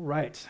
Right. 0.00 0.40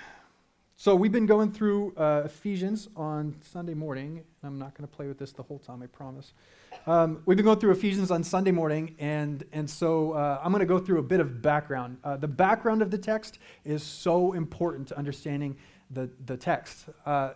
So 0.76 0.94
we've 0.94 1.10
been 1.10 1.24
going 1.24 1.52
through 1.52 1.94
uh, 1.96 2.24
Ephesians 2.26 2.86
on 2.94 3.34
Sunday 3.40 3.72
morning. 3.72 4.22
I'm 4.42 4.58
not 4.58 4.74
going 4.74 4.86
to 4.86 4.94
play 4.94 5.06
with 5.06 5.18
this 5.18 5.32
the 5.32 5.42
whole 5.42 5.58
time, 5.58 5.82
I 5.82 5.86
promise. 5.86 6.34
Um, 6.86 7.22
we've 7.24 7.38
been 7.38 7.46
going 7.46 7.58
through 7.58 7.70
Ephesians 7.70 8.10
on 8.10 8.22
Sunday 8.22 8.50
morning, 8.50 8.94
and, 8.98 9.42
and 9.54 9.68
so 9.68 10.12
uh, 10.12 10.42
I'm 10.44 10.52
going 10.52 10.60
to 10.60 10.66
go 10.66 10.78
through 10.78 10.98
a 10.98 11.02
bit 11.02 11.20
of 11.20 11.40
background. 11.40 11.96
Uh, 12.04 12.18
the 12.18 12.28
background 12.28 12.82
of 12.82 12.90
the 12.90 12.98
text 12.98 13.38
is 13.64 13.82
so 13.82 14.34
important 14.34 14.88
to 14.88 14.98
understanding 14.98 15.56
the, 15.90 16.10
the 16.26 16.36
text. 16.36 16.84
Uh, 17.06 17.30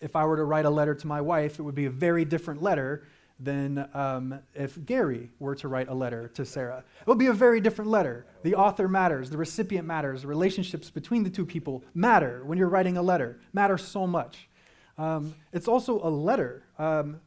if 0.00 0.14
I 0.14 0.24
were 0.26 0.36
to 0.36 0.44
write 0.44 0.64
a 0.64 0.70
letter 0.70 0.94
to 0.94 1.06
my 1.08 1.20
wife, 1.20 1.58
it 1.58 1.62
would 1.62 1.74
be 1.74 1.86
a 1.86 1.90
very 1.90 2.24
different 2.24 2.62
letter 2.62 3.02
than 3.40 3.88
um, 3.94 4.40
if 4.54 4.84
Gary 4.84 5.30
were 5.38 5.54
to 5.56 5.68
write 5.68 5.88
a 5.88 5.94
letter 5.94 6.28
to 6.34 6.44
Sarah. 6.44 6.84
It 7.00 7.06
would 7.06 7.18
be 7.18 7.26
a 7.26 7.32
very 7.32 7.60
different 7.60 7.90
letter. 7.90 8.26
The 8.42 8.54
author 8.54 8.88
matters, 8.88 9.30
the 9.30 9.36
recipient 9.36 9.86
matters, 9.86 10.26
relationships 10.26 10.90
between 10.90 11.22
the 11.22 11.30
two 11.30 11.46
people 11.46 11.84
matter 11.94 12.42
when 12.44 12.58
you're 12.58 12.68
writing 12.68 12.96
a 12.96 13.02
letter, 13.02 13.38
matter 13.52 13.78
so 13.78 14.06
much. 14.06 14.48
Um, 14.96 15.34
it's 15.52 15.68
also 15.68 16.00
a 16.02 16.10
letter. 16.10 16.64
Um, 16.78 17.20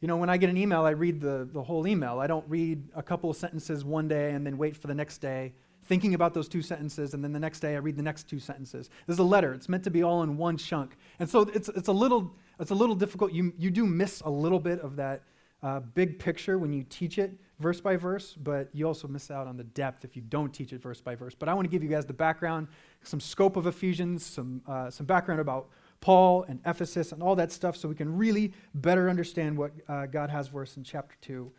you 0.00 0.08
know, 0.08 0.16
when 0.16 0.30
I 0.30 0.36
get 0.36 0.48
an 0.48 0.56
email, 0.56 0.84
I 0.84 0.90
read 0.90 1.20
the, 1.20 1.48
the 1.52 1.62
whole 1.62 1.86
email. 1.86 2.18
I 2.18 2.26
don't 2.26 2.48
read 2.48 2.88
a 2.94 3.02
couple 3.02 3.28
of 3.28 3.36
sentences 3.36 3.84
one 3.84 4.08
day 4.08 4.30
and 4.30 4.46
then 4.46 4.56
wait 4.56 4.76
for 4.76 4.86
the 4.86 4.94
next 4.94 5.18
day, 5.18 5.52
thinking 5.84 6.14
about 6.14 6.32
those 6.32 6.48
two 6.48 6.62
sentences, 6.62 7.14
and 7.14 7.22
then 7.22 7.32
the 7.32 7.40
next 7.40 7.60
day 7.60 7.74
I 7.74 7.78
read 7.78 7.96
the 7.96 8.02
next 8.02 8.28
two 8.28 8.38
sentences. 8.38 8.88
This 9.06 9.14
is 9.14 9.20
a 9.20 9.24
letter. 9.24 9.52
It's 9.52 9.68
meant 9.68 9.84
to 9.84 9.90
be 9.90 10.02
all 10.02 10.22
in 10.22 10.38
one 10.38 10.56
chunk. 10.56 10.96
And 11.18 11.28
so 11.28 11.42
it's, 11.52 11.68
it's, 11.68 11.88
a, 11.88 11.92
little, 11.92 12.32
it's 12.58 12.70
a 12.70 12.74
little 12.74 12.94
difficult. 12.94 13.32
You, 13.32 13.52
you 13.58 13.70
do 13.70 13.84
miss 13.84 14.20
a 14.22 14.30
little 14.30 14.60
bit 14.60 14.80
of 14.80 14.96
that 14.96 15.22
uh, 15.62 15.80
big 15.80 16.18
picture 16.18 16.58
when 16.58 16.72
you 16.72 16.84
teach 16.88 17.18
it 17.18 17.32
verse 17.58 17.80
by 17.80 17.96
verse, 17.96 18.34
but 18.34 18.68
you 18.72 18.86
also 18.86 19.08
miss 19.08 19.30
out 19.30 19.46
on 19.46 19.56
the 19.56 19.64
depth 19.64 20.04
if 20.04 20.14
you 20.14 20.22
don't 20.22 20.52
teach 20.52 20.72
it 20.72 20.80
verse 20.80 21.00
by 21.00 21.14
verse. 21.14 21.34
But 21.34 21.48
I 21.48 21.54
want 21.54 21.64
to 21.64 21.70
give 21.70 21.82
you 21.82 21.88
guys 21.88 22.06
the 22.06 22.12
background, 22.12 22.68
some 23.02 23.20
scope 23.20 23.56
of 23.56 23.66
Ephesians, 23.66 24.24
some, 24.24 24.62
uh, 24.68 24.90
some 24.90 25.06
background 25.06 25.40
about 25.40 25.68
Paul 26.00 26.44
and 26.44 26.60
Ephesus 26.64 27.10
and 27.10 27.22
all 27.22 27.34
that 27.36 27.50
stuff 27.50 27.76
so 27.76 27.88
we 27.88 27.94
can 27.94 28.16
really 28.16 28.52
better 28.74 29.10
understand 29.10 29.58
what 29.58 29.72
uh, 29.88 30.06
God 30.06 30.30
has 30.30 30.48
for 30.48 30.62
us 30.62 30.76
in 30.76 30.84
chapter 30.84 31.16
2. 31.22 31.50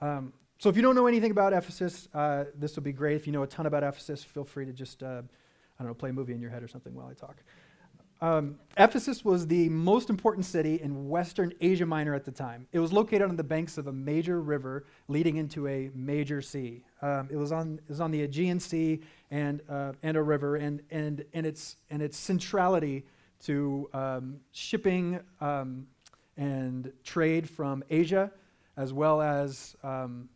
Um, 0.00 0.32
so 0.58 0.68
if 0.68 0.76
you 0.76 0.82
don't 0.82 0.96
know 0.96 1.06
anything 1.06 1.30
about 1.30 1.52
Ephesus, 1.52 2.08
uh, 2.14 2.44
this 2.56 2.74
will 2.74 2.82
be 2.82 2.92
great. 2.92 3.16
If 3.16 3.26
you 3.26 3.32
know 3.32 3.42
a 3.42 3.46
ton 3.46 3.66
about 3.66 3.84
Ephesus, 3.84 4.24
feel 4.24 4.44
free 4.44 4.64
to 4.66 4.72
just, 4.72 5.02
uh, 5.02 5.22
I 5.78 5.82
don't 5.82 5.88
know, 5.88 5.94
play 5.94 6.10
a 6.10 6.12
movie 6.12 6.32
in 6.32 6.40
your 6.40 6.50
head 6.50 6.62
or 6.62 6.68
something 6.68 6.94
while 6.94 7.06
I 7.06 7.14
talk. 7.14 7.36
Um, 8.20 8.58
Ephesus 8.76 9.24
was 9.24 9.46
the 9.46 9.68
most 9.68 10.08
important 10.08 10.46
city 10.46 10.80
in 10.80 11.08
Western 11.08 11.52
Asia 11.60 11.84
Minor 11.84 12.14
at 12.14 12.24
the 12.24 12.30
time. 12.30 12.66
It 12.72 12.78
was 12.78 12.92
located 12.92 13.22
on 13.22 13.36
the 13.36 13.44
banks 13.44 13.76
of 13.76 13.86
a 13.86 13.92
major 13.92 14.40
river 14.40 14.84
leading 15.08 15.36
into 15.36 15.68
a 15.68 15.90
major 15.94 16.40
sea. 16.40 16.84
Um, 17.02 17.28
it, 17.30 17.36
was 17.36 17.52
on, 17.52 17.80
it 17.84 17.88
was 17.88 18.00
on 18.00 18.10
the 18.10 18.22
Aegean 18.22 18.60
Sea 18.60 19.00
and, 19.30 19.60
uh, 19.68 19.92
and 20.02 20.16
a 20.16 20.22
river, 20.22 20.56
and, 20.56 20.80
and, 20.90 21.24
and, 21.34 21.44
its, 21.44 21.76
and 21.90 22.00
its 22.00 22.16
centrality 22.16 23.04
to 23.44 23.88
um, 23.92 24.40
shipping 24.52 25.20
um, 25.40 25.86
and 26.36 26.92
trade 27.02 27.48
from 27.48 27.84
Asia, 27.90 28.30
as 28.76 28.92
well 28.92 29.20
as, 29.20 29.76
um, 29.82 30.28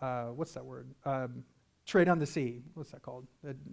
uh, 0.00 0.26
what's 0.26 0.52
that 0.52 0.64
word? 0.64 0.88
Trade 1.86 2.08
on 2.08 2.18
the 2.18 2.26
sea. 2.26 2.62
What's 2.74 2.90
that 2.90 3.02
called? 3.02 3.26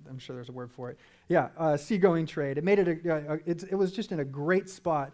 I'm 0.08 0.20
sure 0.20 0.36
there's 0.36 0.50
a 0.50 0.54
word 0.54 0.72
for 0.72 0.92
it. 0.92 1.00
Yeah, 1.30 1.50
uh, 1.58 1.78
seagoing 1.78 2.28
trade. 2.28 2.60
It 2.60 2.64
made 2.64 2.78
it. 2.78 2.88
A, 2.88 3.40
it, 3.46 3.64
it 3.72 3.76
was 3.76 3.92
just 3.92 4.12
in 4.12 4.20
a 4.20 4.26
great 4.26 4.70
spot 4.70 5.12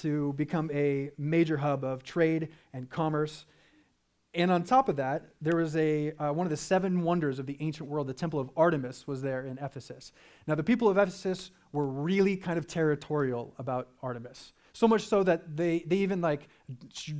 to 0.00 0.34
become 0.34 0.70
a 0.72 1.10
major 1.16 1.56
hub 1.56 1.84
of 1.84 2.02
trade 2.02 2.48
and 2.74 2.90
commerce. 2.90 3.46
And 4.34 4.50
on 4.50 4.64
top 4.64 4.90
of 4.90 4.96
that, 4.96 5.26
there 5.40 5.56
was 5.56 5.74
a 5.76 6.12
uh, 6.18 6.32
one 6.32 6.46
of 6.46 6.50
the 6.50 6.56
seven 6.56 7.02
wonders 7.02 7.38
of 7.38 7.46
the 7.46 7.56
ancient 7.60 7.88
world. 7.88 8.08
The 8.08 8.14
temple 8.14 8.40
of 8.40 8.50
Artemis 8.58 9.06
was 9.06 9.22
there 9.22 9.46
in 9.46 9.56
Ephesus. 9.58 10.12
Now, 10.46 10.54
the 10.54 10.64
people 10.64 10.88
of 10.88 10.98
Ephesus 10.98 11.50
were 11.72 11.86
really 11.86 12.36
kind 12.36 12.58
of 12.58 12.66
territorial 12.66 13.54
about 13.58 13.88
Artemis. 14.02 14.52
So 14.74 14.88
much 14.88 15.06
so 15.06 15.22
that 15.22 15.56
they, 15.56 15.84
they 15.86 15.96
even 15.98 16.20
like 16.20 16.48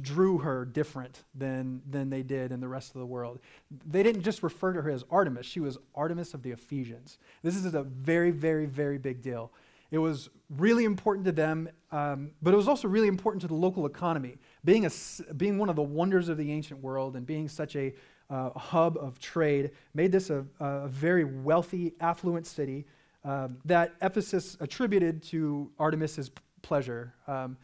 drew 0.03 0.39
her 0.39 0.65
different 0.65 1.23
than, 1.37 1.83
than 1.89 2.11
they 2.11 2.25
did 2.25 2.51
in 2.51 2.61
the 2.61 2.67
rest 2.67 2.95
of 2.97 2.99
the 2.99 3.07
world. 3.07 3.39
They 3.87 4.03
didn't 4.03 4.23
just 4.23 4.43
refer 4.43 4.73
to 4.73 4.83
her 4.83 4.91
as 4.91 5.05
Artemis, 5.09 5.47
she 5.47 5.61
was 5.61 5.79
Artemis 5.95 6.35
of 6.35 6.43
the 6.43 6.51
Ephesians. 6.51 7.19
This 7.43 7.55
is 7.55 7.73
a 7.73 7.85
very, 7.85 8.33
very, 8.33 8.67
very 8.67 8.99
big 8.99 9.23
deal. 9.23 9.53
It 9.93 9.99
was 9.99 10.31
really 10.51 10.85
important 10.85 11.25
to 11.27 11.33
them, 11.33 11.69
um, 11.93 12.33
but 12.43 12.53
it 12.53 12.57
was 12.57 12.67
also 12.67 12.89
really 12.89 13.07
important 13.07 13.43
to 13.43 13.47
the 13.47 13.55
local 13.55 13.87
economy. 13.87 14.39
Being, 14.65 14.87
a, 14.87 14.91
being 15.35 15.57
one 15.57 15.69
of 15.69 15.77
the 15.77 15.83
wonders 15.83 16.29
of 16.29 16.37
the 16.37 16.51
ancient 16.51 16.83
world 16.83 17.15
and 17.15 17.25
being 17.25 17.49
such 17.49 17.77
a 17.77 17.95
uh, 18.31 18.51
hub 18.59 18.97
of 18.97 19.21
trade 19.21 19.71
made 19.95 20.11
this 20.11 20.31
a, 20.31 20.45
a 20.59 20.89
very 20.89 21.25
wealthy, 21.25 21.95
affluent 22.01 22.49
city 22.49 22.87
um, 23.23 23.59
that 23.65 23.95
Ephesus 24.03 24.57
attributed 24.59 25.23
to 25.23 25.71
Artemis's 25.79 26.31
pleasure. 26.65 27.15
Um, 27.29 27.57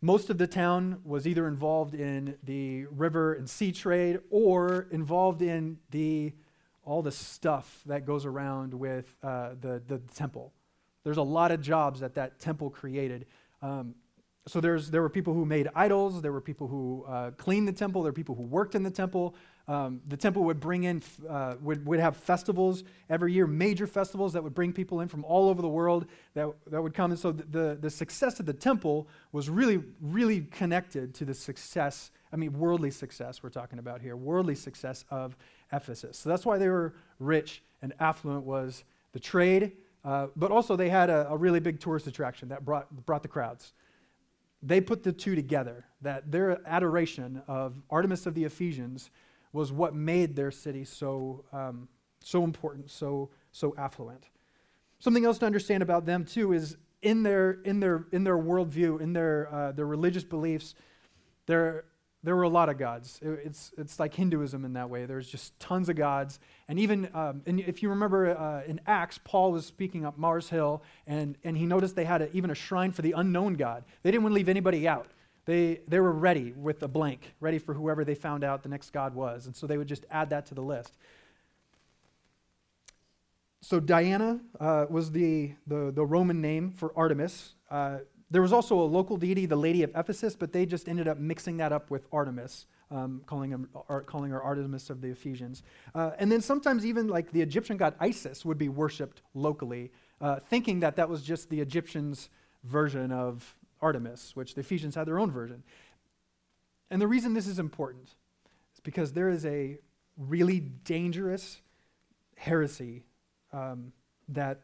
most 0.00 0.30
of 0.30 0.36
the 0.36 0.46
town 0.46 1.00
was 1.04 1.26
either 1.26 1.48
involved 1.48 1.94
in 1.94 2.36
the 2.44 2.84
river 2.86 3.32
and 3.32 3.48
sea 3.48 3.72
trade 3.72 4.20
or 4.30 4.86
involved 4.90 5.42
in 5.42 5.78
the 5.90 6.32
all 6.84 7.02
the 7.02 7.10
stuff 7.10 7.80
that 7.86 8.04
goes 8.04 8.26
around 8.26 8.74
with 8.74 9.06
uh, 9.22 9.50
the, 9.58 9.82
the 9.88 9.98
temple. 10.14 10.52
There's 11.02 11.16
a 11.16 11.22
lot 11.22 11.50
of 11.50 11.62
jobs 11.62 12.00
that 12.00 12.14
that 12.14 12.38
temple 12.38 12.68
created. 12.68 13.24
Um, 13.62 13.94
so 14.46 14.60
there's, 14.60 14.90
there 14.90 15.00
were 15.00 15.08
people 15.08 15.32
who 15.32 15.46
made 15.46 15.70
idols, 15.74 16.20
there 16.20 16.32
were 16.32 16.42
people 16.42 16.68
who 16.68 17.04
uh, 17.08 17.30
cleaned 17.32 17.66
the 17.66 17.72
temple, 17.72 18.02
there 18.02 18.10
were 18.10 18.16
people 18.16 18.34
who 18.34 18.42
worked 18.42 18.74
in 18.74 18.82
the 18.82 18.90
temple. 18.90 19.34
Um, 19.66 20.02
the 20.06 20.16
temple 20.16 20.44
would 20.44 20.60
bring 20.60 20.84
in, 20.84 21.02
uh, 21.28 21.54
would, 21.62 21.86
would 21.86 21.98
have 21.98 22.18
festivals 22.18 22.84
every 23.08 23.32
year, 23.32 23.46
major 23.46 23.86
festivals 23.86 24.34
that 24.34 24.44
would 24.44 24.54
bring 24.54 24.74
people 24.74 25.00
in 25.00 25.08
from 25.08 25.24
all 25.24 25.48
over 25.48 25.62
the 25.62 25.68
world 25.68 26.06
that, 26.34 26.50
that 26.66 26.82
would 26.82 26.92
come. 26.92 27.12
And 27.12 27.18
so 27.18 27.32
the, 27.32 27.44
the, 27.44 27.78
the 27.80 27.90
success 27.90 28.38
of 28.40 28.46
the 28.46 28.52
temple 28.52 29.08
was 29.32 29.48
really, 29.48 29.82
really 30.02 30.42
connected 30.42 31.14
to 31.14 31.24
the 31.24 31.32
success, 31.32 32.10
I 32.30 32.36
mean, 32.36 32.58
worldly 32.58 32.90
success 32.90 33.42
we're 33.42 33.48
talking 33.48 33.78
about 33.78 34.02
here, 34.02 34.16
worldly 34.16 34.54
success 34.54 35.06
of 35.10 35.34
Ephesus. 35.72 36.18
So 36.18 36.28
that's 36.28 36.44
why 36.44 36.58
they 36.58 36.68
were 36.68 36.94
rich 37.18 37.62
and 37.80 37.94
affluent 38.00 38.44
was 38.44 38.84
the 39.12 39.20
trade, 39.20 39.72
uh, 40.04 40.26
but 40.36 40.50
also 40.50 40.76
they 40.76 40.90
had 40.90 41.08
a, 41.08 41.26
a 41.30 41.36
really 41.38 41.60
big 41.60 41.80
tourist 41.80 42.06
attraction 42.06 42.50
that 42.50 42.66
brought, 42.66 43.06
brought 43.06 43.22
the 43.22 43.28
crowds 43.28 43.72
they 44.66 44.80
put 44.80 45.02
the 45.02 45.12
two 45.12 45.34
together 45.34 45.84
that 46.00 46.32
their 46.32 46.58
adoration 46.66 47.42
of 47.46 47.82
Artemis 47.90 48.24
of 48.24 48.34
the 48.34 48.44
Ephesians 48.44 49.10
was 49.54 49.72
what 49.72 49.94
made 49.94 50.34
their 50.34 50.50
city 50.50 50.84
so, 50.84 51.44
um, 51.52 51.88
so 52.22 52.42
important, 52.42 52.90
so, 52.90 53.30
so 53.52 53.72
affluent. 53.78 54.28
Something 54.98 55.24
else 55.24 55.38
to 55.38 55.46
understand 55.46 55.82
about 55.82 56.04
them, 56.04 56.24
too, 56.24 56.52
is 56.52 56.76
in 57.02 57.22
their, 57.22 57.52
in 57.64 57.78
their, 57.78 58.04
in 58.10 58.24
their 58.24 58.36
worldview, 58.36 59.00
in 59.00 59.12
their, 59.12 59.48
uh, 59.54 59.72
their 59.72 59.86
religious 59.86 60.24
beliefs, 60.24 60.74
there, 61.46 61.84
there 62.24 62.34
were 62.34 62.42
a 62.42 62.48
lot 62.48 62.68
of 62.68 62.78
gods. 62.78 63.20
It, 63.22 63.42
it's, 63.44 63.72
it's 63.78 64.00
like 64.00 64.12
Hinduism 64.12 64.64
in 64.64 64.72
that 64.72 64.90
way. 64.90 65.06
There's 65.06 65.28
just 65.28 65.58
tons 65.60 65.88
of 65.88 65.94
gods. 65.94 66.40
And 66.66 66.78
even 66.80 67.08
um, 67.14 67.42
and 67.46 67.60
if 67.60 67.80
you 67.80 67.90
remember 67.90 68.36
uh, 68.36 68.62
in 68.66 68.80
Acts, 68.88 69.20
Paul 69.22 69.52
was 69.52 69.66
speaking 69.66 70.04
up 70.04 70.18
Mars 70.18 70.48
Hill, 70.48 70.82
and, 71.06 71.38
and 71.44 71.56
he 71.56 71.64
noticed 71.64 71.94
they 71.94 72.04
had 72.04 72.22
a, 72.22 72.36
even 72.36 72.50
a 72.50 72.56
shrine 72.56 72.90
for 72.90 73.02
the 73.02 73.12
unknown 73.12 73.54
God. 73.54 73.84
They 74.02 74.10
didn't 74.10 74.24
want 74.24 74.32
to 74.32 74.36
leave 74.36 74.48
anybody 74.48 74.88
out. 74.88 75.12
They, 75.46 75.80
they 75.86 76.00
were 76.00 76.12
ready 76.12 76.52
with 76.52 76.82
a 76.82 76.88
blank, 76.88 77.34
ready 77.40 77.58
for 77.58 77.74
whoever 77.74 78.04
they 78.04 78.14
found 78.14 78.44
out 78.44 78.62
the 78.62 78.68
next 78.68 78.90
God 78.90 79.14
was. 79.14 79.46
And 79.46 79.54
so 79.54 79.66
they 79.66 79.76
would 79.76 79.88
just 79.88 80.06
add 80.10 80.30
that 80.30 80.46
to 80.46 80.54
the 80.54 80.62
list. 80.62 80.96
So 83.60 83.80
Diana 83.80 84.40
uh, 84.60 84.86
was 84.88 85.10
the, 85.10 85.52
the, 85.66 85.90
the, 85.90 86.04
Roman 86.04 86.40
name 86.40 86.70
for 86.70 86.92
Artemis. 86.96 87.54
Uh, 87.70 88.00
there 88.30 88.42
was 88.42 88.52
also 88.52 88.78
a 88.78 88.84
local 88.84 89.16
deity, 89.16 89.46
the 89.46 89.56
Lady 89.56 89.82
of 89.82 89.90
Ephesus, 89.94 90.36
but 90.36 90.52
they 90.52 90.66
just 90.66 90.88
ended 90.88 91.08
up 91.08 91.18
mixing 91.18 91.56
that 91.58 91.72
up 91.72 91.90
with 91.90 92.06
Artemis, 92.12 92.66
um, 92.90 93.22
calling, 93.24 93.50
him, 93.50 93.68
calling 94.06 94.30
her 94.32 94.42
Artemis 94.42 94.90
of 94.90 95.00
the 95.00 95.08
Ephesians. 95.08 95.62
Uh, 95.94 96.10
and 96.18 96.30
then 96.30 96.42
sometimes 96.42 96.84
even 96.84 97.08
like 97.08 97.32
the 97.32 97.40
Egyptian 97.40 97.78
god 97.78 97.94
Isis 98.00 98.44
would 98.44 98.58
be 98.58 98.68
worshipped 98.68 99.22
locally, 99.32 99.90
uh, 100.20 100.40
thinking 100.40 100.80
that 100.80 100.96
that 100.96 101.08
was 101.08 101.22
just 101.22 101.48
the 101.48 101.60
Egyptians' 101.60 102.28
version 102.64 103.12
of 103.12 103.54
Artemis, 103.80 104.34
which 104.34 104.54
the 104.54 104.60
Ephesians 104.60 104.94
had 104.94 105.06
their 105.06 105.18
own 105.18 105.30
version. 105.30 105.62
And 106.90 107.00
the 107.00 107.08
reason 107.08 107.34
this 107.34 107.46
is 107.46 107.58
important 107.58 108.08
is 108.74 108.80
because 108.82 109.12
there 109.12 109.28
is 109.28 109.44
a 109.46 109.78
really 110.16 110.60
dangerous 110.60 111.60
heresy 112.36 113.02
um, 113.52 113.92
that, 114.28 114.60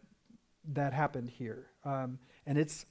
that 0.72 0.92
happened 0.92 1.30
here. 1.30 1.66
Um, 1.84 2.18
and 2.46 2.58
it's 2.58 2.86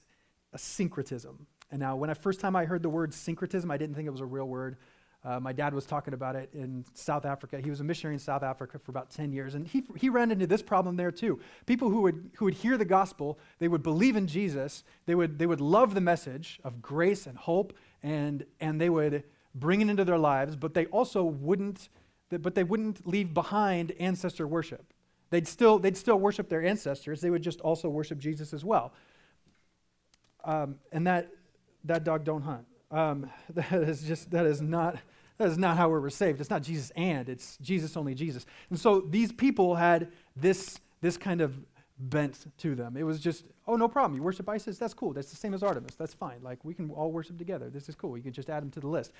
a 0.52 0.58
syncretism. 0.58 1.46
And 1.70 1.80
now, 1.80 1.96
when 1.96 2.10
I 2.10 2.14
first 2.14 2.40
time 2.40 2.56
I 2.56 2.64
heard 2.64 2.82
the 2.82 2.88
word 2.88 3.14
syncretism, 3.14 3.70
I 3.70 3.76
didn't 3.76 3.94
think 3.94 4.06
it 4.06 4.10
was 4.10 4.20
a 4.20 4.26
real 4.26 4.48
word. 4.48 4.76
Uh, 5.22 5.38
my 5.38 5.52
dad 5.52 5.74
was 5.74 5.84
talking 5.84 6.14
about 6.14 6.34
it 6.34 6.48
in 6.54 6.84
South 6.94 7.26
Africa. 7.26 7.60
He 7.60 7.68
was 7.68 7.80
a 7.80 7.84
missionary 7.84 8.14
in 8.14 8.18
South 8.18 8.42
Africa 8.42 8.78
for 8.78 8.90
about 8.90 9.10
10 9.10 9.32
years, 9.32 9.54
and 9.54 9.66
he, 9.66 9.82
he 9.96 10.08
ran 10.08 10.30
into 10.30 10.46
this 10.46 10.62
problem 10.62 10.96
there 10.96 11.10
too. 11.10 11.38
People 11.66 11.90
who 11.90 12.00
would, 12.02 12.30
who 12.36 12.46
would 12.46 12.54
hear 12.54 12.78
the 12.78 12.86
gospel, 12.86 13.38
they 13.58 13.68
would 13.68 13.82
believe 13.82 14.16
in 14.16 14.26
Jesus, 14.26 14.82
they 15.04 15.14
would, 15.14 15.38
they 15.38 15.46
would 15.46 15.60
love 15.60 15.94
the 15.94 16.00
message 16.00 16.58
of 16.64 16.80
grace 16.80 17.26
and 17.26 17.36
hope, 17.36 17.74
and, 18.02 18.46
and 18.60 18.80
they 18.80 18.88
would 18.88 19.24
bring 19.54 19.82
it 19.82 19.90
into 19.90 20.04
their 20.04 20.18
lives, 20.18 20.56
but 20.56 20.72
they 20.72 20.86
also 20.86 21.22
wouldn't, 21.24 21.90
but 22.30 22.54
they 22.54 22.64
wouldn't 22.64 23.06
leave 23.06 23.34
behind 23.34 23.92
ancestor 24.00 24.46
worship. 24.46 24.94
They'd 25.28 25.46
still, 25.46 25.78
they'd 25.78 25.96
still 25.96 26.18
worship 26.18 26.48
their 26.48 26.64
ancestors. 26.64 27.20
They 27.20 27.30
would 27.30 27.42
just 27.42 27.60
also 27.60 27.88
worship 27.88 28.18
Jesus 28.18 28.52
as 28.52 28.64
well. 28.64 28.92
Um, 30.44 30.76
and 30.92 31.06
that, 31.06 31.28
that 31.84 32.04
dog 32.04 32.24
don't 32.24 32.42
hunt. 32.42 32.66
Um, 32.90 33.30
that 33.54 33.72
is 33.72 34.02
just, 34.02 34.30
that 34.30 34.46
is 34.46 34.60
not, 34.60 34.96
that 35.40 35.48
is 35.48 35.56
not 35.56 35.78
how 35.78 35.88
we 35.88 35.98
were 35.98 36.10
saved. 36.10 36.38
It's 36.38 36.50
not 36.50 36.62
Jesus 36.62 36.92
and, 36.94 37.26
it's 37.26 37.56
Jesus 37.62 37.96
only 37.96 38.14
Jesus. 38.14 38.44
And 38.68 38.78
so 38.78 39.00
these 39.00 39.32
people 39.32 39.74
had 39.74 40.12
this, 40.36 40.78
this 41.00 41.16
kind 41.16 41.40
of 41.40 41.54
bent 41.98 42.44
to 42.58 42.74
them. 42.74 42.94
It 42.94 43.04
was 43.04 43.20
just, 43.20 43.46
oh, 43.66 43.76
no 43.76 43.88
problem. 43.88 44.18
You 44.18 44.22
worship 44.22 44.46
Isis? 44.50 44.76
That's 44.76 44.92
cool. 44.92 45.14
That's 45.14 45.30
the 45.30 45.36
same 45.36 45.54
as 45.54 45.62
Artemis. 45.62 45.94
That's 45.94 46.12
fine. 46.12 46.42
Like, 46.42 46.62
we 46.62 46.74
can 46.74 46.90
all 46.90 47.10
worship 47.10 47.38
together. 47.38 47.70
This 47.70 47.88
is 47.88 47.94
cool. 47.94 48.18
You 48.18 48.22
can 48.22 48.34
just 48.34 48.50
add 48.50 48.62
them 48.62 48.70
to 48.72 48.80
the 48.80 48.86
list. 48.86 49.12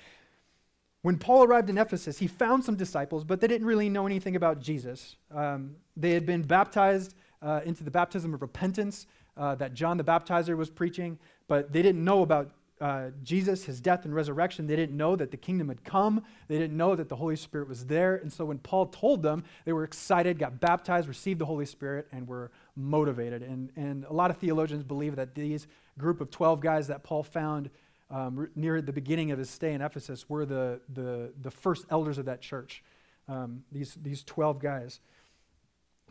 When 1.01 1.17
Paul 1.17 1.43
arrived 1.43 1.71
in 1.71 1.79
Ephesus, 1.79 2.19
he 2.19 2.27
found 2.27 2.63
some 2.63 2.75
disciples, 2.75 3.23
but 3.23 3.41
they 3.41 3.47
didn't 3.47 3.65
really 3.65 3.89
know 3.89 4.05
anything 4.05 4.35
about 4.35 4.59
Jesus. 4.59 5.15
Um, 5.33 5.77
they 5.97 6.11
had 6.11 6.27
been 6.27 6.43
baptized 6.43 7.15
uh, 7.41 7.61
into 7.65 7.83
the 7.83 7.89
baptism 7.89 8.35
of 8.35 8.43
repentance 8.43 9.07
uh, 9.37 9.55
that 9.55 9.73
John 9.73 9.97
the 9.97 10.03
Baptizer 10.03 10.55
was 10.55 10.69
preaching, 10.69 11.17
but 11.47 11.73
they 11.73 11.81
didn't 11.81 12.03
know 12.03 12.21
about 12.21 12.51
uh, 12.81 13.11
Jesus, 13.23 13.65
his 13.65 13.79
death 13.79 14.05
and 14.05 14.13
resurrection. 14.13 14.65
They 14.65 14.75
didn't 14.75 14.97
know 14.97 15.15
that 15.15 15.29
the 15.29 15.37
kingdom 15.37 15.69
had 15.69 15.83
come. 15.83 16.23
They 16.47 16.57
didn't 16.57 16.75
know 16.75 16.95
that 16.95 17.09
the 17.09 17.15
Holy 17.15 17.35
Spirit 17.35 17.69
was 17.69 17.85
there. 17.85 18.15
And 18.15 18.33
so 18.33 18.45
when 18.45 18.57
Paul 18.57 18.87
told 18.87 19.21
them, 19.21 19.43
they 19.65 19.71
were 19.71 19.83
excited, 19.83 20.39
got 20.39 20.59
baptized, 20.59 21.07
received 21.07 21.39
the 21.39 21.45
Holy 21.45 21.67
Spirit, 21.67 22.07
and 22.11 22.27
were 22.27 22.51
motivated. 22.75 23.43
And, 23.43 23.71
and 23.75 24.03
a 24.05 24.13
lot 24.13 24.31
of 24.31 24.37
theologians 24.37 24.83
believe 24.83 25.15
that 25.15 25.35
these 25.35 25.67
group 25.97 26.21
of 26.21 26.31
12 26.31 26.59
guys 26.59 26.87
that 26.87 27.03
Paul 27.03 27.21
found 27.21 27.69
um, 28.09 28.49
near 28.55 28.81
the 28.81 28.91
beginning 28.91 29.31
of 29.31 29.39
his 29.39 29.49
stay 29.49 29.73
in 29.73 29.81
Ephesus 29.81 30.27
were 30.27 30.45
the, 30.45 30.81
the, 30.93 31.31
the 31.41 31.51
first 31.51 31.85
elders 31.89 32.17
of 32.17 32.25
that 32.25 32.41
church, 32.41 32.83
um, 33.27 33.63
these, 33.71 33.95
these 34.01 34.23
12 34.23 34.59
guys. 34.59 34.99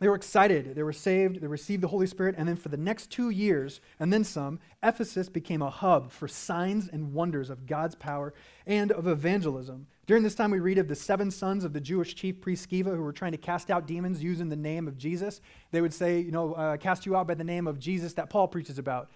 They 0.00 0.08
were 0.08 0.14
excited. 0.14 0.74
They 0.74 0.82
were 0.82 0.94
saved. 0.94 1.42
They 1.42 1.46
received 1.46 1.82
the 1.82 1.88
Holy 1.88 2.06
Spirit. 2.06 2.34
And 2.38 2.48
then 2.48 2.56
for 2.56 2.70
the 2.70 2.78
next 2.78 3.10
two 3.10 3.28
years, 3.28 3.82
and 3.98 4.10
then 4.10 4.24
some, 4.24 4.58
Ephesus 4.82 5.28
became 5.28 5.60
a 5.60 5.68
hub 5.68 6.10
for 6.10 6.26
signs 6.26 6.88
and 6.88 7.12
wonders 7.12 7.50
of 7.50 7.66
God's 7.66 7.94
power 7.94 8.32
and 8.66 8.90
of 8.92 9.06
evangelism. 9.06 9.86
During 10.06 10.22
this 10.22 10.34
time, 10.34 10.50
we 10.50 10.58
read 10.58 10.78
of 10.78 10.88
the 10.88 10.94
seven 10.94 11.30
sons 11.30 11.64
of 11.64 11.74
the 11.74 11.80
Jewish 11.80 12.14
chief 12.14 12.40
priest 12.40 12.70
Sceva 12.70 12.96
who 12.96 13.02
were 13.02 13.12
trying 13.12 13.32
to 13.32 13.38
cast 13.38 13.70
out 13.70 13.86
demons 13.86 14.22
using 14.22 14.48
the 14.48 14.56
name 14.56 14.88
of 14.88 14.96
Jesus. 14.96 15.42
They 15.70 15.82
would 15.82 15.94
say, 15.94 16.18
you 16.18 16.32
know, 16.32 16.54
uh, 16.54 16.78
cast 16.78 17.04
you 17.04 17.14
out 17.14 17.26
by 17.26 17.34
the 17.34 17.44
name 17.44 17.66
of 17.66 17.78
Jesus 17.78 18.14
that 18.14 18.30
Paul 18.30 18.48
preaches 18.48 18.78
about. 18.78 19.10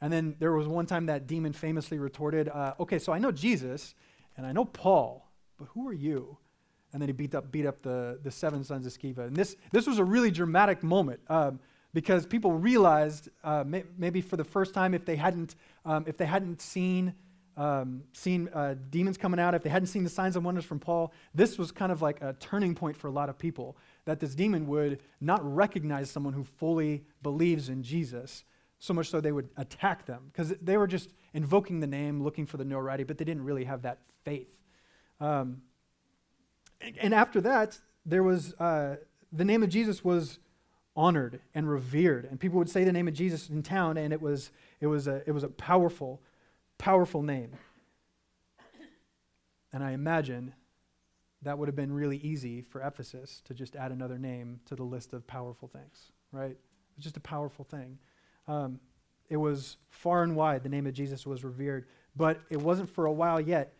And 0.00 0.10
then 0.10 0.34
there 0.38 0.52
was 0.52 0.66
one 0.66 0.86
time 0.86 1.06
that 1.06 1.26
demon 1.26 1.52
famously 1.52 1.98
retorted, 1.98 2.48
uh, 2.48 2.74
okay, 2.80 2.98
so 2.98 3.12
I 3.12 3.18
know 3.18 3.30
Jesus 3.30 3.94
and 4.36 4.46
I 4.46 4.52
know 4.52 4.64
Paul, 4.64 5.30
but 5.58 5.68
who 5.74 5.86
are 5.86 5.92
you? 5.92 6.38
And 6.92 7.00
then 7.00 7.08
he 7.08 7.12
beat 7.12 7.34
up, 7.34 7.50
beat 7.50 7.66
up 7.66 7.82
the, 7.82 8.18
the 8.22 8.30
seven 8.30 8.64
sons 8.64 8.86
of 8.86 8.92
Sceva. 8.92 9.26
And 9.26 9.36
this, 9.36 9.56
this 9.70 9.86
was 9.86 9.98
a 9.98 10.04
really 10.04 10.30
dramatic 10.30 10.82
moment 10.82 11.20
um, 11.28 11.58
because 11.94 12.26
people 12.26 12.52
realized, 12.52 13.28
uh, 13.44 13.64
may, 13.66 13.84
maybe 13.96 14.20
for 14.20 14.36
the 14.36 14.44
first 14.44 14.74
time, 14.74 14.94
if 14.94 15.04
they 15.04 15.16
hadn't, 15.16 15.56
um, 15.84 16.04
if 16.06 16.16
they 16.16 16.26
hadn't 16.26 16.60
seen, 16.60 17.14
um, 17.56 18.02
seen 18.12 18.48
uh, 18.52 18.74
demons 18.90 19.16
coming 19.16 19.40
out, 19.40 19.54
if 19.54 19.62
they 19.62 19.70
hadn't 19.70 19.88
seen 19.88 20.04
the 20.04 20.10
signs 20.10 20.36
and 20.36 20.44
wonders 20.44 20.64
from 20.64 20.78
Paul, 20.78 21.12
this 21.34 21.58
was 21.58 21.72
kind 21.72 21.92
of 21.92 22.02
like 22.02 22.20
a 22.20 22.34
turning 22.34 22.74
point 22.74 22.96
for 22.96 23.08
a 23.08 23.10
lot 23.10 23.28
of 23.28 23.38
people 23.38 23.76
that 24.04 24.20
this 24.20 24.34
demon 24.34 24.66
would 24.66 25.00
not 25.20 25.40
recognize 25.42 26.10
someone 26.10 26.32
who 26.32 26.44
fully 26.44 27.04
believes 27.22 27.68
in 27.68 27.82
Jesus, 27.82 28.44
so 28.78 28.92
much 28.92 29.08
so 29.08 29.20
they 29.20 29.32
would 29.32 29.48
attack 29.56 30.06
them 30.06 30.24
because 30.32 30.54
they 30.60 30.76
were 30.76 30.88
just 30.88 31.10
invoking 31.34 31.80
the 31.80 31.86
name, 31.86 32.22
looking 32.22 32.46
for 32.46 32.56
the 32.56 32.64
notoriety, 32.64 33.04
but 33.04 33.16
they 33.16 33.24
didn't 33.24 33.44
really 33.44 33.64
have 33.64 33.82
that 33.82 34.00
faith. 34.24 34.48
Um, 35.20 35.62
and 37.00 37.14
after 37.14 37.40
that, 37.40 37.78
there 38.04 38.22
was 38.22 38.54
uh, 38.54 38.96
the 39.32 39.44
name 39.44 39.62
of 39.62 39.68
Jesus 39.68 40.04
was 40.04 40.38
honored 40.94 41.40
and 41.54 41.68
revered, 41.68 42.24
and 42.24 42.38
people 42.38 42.58
would 42.58 42.70
say 42.70 42.84
the 42.84 42.92
name 42.92 43.08
of 43.08 43.14
Jesus 43.14 43.48
in 43.48 43.62
town, 43.62 43.96
and 43.96 44.12
it 44.12 44.20
was 44.20 44.50
it 44.80 44.86
was 44.86 45.06
a 45.06 45.22
it 45.26 45.32
was 45.32 45.44
a 45.44 45.48
powerful, 45.48 46.20
powerful 46.78 47.22
name. 47.22 47.52
And 49.72 49.82
I 49.82 49.92
imagine 49.92 50.54
that 51.42 51.58
would 51.58 51.66
have 51.66 51.76
been 51.76 51.92
really 51.92 52.18
easy 52.18 52.62
for 52.62 52.82
Ephesus 52.82 53.40
to 53.46 53.54
just 53.54 53.74
add 53.74 53.90
another 53.90 54.18
name 54.18 54.60
to 54.66 54.76
the 54.76 54.82
list 54.82 55.12
of 55.12 55.26
powerful 55.26 55.66
things, 55.66 56.12
right? 56.30 56.56
It's 56.96 57.04
just 57.04 57.16
a 57.16 57.20
powerful 57.20 57.64
thing. 57.64 57.98
Um, 58.46 58.80
it 59.28 59.36
was 59.38 59.78
far 59.88 60.22
and 60.22 60.36
wide, 60.36 60.62
the 60.62 60.68
name 60.68 60.86
of 60.86 60.92
Jesus 60.92 61.26
was 61.26 61.42
revered, 61.42 61.86
but 62.14 62.40
it 62.50 62.60
wasn't 62.60 62.90
for 62.90 63.06
a 63.06 63.12
while 63.12 63.40
yet 63.40 63.72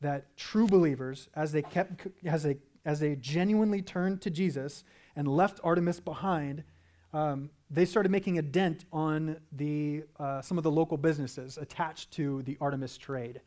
that 0.00 0.36
true 0.36 0.66
believers, 0.66 1.28
as 1.34 1.52
they 1.52 1.62
kept, 1.62 2.06
as 2.24 2.42
they, 2.42 2.58
as 2.84 3.00
they 3.00 3.16
genuinely 3.16 3.82
turned 3.82 4.20
to 4.22 4.30
Jesus 4.30 4.84
and 5.14 5.26
left 5.26 5.60
Artemis 5.64 6.00
behind, 6.00 6.64
um, 7.12 7.50
they 7.70 7.84
started 7.84 8.12
making 8.12 8.38
a 8.38 8.42
dent 8.42 8.84
on 8.92 9.38
the, 9.52 10.04
uh, 10.18 10.42
some 10.42 10.58
of 10.58 10.64
the 10.64 10.70
local 10.70 10.96
businesses 10.96 11.56
attached 11.56 12.10
to 12.12 12.42
the 12.42 12.56
Artemis 12.60 12.98
trade. 12.98 13.40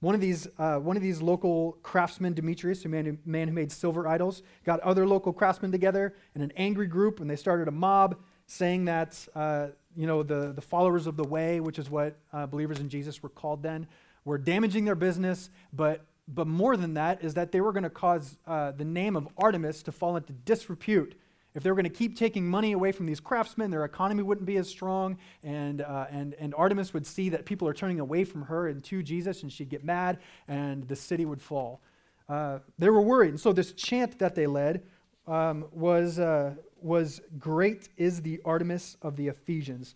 One 0.00 0.16
of 0.16 0.20
these, 0.20 0.48
uh, 0.58 0.78
one 0.78 0.96
of 0.96 1.02
these 1.02 1.22
local 1.22 1.78
craftsmen, 1.84 2.34
Demetrius, 2.34 2.84
a 2.84 2.88
man 2.88 3.04
who, 3.04 3.18
man 3.24 3.46
who 3.46 3.54
made 3.54 3.70
silver 3.70 4.08
idols, 4.08 4.42
got 4.64 4.80
other 4.80 5.06
local 5.06 5.32
craftsmen 5.32 5.70
together 5.70 6.14
in 6.34 6.42
an 6.42 6.52
angry 6.56 6.88
group, 6.88 7.20
and 7.20 7.30
they 7.30 7.36
started 7.36 7.68
a 7.68 7.70
mob 7.70 8.16
saying 8.46 8.86
that 8.86 9.28
uh, 9.36 9.68
you 9.96 10.08
know 10.08 10.24
the, 10.24 10.52
the 10.52 10.60
followers 10.60 11.06
of 11.06 11.16
the 11.16 11.22
way, 11.22 11.60
which 11.60 11.78
is 11.78 11.88
what 11.88 12.16
uh, 12.32 12.46
believers 12.46 12.80
in 12.80 12.88
Jesus 12.88 13.22
were 13.22 13.28
called 13.28 13.62
then, 13.62 13.86
were 14.24 14.38
damaging 14.38 14.84
their 14.84 14.94
business, 14.94 15.50
but, 15.72 16.04
but 16.28 16.46
more 16.46 16.76
than 16.76 16.94
that 16.94 17.22
is 17.22 17.34
that 17.34 17.52
they 17.52 17.60
were 17.60 17.72
going 17.72 17.82
to 17.82 17.90
cause 17.90 18.36
uh, 18.46 18.72
the 18.72 18.84
name 18.84 19.16
of 19.16 19.28
Artemis 19.36 19.82
to 19.84 19.92
fall 19.92 20.16
into 20.16 20.32
disrepute. 20.32 21.16
If 21.54 21.62
they 21.62 21.70
were 21.70 21.76
going 21.76 21.84
to 21.84 21.90
keep 21.90 22.16
taking 22.16 22.48
money 22.48 22.72
away 22.72 22.92
from 22.92 23.04
these 23.06 23.20
craftsmen, 23.20 23.70
their 23.70 23.84
economy 23.84 24.22
wouldn't 24.22 24.46
be 24.46 24.56
as 24.56 24.68
strong, 24.68 25.18
and, 25.42 25.82
uh, 25.82 26.06
and, 26.10 26.34
and 26.34 26.54
Artemis 26.54 26.94
would 26.94 27.06
see 27.06 27.28
that 27.28 27.44
people 27.44 27.68
are 27.68 27.74
turning 27.74 28.00
away 28.00 28.24
from 28.24 28.42
her 28.42 28.68
and 28.68 28.82
to 28.84 29.02
Jesus, 29.02 29.42
and 29.42 29.52
she'd 29.52 29.68
get 29.68 29.84
mad, 29.84 30.18
and 30.48 30.88
the 30.88 30.96
city 30.96 31.26
would 31.26 31.42
fall. 31.42 31.82
Uh, 32.28 32.60
they 32.78 32.88
were 32.88 33.02
worried. 33.02 33.30
And 33.30 33.40
so, 33.40 33.52
this 33.52 33.72
chant 33.72 34.18
that 34.20 34.34
they 34.34 34.46
led 34.46 34.82
um, 35.26 35.66
was, 35.72 36.18
uh, 36.18 36.54
was 36.80 37.20
Great 37.38 37.90
is 37.98 38.22
the 38.22 38.40
Artemis 38.44 38.96
of 39.02 39.16
the 39.16 39.28
Ephesians. 39.28 39.94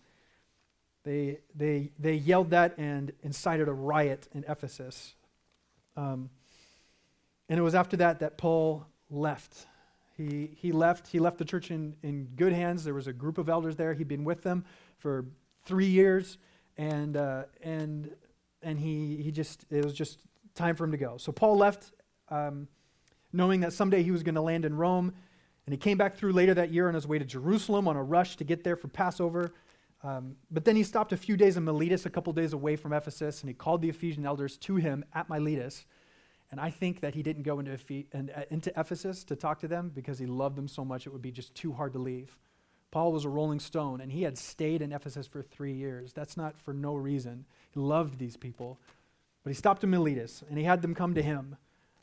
They, 1.07 1.37
they, 1.55 1.91
they 1.97 2.15
yelled 2.15 2.49
that 2.49 2.77
and 2.77 3.13
incited 3.23 3.69
a 3.69 3.71
riot 3.71 4.27
in 4.33 4.43
Ephesus. 4.45 5.15
Um, 5.95 6.29
and 7.47 7.57
it 7.57 7.63
was 7.63 7.75
after 7.75 7.95
that 7.95 8.19
that 8.19 8.37
Paul 8.37 8.85
left. 9.09 9.67
He, 10.17 10.49
he 10.57 10.73
left. 10.73 11.07
He 11.07 11.19
left 11.19 11.37
the 11.37 11.45
church 11.45 11.71
in, 11.71 11.95
in 12.03 12.25
good 12.35 12.51
hands. 12.51 12.83
There 12.83 12.93
was 12.93 13.07
a 13.07 13.13
group 13.13 13.37
of 13.37 13.47
elders 13.47 13.77
there. 13.77 13.93
He'd 13.93 14.09
been 14.09 14.25
with 14.25 14.43
them 14.43 14.65
for 14.97 15.23
three 15.63 15.85
years, 15.85 16.39
and, 16.75 17.15
uh, 17.15 17.43
and, 17.61 18.13
and 18.61 18.77
he, 18.77 19.21
he 19.23 19.31
just, 19.31 19.63
it 19.69 19.85
was 19.85 19.93
just 19.93 20.19
time 20.55 20.75
for 20.75 20.83
him 20.83 20.91
to 20.91 20.97
go. 20.97 21.15
So 21.15 21.31
Paul 21.31 21.55
left, 21.55 21.93
um, 22.27 22.67
knowing 23.31 23.61
that 23.61 23.71
someday 23.71 24.03
he 24.03 24.11
was 24.11 24.23
going 24.23 24.35
to 24.35 24.41
land 24.41 24.65
in 24.65 24.75
Rome. 24.75 25.13
And 25.65 25.73
he 25.73 25.77
came 25.77 25.97
back 25.97 26.17
through 26.17 26.33
later 26.33 26.53
that 26.55 26.73
year 26.73 26.89
on 26.89 26.95
his 26.95 27.07
way 27.07 27.17
to 27.17 27.23
Jerusalem 27.23 27.87
on 27.87 27.95
a 27.95 28.03
rush 28.03 28.35
to 28.37 28.43
get 28.43 28.65
there 28.65 28.75
for 28.75 28.89
Passover. 28.89 29.53
Um, 30.03 30.35
but 30.51 30.65
then 30.65 30.75
he 30.75 30.83
stopped 30.83 31.11
a 31.11 31.17
few 31.17 31.35
days 31.37 31.57
in 31.57 31.65
Miletus, 31.65 32.05
a 32.05 32.09
couple 32.09 32.31
days 32.33 32.53
away 32.53 32.75
from 32.75 32.93
Ephesus, 32.93 33.41
and 33.41 33.49
he 33.49 33.53
called 33.53 33.81
the 33.81 33.89
Ephesian 33.89 34.25
elders 34.25 34.57
to 34.57 34.75
him 34.75 35.03
at 35.13 35.27
Miletus. 35.29 35.85
And 36.51 36.61
I 36.61 36.69
think 36.69 37.01
that 37.01 37.15
he 37.15 37.23
didn't 37.23 37.43
go 37.43 37.59
into, 37.59 37.71
Ephes- 37.71 38.05
uh, 38.13 38.43
into 38.49 38.71
Ephesus 38.79 39.23
to 39.25 39.35
talk 39.35 39.59
to 39.59 39.67
them 39.67 39.91
because 39.93 40.19
he 40.19 40.25
loved 40.25 40.55
them 40.55 40.67
so 40.67 40.85
much 40.85 41.05
it 41.05 41.09
would 41.11 41.21
be 41.21 41.31
just 41.31 41.53
too 41.55 41.73
hard 41.73 41.93
to 41.93 41.99
leave. 41.99 42.37
Paul 42.91 43.11
was 43.11 43.25
a 43.25 43.29
rolling 43.29 43.59
stone, 43.59 43.99
and 43.99 44.11
he 44.11 44.23
had 44.23 44.37
stayed 44.37 44.81
in 44.81 44.93
Ephesus 44.93 45.27
for 45.27 45.41
three 45.41 45.73
years. 45.73 46.13
That's 46.13 46.37
not 46.37 46.57
for 46.57 46.73
no 46.73 46.95
reason. 46.95 47.45
He 47.71 47.79
loved 47.79 48.17
these 48.17 48.37
people. 48.37 48.79
But 49.43 49.49
he 49.49 49.55
stopped 49.55 49.83
in 49.83 49.89
Miletus, 49.89 50.43
and 50.47 50.57
he 50.57 50.63
had 50.63 50.81
them 50.81 50.95
come 50.95 51.13
to 51.15 51.21
him. 51.21 51.57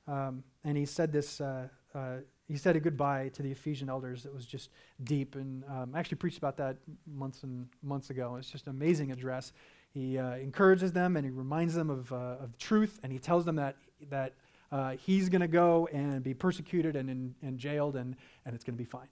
Um, 0.06 0.44
and 0.62 0.76
he 0.76 0.84
said 0.84 1.10
this 1.10 1.40
uh, 1.40 1.68
uh, 1.94 2.16
he 2.48 2.56
said 2.56 2.76
a 2.76 2.80
goodbye 2.80 3.30
to 3.34 3.42
the 3.42 3.50
Ephesian 3.50 3.88
elders 3.88 4.22
that 4.22 4.34
was 4.34 4.44
just 4.44 4.70
deep. 5.02 5.34
And 5.34 5.64
um, 5.64 5.92
I 5.94 5.98
actually 5.98 6.18
preached 6.18 6.38
about 6.38 6.56
that 6.58 6.76
months 7.06 7.42
and 7.42 7.66
months 7.82 8.10
ago. 8.10 8.36
It's 8.36 8.50
just 8.50 8.66
an 8.66 8.70
amazing 8.70 9.12
address. 9.12 9.52
He 9.92 10.18
uh, 10.18 10.36
encourages 10.36 10.92
them 10.92 11.16
and 11.16 11.24
he 11.24 11.30
reminds 11.30 11.74
them 11.74 11.88
of, 11.88 12.12
uh, 12.12 12.36
of 12.42 12.58
truth, 12.58 12.98
and 13.02 13.12
he 13.12 13.18
tells 13.18 13.44
them 13.44 13.56
that, 13.56 13.76
that 14.10 14.34
uh, 14.72 14.90
he's 14.92 15.28
going 15.28 15.40
to 15.40 15.48
go 15.48 15.88
and 15.92 16.22
be 16.22 16.34
persecuted 16.34 16.96
and, 16.96 17.08
and, 17.08 17.34
and 17.42 17.58
jailed, 17.58 17.96
and, 17.96 18.16
and 18.44 18.54
it's 18.54 18.64
going 18.64 18.76
to 18.76 18.82
be 18.82 18.88
fine. 18.88 19.08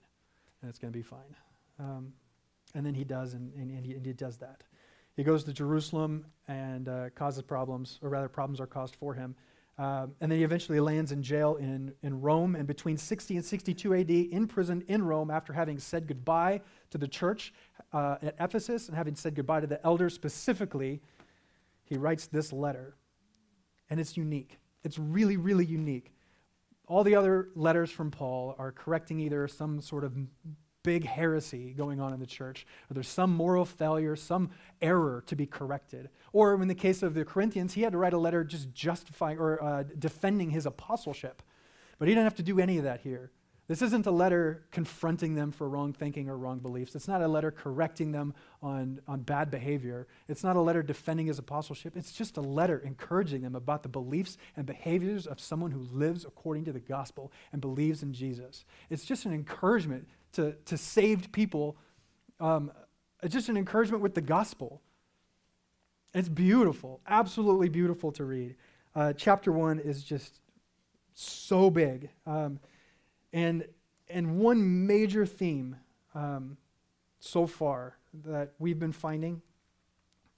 And 0.61 0.69
it's 0.69 0.77
going 0.77 0.91
to 0.91 0.97
be 0.97 1.03
fine. 1.03 1.35
Um, 1.79 2.13
and 2.75 2.85
then 2.85 2.93
he 2.93 3.03
does, 3.03 3.33
and, 3.33 3.53
and, 3.53 3.71
and, 3.71 3.85
he, 3.85 3.93
and, 3.93 4.05
he, 4.05 4.13
does 4.13 4.37
that. 4.37 4.63
He 5.15 5.23
goes 5.23 5.43
to 5.45 5.53
Jerusalem 5.53 6.25
and 6.47 6.89
uh, 6.89 7.09
causes 7.15 7.43
problems, 7.43 7.99
or 8.01 8.09
rather, 8.09 8.27
problems 8.27 8.59
are 8.59 8.67
caused 8.67 8.95
for 8.95 9.13
him. 9.13 9.35
Um, 9.77 10.13
and 10.21 10.31
then 10.31 10.37
he 10.37 10.43
eventually 10.43 10.79
lands 10.79 11.11
in 11.11 11.23
jail 11.23 11.55
in, 11.55 11.93
in 12.03 12.21
Rome. 12.21 12.55
And 12.55 12.67
between 12.67 12.97
60 12.97 13.37
and 13.37 13.45
62 13.45 13.95
AD, 13.95 14.11
imprisoned 14.11 14.83
in 14.87 15.03
Rome 15.03 15.31
after 15.31 15.51
having 15.51 15.79
said 15.79 16.07
goodbye 16.07 16.61
to 16.91 16.97
the 16.97 17.07
church 17.07 17.53
uh, 17.91 18.17
at 18.21 18.35
Ephesus 18.39 18.87
and 18.87 18.95
having 18.95 19.15
said 19.15 19.33
goodbye 19.33 19.61
to 19.61 19.67
the 19.67 19.83
elders 19.83 20.13
specifically, 20.13 21.01
he 21.83 21.97
writes 21.97 22.27
this 22.27 22.53
letter. 22.53 22.95
And 23.89 23.99
it's 23.99 24.15
unique. 24.15 24.59
It's 24.83 24.99
really, 24.99 25.37
really 25.37 25.65
unique. 25.65 26.11
all 26.87 27.03
the 27.03 27.15
other 27.15 27.49
letters 27.55 27.89
from 27.89 28.11
Paul 28.11 28.55
are 28.59 28.71
correcting 28.71 29.19
either 29.19 29.47
some 29.47 29.81
sort 29.81 30.03
of 30.03 30.13
big 30.83 31.05
heresy 31.05 31.73
going 31.73 31.99
on 31.99 32.13
in 32.13 32.19
the 32.19 32.25
church, 32.25 32.67
or 32.89 32.93
there's 32.93 33.07
some 33.07 33.33
moral 33.33 33.65
failure, 33.65 34.15
some 34.15 34.51
error 34.81 35.23
to 35.27 35.35
be 35.35 35.45
corrected. 35.45 36.09
Or 36.31 36.61
in 36.61 36.67
the 36.67 36.75
case 36.75 37.01
of 37.01 37.13
the 37.13 37.25
Corinthians, 37.25 37.73
he 37.73 37.81
had 37.81 37.93
to 37.93 37.97
write 37.97 38.13
a 38.13 38.17
letter 38.17 38.43
just 38.43 38.73
justifying 38.73 39.39
or 39.39 39.63
uh, 39.63 39.83
defending 39.97 40.51
his 40.51 40.65
apostleship. 40.65 41.41
But 41.97 42.07
he 42.07 42.13
didn't 42.13 42.25
have 42.25 42.35
to 42.35 42.43
do 42.43 42.59
any 42.59 42.77
of 42.77 42.83
that 42.83 43.01
here. 43.01 43.31
This 43.65 43.81
isn't 43.81 44.05
a 44.05 44.11
letter 44.11 44.65
confronting 44.71 45.35
them 45.35 45.51
for 45.53 45.69
wrong 45.69 45.93
thinking 45.93 46.27
or 46.27 46.37
wrong 46.37 46.59
beliefs. 46.59 46.95
It's 46.95 47.07
not 47.07 47.21
a 47.21 47.27
letter 47.29 47.49
correcting 47.49 48.11
them 48.11 48.33
on, 48.61 48.99
on 49.07 49.21
bad 49.21 49.49
behavior. 49.49 50.05
It's 50.27 50.43
not 50.43 50.57
a 50.57 50.61
letter 50.61 50.83
defending 50.83 51.27
his 51.27 51.39
apostleship. 51.39 51.95
It's 51.95 52.11
just 52.11 52.35
a 52.35 52.41
letter 52.41 52.79
encouraging 52.79 53.41
them 53.41 53.55
about 53.55 53.81
the 53.81 53.89
beliefs 53.89 54.37
and 54.57 54.65
behaviors 54.65 55.25
of 55.25 55.39
someone 55.39 55.71
who 55.71 55.79
lives 55.79 56.25
according 56.25 56.65
to 56.65 56.73
the 56.73 56.81
gospel 56.81 57.31
and 57.53 57.61
believes 57.61 58.03
in 58.03 58.11
Jesus. 58.11 58.65
It's 58.89 59.05
just 59.05 59.25
an 59.25 59.33
encouragement 59.33 60.09
to, 60.33 60.53
to 60.65 60.77
saved 60.77 61.31
people. 61.31 61.77
Um, 62.39 62.71
it's 63.21 63.33
just 63.33 63.49
an 63.49 63.57
encouragement 63.57 64.03
with 64.03 64.15
the 64.15 64.21
gospel. 64.21 64.81
It's 66.13 66.29
beautiful, 66.29 67.01
absolutely 67.07 67.69
beautiful 67.69 68.11
to 68.13 68.25
read. 68.25 68.55
Uh, 68.95 69.13
chapter 69.13 69.51
one 69.51 69.79
is 69.79 70.03
just 70.03 70.39
so 71.13 71.69
big. 71.69 72.09
Um, 72.27 72.59
and, 73.31 73.65
and 74.09 74.37
one 74.37 74.85
major 74.85 75.25
theme 75.25 75.77
um, 76.13 76.57
so 77.19 77.47
far 77.47 77.97
that 78.25 78.51
we've 78.59 78.77
been 78.77 78.91
finding, 78.91 79.41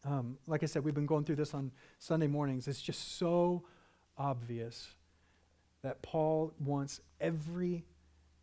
um, 0.06 0.38
like 0.48 0.64
I 0.64 0.68
said, 0.68 0.86
we've 0.86 0.94
been 0.94 1.06
going 1.06 1.26
through 1.26 1.36
this 1.38 1.54
on 1.54 1.72
Sunday 2.00 2.28
mornings, 2.28 2.68
it's 2.68 2.82
just 2.82 3.18
so 3.18 3.64
obvious 4.18 4.88
that 5.82 6.02
Paul 6.02 6.54
wants 6.60 7.02
every 7.20 7.84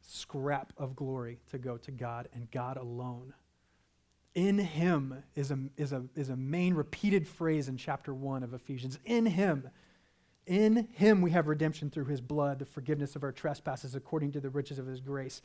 scrap 0.03 0.73
of 0.77 0.97
glory 0.97 1.39
to 1.51 1.59
go 1.59 1.77
to 1.79 1.91
God 1.91 2.29
and 2.35 2.51
God 2.51 2.77
alone. 2.77 3.35
In 4.35 4.59
him 4.59 5.23
is 5.35 5.51
a, 5.51 5.59
is, 5.77 5.93
a, 5.93 6.05
is 6.17 6.29
a 6.29 6.37
main 6.37 6.75
repeated 6.75 7.29
phrase 7.29 7.69
in 7.69 7.77
chapter 7.77 8.15
1 8.15 8.43
of 8.43 8.55
Ephesians. 8.55 8.99
In 9.05 9.27
him 9.27 9.69
in 10.47 10.89
him 10.93 11.23
we 11.23 11.31
have 11.31 11.47
redemption 11.47 11.91
through 11.91 12.07
his 12.07 12.21
blood, 12.21 12.59
the 12.59 12.65
forgiveness 12.65 13.15
of 13.15 13.23
our 13.23 13.33
trespasses 13.33 13.95
according 13.95 14.33
to 14.33 14.41
the 14.41 14.51
riches 14.51 14.79
of 14.79 14.87
his 14.87 15.01
grace. 15.01 15.41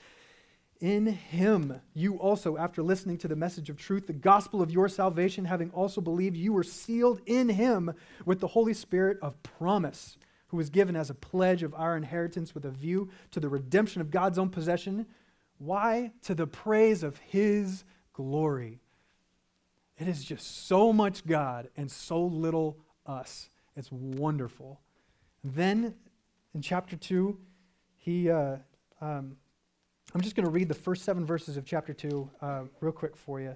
In 0.79 1.07
him 1.07 1.81
you 1.93 2.15
also, 2.15 2.57
after 2.57 2.83
listening 2.83 3.17
to 3.19 3.27
the 3.27 3.35
message 3.35 3.69
of 3.69 3.77
truth, 3.77 4.07
the 4.07 4.13
gospel 4.13 4.61
of 4.61 4.71
your 4.71 4.89
salvation, 4.89 5.45
having 5.45 5.71
also 5.71 6.01
believed, 6.01 6.35
you 6.35 6.53
were 6.53 6.63
sealed 6.63 7.21
in 7.25 7.49
him 7.49 7.93
with 8.25 8.39
the 8.39 8.47
Holy 8.47 8.73
Spirit 8.73 9.17
of 9.21 9.41
promise, 9.43 10.17
who 10.47 10.57
was 10.57 10.69
given 10.69 10.95
as 10.95 11.09
a 11.09 11.13
pledge 11.13 11.63
of 11.63 11.73
our 11.73 11.97
inheritance 11.97 12.53
with 12.53 12.65
a 12.65 12.71
view 12.71 13.09
to 13.31 13.39
the 13.39 13.49
redemption 13.49 14.01
of 14.01 14.11
God's 14.11 14.37
own 14.37 14.49
possession. 14.49 15.05
Why? 15.57 16.11
To 16.23 16.35
the 16.35 16.47
praise 16.47 17.03
of 17.03 17.17
his 17.17 17.83
glory. 18.13 18.79
It 19.97 20.07
is 20.07 20.23
just 20.23 20.67
so 20.67 20.93
much 20.93 21.25
God 21.25 21.69
and 21.75 21.89
so 21.89 22.23
little 22.23 22.77
us. 23.05 23.49
It's 23.75 23.91
wonderful. 23.91 24.79
Then 25.43 25.95
in 26.53 26.61
chapter 26.61 26.95
2, 26.95 27.37
he, 27.97 28.29
uh, 28.29 28.57
um, 29.01 29.35
I'm 30.13 30.21
just 30.21 30.35
going 30.35 30.45
to 30.45 30.51
read 30.51 30.69
the 30.69 30.75
first 30.75 31.03
seven 31.03 31.25
verses 31.25 31.57
of 31.57 31.65
chapter 31.65 31.93
2 31.93 32.29
uh, 32.41 32.61
real 32.79 32.91
quick 32.91 33.15
for 33.15 33.41
you. 33.41 33.55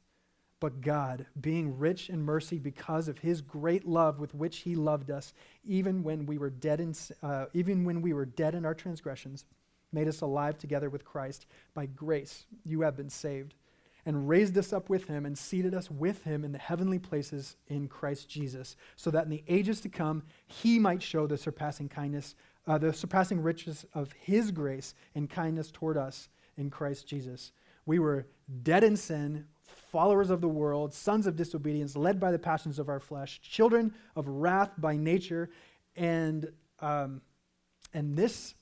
But 0.61 0.79
God, 0.79 1.25
being 1.41 1.79
rich 1.79 2.09
in 2.09 2.21
mercy 2.21 2.59
because 2.59 3.07
of 3.07 3.17
his 3.17 3.41
great 3.41 3.85
love 3.85 4.19
with 4.19 4.35
which 4.35 4.59
he 4.59 4.75
loved 4.75 5.09
us, 5.09 5.33
even 5.65 6.03
when 6.03 6.27
we 6.27 6.37
were 6.37 6.51
dead 6.51 6.79
in, 6.79 6.93
uh, 7.23 7.47
even 7.53 7.83
when 7.83 8.01
we 8.01 8.13
were 8.13 8.27
dead 8.27 8.53
in 8.53 8.63
our 8.63 8.75
transgressions, 8.75 9.45
made 9.91 10.07
us 10.07 10.21
alive 10.21 10.59
together 10.59 10.89
with 10.89 11.03
Christ. 11.03 11.47
By 11.73 11.87
grace 11.87 12.45
you 12.63 12.81
have 12.81 12.95
been 12.95 13.09
saved 13.09 13.55
and 14.05 14.29
raised 14.29 14.55
us 14.55 14.71
up 14.71 14.87
with 14.87 15.07
him 15.07 15.25
and 15.25 15.35
seated 15.35 15.73
us 15.73 15.89
with 15.89 16.23
him 16.23 16.45
in 16.45 16.51
the 16.51 16.59
heavenly 16.59 16.99
places 16.99 17.57
in 17.67 17.87
Christ 17.87 18.29
Jesus, 18.29 18.75
so 18.95 19.09
that 19.09 19.23
in 19.23 19.31
the 19.31 19.43
ages 19.47 19.81
to 19.81 19.89
come 19.89 20.21
he 20.45 20.77
might 20.77 21.01
show 21.01 21.25
the 21.25 21.37
surpassing 21.37 21.89
kindness, 21.89 22.35
uh, 22.67 22.77
the 22.77 22.93
surpassing 22.93 23.41
riches 23.41 23.83
of 23.95 24.11
his 24.13 24.51
grace 24.51 24.93
and 25.15 25.27
kindness 25.27 25.71
toward 25.71 25.97
us 25.97 26.29
in 26.55 26.69
Christ 26.69 27.07
Jesus. 27.07 27.51
We 27.87 27.97
were 27.97 28.27
dead 28.61 28.83
in 28.83 28.95
sin, 28.95 29.47
followers 29.91 30.29
of 30.29 30.41
the 30.41 30.47
world, 30.47 30.93
sons 30.93 31.27
of 31.27 31.35
disobedience, 31.35 31.95
led 31.95 32.19
by 32.19 32.31
the 32.31 32.39
passions 32.39 32.79
of 32.79 32.89
our 32.89 32.99
flesh, 32.99 33.41
children 33.41 33.93
of 34.15 34.27
wrath 34.27 34.71
by 34.77 34.95
nature, 34.95 35.49
and 35.95 36.51
um, 36.79 37.21
and 37.93 38.15
this 38.15 38.55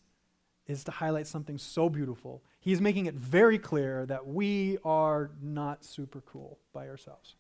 is 0.68 0.84
to 0.84 0.92
highlight 0.92 1.28
something 1.28 1.58
so 1.58 1.90
beautiful. 1.90 2.44
He's 2.60 2.82
making 2.82 3.06
it 3.06 3.16
very 3.16 3.58
clear 3.58 4.06
that 4.06 4.28
we 4.28 4.78
are 4.84 5.32
not 5.42 5.84
super 5.86 6.22
cool 6.22 6.60
by 6.74 6.88
ourselves. 6.88 7.36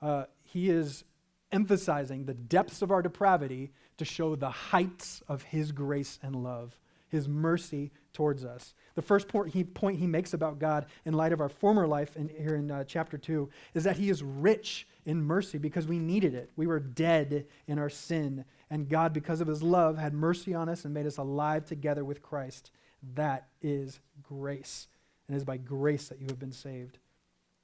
Uh, 0.00 0.24
he 0.42 0.70
is 0.70 1.04
emphasizing 1.50 2.24
the 2.24 2.34
depths 2.34 2.80
of 2.80 2.90
our 2.90 3.02
depravity 3.02 3.72
to 3.98 4.04
show 4.04 4.34
the 4.36 4.50
heights 4.50 5.22
of 5.28 5.42
his 5.42 5.72
grace 5.72 6.18
and 6.22 6.34
love, 6.36 6.78
his 7.08 7.28
mercy 7.28 7.92
towards 8.12 8.44
us. 8.44 8.74
The 8.94 9.02
first 9.02 9.28
point 9.28 9.52
he, 9.52 9.64
point 9.64 9.98
he 9.98 10.06
makes 10.06 10.34
about 10.34 10.58
God 10.58 10.86
in 11.04 11.14
light 11.14 11.32
of 11.32 11.40
our 11.40 11.48
former 11.48 11.86
life 11.86 12.16
in, 12.16 12.28
here 12.28 12.56
in 12.56 12.70
uh, 12.70 12.84
chapter 12.84 13.16
2 13.16 13.48
is 13.74 13.84
that 13.84 13.96
he 13.96 14.10
is 14.10 14.22
rich 14.22 14.86
in 15.04 15.22
mercy 15.22 15.58
because 15.58 15.86
we 15.86 15.98
needed 15.98 16.34
it. 16.34 16.50
We 16.56 16.66
were 16.66 16.80
dead 16.80 17.46
in 17.66 17.78
our 17.78 17.90
sin, 17.90 18.44
and 18.70 18.88
God, 18.88 19.12
because 19.12 19.40
of 19.40 19.48
his 19.48 19.62
love, 19.62 19.98
had 19.98 20.14
mercy 20.14 20.54
on 20.54 20.68
us 20.68 20.84
and 20.84 20.94
made 20.94 21.06
us 21.06 21.18
alive 21.18 21.64
together 21.64 22.04
with 22.04 22.22
Christ. 22.22 22.70
That 23.14 23.48
is 23.60 24.00
grace. 24.22 24.88
And 25.26 25.34
it 25.34 25.38
is 25.38 25.44
by 25.44 25.56
grace 25.56 26.08
that 26.08 26.20
you 26.20 26.26
have 26.28 26.38
been 26.38 26.52
saved. 26.52 26.98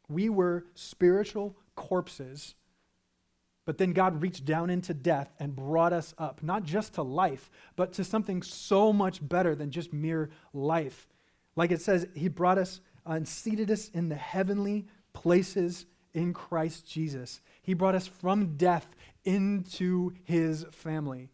We 0.09 0.29
were 0.29 0.65
spiritual 0.75 1.57
corpses, 1.75 2.55
but 3.69 3.77
then 3.77 3.93
God 3.93 4.23
reached 4.23 4.47
down 4.47 4.71
into 4.71 4.95
death 4.95 5.31
and 5.39 5.55
brought 5.55 5.93
us 5.93 6.15
up, 6.17 6.43
not 6.43 6.65
just 6.65 6.95
to 6.95 7.03
life, 7.03 7.51
but 7.77 7.93
to 7.93 8.03
something 8.03 8.41
so 8.41 8.95
much 8.95 9.21
better 9.21 9.55
than 9.55 9.71
just 9.71 9.93
mere 9.93 10.31
life. 10.55 11.07
Like 11.55 11.71
it 11.71 11.83
says, 11.83 12.07
He 12.15 12.29
brought 12.29 12.57
us 12.57 12.81
uh, 13.07 13.13
and 13.13 13.29
seated 13.29 13.71
us 13.71 13.91
in 13.91 14.09
the 14.09 14.15
heavenly 14.15 14.87
places 15.13 15.85
in 16.15 16.33
Christ 16.33 16.89
Jesus. 16.91 17.43
He 17.61 17.75
brought 17.75 17.95
us 17.95 18.07
from 18.07 18.57
death 18.57 18.87
into 19.27 20.15
his 20.25 20.65
family, 20.73 21.29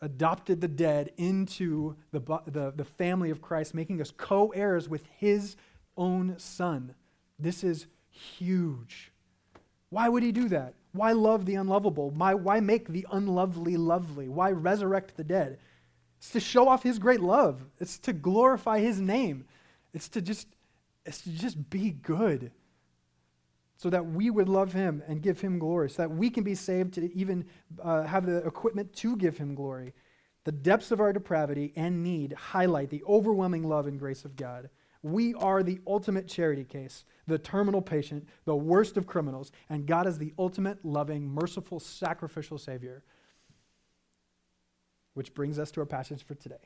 adopted 0.00 0.60
the 0.60 0.68
dead 0.68 1.10
into 1.16 1.96
the, 2.12 2.20
the, 2.46 2.74
the 2.76 2.84
family 2.84 3.30
of 3.30 3.42
Christ, 3.42 3.74
making 3.74 4.00
us 4.00 4.12
co 4.16 4.50
heirs 4.50 4.88
with 4.88 5.04
his 5.16 5.56
own 5.96 6.38
son. 6.38 6.94
This 7.40 7.64
is 7.64 7.86
huge. 8.08 9.10
Why 9.96 10.10
would 10.10 10.22
he 10.22 10.30
do 10.30 10.50
that? 10.50 10.74
Why 10.92 11.12
love 11.12 11.46
the 11.46 11.54
unlovable? 11.54 12.10
Why, 12.10 12.34
why 12.34 12.60
make 12.60 12.86
the 12.86 13.06
unlovely 13.12 13.78
lovely? 13.78 14.28
Why 14.28 14.50
resurrect 14.50 15.16
the 15.16 15.24
dead? 15.24 15.58
It's 16.18 16.28
to 16.32 16.40
show 16.40 16.68
off 16.68 16.82
his 16.82 16.98
great 16.98 17.22
love. 17.22 17.64
It's 17.80 17.98
to 18.00 18.12
glorify 18.12 18.80
his 18.80 19.00
name. 19.00 19.46
It's 19.94 20.10
to 20.10 20.20
just, 20.20 20.48
it's 21.06 21.22
to 21.22 21.30
just 21.30 21.70
be 21.70 21.92
good 21.92 22.50
so 23.78 23.88
that 23.88 24.04
we 24.04 24.28
would 24.28 24.50
love 24.50 24.74
him 24.74 25.02
and 25.08 25.22
give 25.22 25.40
him 25.40 25.58
glory, 25.58 25.88
so 25.88 26.02
that 26.02 26.10
we 26.10 26.28
can 26.28 26.44
be 26.44 26.54
saved 26.54 26.92
to 26.96 27.10
even 27.16 27.46
uh, 27.82 28.02
have 28.02 28.26
the 28.26 28.46
equipment 28.46 28.92
to 28.96 29.16
give 29.16 29.38
him 29.38 29.54
glory. 29.54 29.94
The 30.44 30.52
depths 30.52 30.90
of 30.90 31.00
our 31.00 31.14
depravity 31.14 31.72
and 31.74 32.04
need 32.04 32.34
highlight 32.34 32.90
the 32.90 33.02
overwhelming 33.08 33.66
love 33.66 33.86
and 33.86 33.98
grace 33.98 34.26
of 34.26 34.36
God. 34.36 34.68
We 35.02 35.34
are 35.34 35.62
the 35.62 35.80
ultimate 35.86 36.28
charity 36.28 36.64
case, 36.64 37.04
the 37.26 37.38
terminal 37.38 37.82
patient, 37.82 38.26
the 38.44 38.56
worst 38.56 38.96
of 38.96 39.06
criminals, 39.06 39.52
and 39.68 39.86
God 39.86 40.06
is 40.06 40.18
the 40.18 40.32
ultimate 40.38 40.84
loving, 40.84 41.28
merciful, 41.28 41.80
sacrificial 41.80 42.58
Savior. 42.58 43.02
Which 45.14 45.34
brings 45.34 45.58
us 45.58 45.70
to 45.72 45.80
our 45.80 45.86
passage 45.86 46.24
for 46.24 46.34
today. 46.34 46.56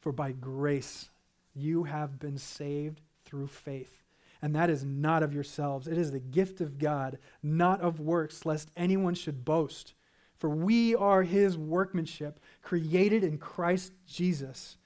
For 0.00 0.12
by 0.12 0.32
grace 0.32 1.08
you 1.54 1.84
have 1.84 2.18
been 2.18 2.38
saved 2.38 3.00
through 3.24 3.46
faith. 3.46 4.02
And 4.40 4.56
that 4.56 4.70
is 4.70 4.84
not 4.84 5.22
of 5.22 5.32
yourselves. 5.32 5.86
It 5.86 5.96
is 5.96 6.10
the 6.10 6.18
gift 6.18 6.60
of 6.60 6.78
God, 6.78 7.18
not 7.42 7.80
of 7.80 8.00
works, 8.00 8.44
lest 8.44 8.70
anyone 8.76 9.14
should 9.14 9.44
boast. 9.44 9.94
For 10.42 10.48
we 10.48 10.96
are 10.96 11.22
his 11.22 11.56
workmanship, 11.56 12.40
created 12.62 13.22
in 13.22 13.38
Christ 13.38 13.92
Jesus 14.08 14.76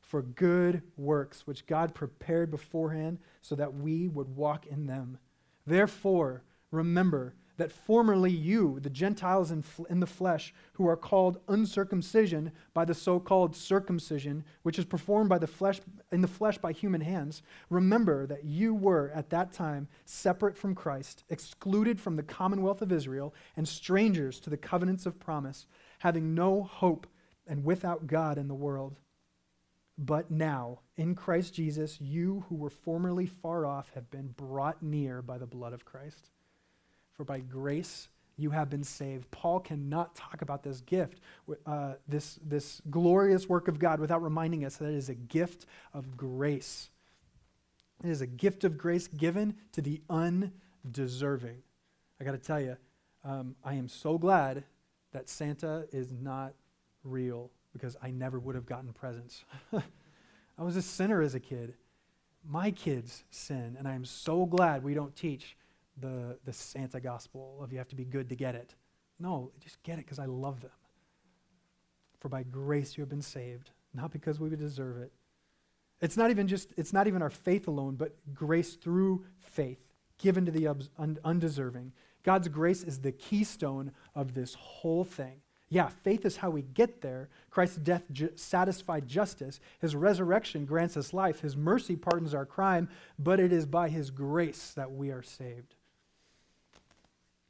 for 0.00 0.22
good 0.22 0.80
works, 0.96 1.46
which 1.46 1.66
God 1.66 1.94
prepared 1.94 2.50
beforehand 2.50 3.18
so 3.42 3.54
that 3.56 3.74
we 3.74 4.08
would 4.08 4.34
walk 4.34 4.66
in 4.66 4.86
them. 4.86 5.18
Therefore, 5.66 6.44
remember 6.70 7.34
that 7.56 7.72
formerly 7.72 8.30
you, 8.30 8.80
the 8.80 8.90
Gentiles 8.90 9.50
in, 9.50 9.62
in, 9.90 10.00
the 10.00 10.06
flesh, 10.06 10.54
who 10.74 10.88
are 10.88 10.96
called 10.96 11.38
uncircumcision 11.48 12.52
by 12.72 12.84
the 12.84 12.94
so 12.94 13.20
called 13.20 13.54
circumcision, 13.54 14.44
which 14.62 14.78
is 14.78 14.84
performed 14.84 15.28
by 15.28 15.38
the 15.38 15.46
flesh, 15.46 15.80
in 16.10 16.22
the 16.22 16.28
flesh 16.28 16.58
by 16.58 16.72
human 16.72 17.00
hands, 17.00 17.42
remember 17.70 18.26
that 18.26 18.44
you 18.44 18.74
were 18.74 19.12
at 19.14 19.30
that 19.30 19.52
time 19.52 19.88
separate 20.04 20.56
from 20.56 20.74
Christ, 20.74 21.24
excluded 21.28 22.00
from 22.00 22.16
the 22.16 22.22
commonwealth 22.22 22.82
of 22.82 22.92
Israel, 22.92 23.34
and 23.56 23.68
strangers 23.68 24.40
to 24.40 24.50
the 24.50 24.56
covenants 24.56 25.06
of 25.06 25.20
promise, 25.20 25.66
having 26.00 26.34
no 26.34 26.62
hope 26.62 27.06
and 27.46 27.64
without 27.64 28.06
God 28.06 28.38
in 28.38 28.48
the 28.48 28.54
world. 28.54 28.96
But 29.98 30.30
now, 30.30 30.80
in 30.96 31.14
Christ 31.14 31.54
Jesus, 31.54 32.00
you 32.00 32.44
who 32.48 32.54
were 32.54 32.70
formerly 32.70 33.26
far 33.26 33.66
off 33.66 33.90
have 33.94 34.10
been 34.10 34.28
brought 34.28 34.82
near 34.82 35.20
by 35.20 35.38
the 35.38 35.46
blood 35.46 35.72
of 35.72 35.84
Christ. 35.84 36.30
For 37.16 37.24
by 37.24 37.40
grace 37.40 38.08
you 38.36 38.50
have 38.50 38.70
been 38.70 38.84
saved. 38.84 39.30
Paul 39.30 39.60
cannot 39.60 40.14
talk 40.14 40.42
about 40.42 40.62
this 40.62 40.80
gift, 40.80 41.20
uh, 41.66 41.94
this, 42.08 42.38
this 42.44 42.80
glorious 42.90 43.48
work 43.48 43.68
of 43.68 43.78
God, 43.78 44.00
without 44.00 44.22
reminding 44.22 44.64
us 44.64 44.76
that 44.76 44.88
it 44.88 44.94
is 44.94 45.08
a 45.08 45.14
gift 45.14 45.66
of 45.92 46.16
grace. 46.16 46.90
It 48.02 48.10
is 48.10 48.20
a 48.20 48.26
gift 48.26 48.64
of 48.64 48.78
grace 48.78 49.06
given 49.06 49.54
to 49.72 49.82
the 49.82 50.00
undeserving. 50.10 51.62
I 52.20 52.24
got 52.24 52.32
to 52.32 52.38
tell 52.38 52.60
you, 52.60 52.76
um, 53.24 53.54
I 53.64 53.74
am 53.74 53.88
so 53.88 54.18
glad 54.18 54.64
that 55.12 55.28
Santa 55.28 55.86
is 55.92 56.12
not 56.12 56.54
real 57.04 57.50
because 57.72 57.96
I 58.02 58.10
never 58.10 58.38
would 58.38 58.54
have 58.54 58.66
gotten 58.66 58.92
presents. 58.92 59.44
I 60.58 60.62
was 60.62 60.76
a 60.76 60.82
sinner 60.82 61.22
as 61.22 61.34
a 61.34 61.40
kid. 61.40 61.74
My 62.44 62.70
kids 62.70 63.24
sin, 63.30 63.76
and 63.78 63.86
I 63.86 63.94
am 63.94 64.04
so 64.04 64.46
glad 64.46 64.82
we 64.82 64.94
don't 64.94 65.14
teach 65.14 65.56
the, 66.00 66.38
the 66.44 66.52
Santa 66.52 67.00
gospel 67.00 67.58
of 67.62 67.72
you 67.72 67.78
have 67.78 67.88
to 67.88 67.96
be 67.96 68.04
good 68.04 68.28
to 68.28 68.36
get 68.36 68.54
it. 68.54 68.74
No, 69.18 69.50
just 69.60 69.82
get 69.82 69.98
it 69.98 70.04
because 70.04 70.18
I 70.18 70.26
love 70.26 70.60
them. 70.60 70.70
For 72.18 72.28
by 72.28 72.42
grace 72.44 72.96
you 72.96 73.02
have 73.02 73.08
been 73.08 73.22
saved, 73.22 73.70
not 73.94 74.10
because 74.10 74.40
we 74.40 74.48
would 74.48 74.58
deserve 74.58 74.98
it. 74.98 75.12
It's 76.00 76.16
not 76.16 76.30
even 76.30 76.48
just, 76.48 76.72
it's 76.76 76.92
not 76.92 77.06
even 77.06 77.22
our 77.22 77.30
faith 77.30 77.68
alone, 77.68 77.94
but 77.94 78.16
grace 78.34 78.74
through 78.74 79.24
faith 79.40 79.78
given 80.18 80.46
to 80.46 80.52
the 80.52 80.68
undeserving. 81.24 81.92
God's 82.22 82.48
grace 82.48 82.82
is 82.82 83.00
the 83.00 83.12
keystone 83.12 83.92
of 84.14 84.34
this 84.34 84.54
whole 84.54 85.04
thing. 85.04 85.40
Yeah, 85.68 85.88
faith 85.88 86.26
is 86.26 86.36
how 86.36 86.50
we 86.50 86.62
get 86.62 87.00
there. 87.00 87.28
Christ's 87.50 87.78
death 87.78 88.02
ju- 88.12 88.32
satisfied 88.34 89.08
justice. 89.08 89.58
His 89.80 89.96
resurrection 89.96 90.66
grants 90.66 90.96
us 90.96 91.14
life. 91.14 91.40
His 91.40 91.56
mercy 91.56 91.96
pardons 91.96 92.34
our 92.34 92.44
crime, 92.44 92.90
but 93.18 93.40
it 93.40 93.52
is 93.52 93.64
by 93.64 93.88
His 93.88 94.10
grace 94.10 94.72
that 94.76 94.92
we 94.92 95.10
are 95.10 95.22
saved. 95.22 95.74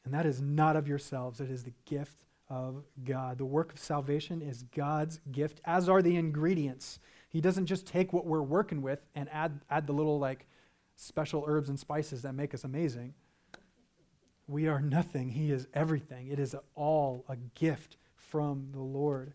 And 0.04 0.12
that 0.14 0.26
is 0.26 0.40
not 0.40 0.76
of 0.76 0.88
yourselves, 0.88 1.40
it 1.40 1.50
is 1.50 1.64
the 1.64 1.72
gift 1.84 2.24
of 2.48 2.82
God. 3.04 3.38
The 3.38 3.44
work 3.44 3.72
of 3.72 3.78
salvation 3.78 4.42
is 4.42 4.64
God's 4.74 5.20
gift, 5.30 5.60
as 5.64 5.88
are 5.88 6.02
the 6.02 6.16
ingredients. 6.16 6.98
He 7.28 7.40
doesn't 7.40 7.66
just 7.66 7.86
take 7.86 8.12
what 8.12 8.26
we're 8.26 8.42
working 8.42 8.82
with 8.82 9.00
and 9.14 9.28
add, 9.32 9.60
add 9.70 9.86
the 9.86 9.94
little 9.94 10.18
like 10.18 10.46
special 10.96 11.44
herbs 11.46 11.68
and 11.68 11.78
spices 11.78 12.22
that 12.22 12.34
make 12.34 12.52
us 12.52 12.64
amazing. 12.64 13.14
We 14.46 14.68
are 14.68 14.80
nothing. 14.82 15.30
He 15.30 15.50
is 15.50 15.66
everything. 15.72 16.28
It 16.28 16.38
is 16.38 16.54
all 16.74 17.24
a 17.28 17.36
gift 17.54 17.96
from 18.14 18.68
the 18.72 18.82
Lord 18.82 19.32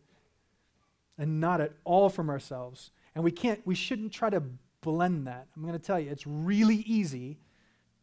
and 1.17 1.39
not 1.39 1.61
at 1.61 1.73
all 1.83 2.09
from 2.09 2.29
ourselves. 2.29 2.91
And 3.15 3.23
we 3.23 3.31
can't, 3.31 3.65
we 3.65 3.73
shouldn't 3.73 4.11
try 4.11 4.29
to 4.29 4.43
blend 4.81 5.25
that. 5.25 5.47
I'm 5.55 5.63
going 5.63 5.73
to 5.73 5.79
tell 5.79 5.99
you, 5.99 6.11
it's 6.11 6.27
really 6.27 6.77
easy 6.85 7.39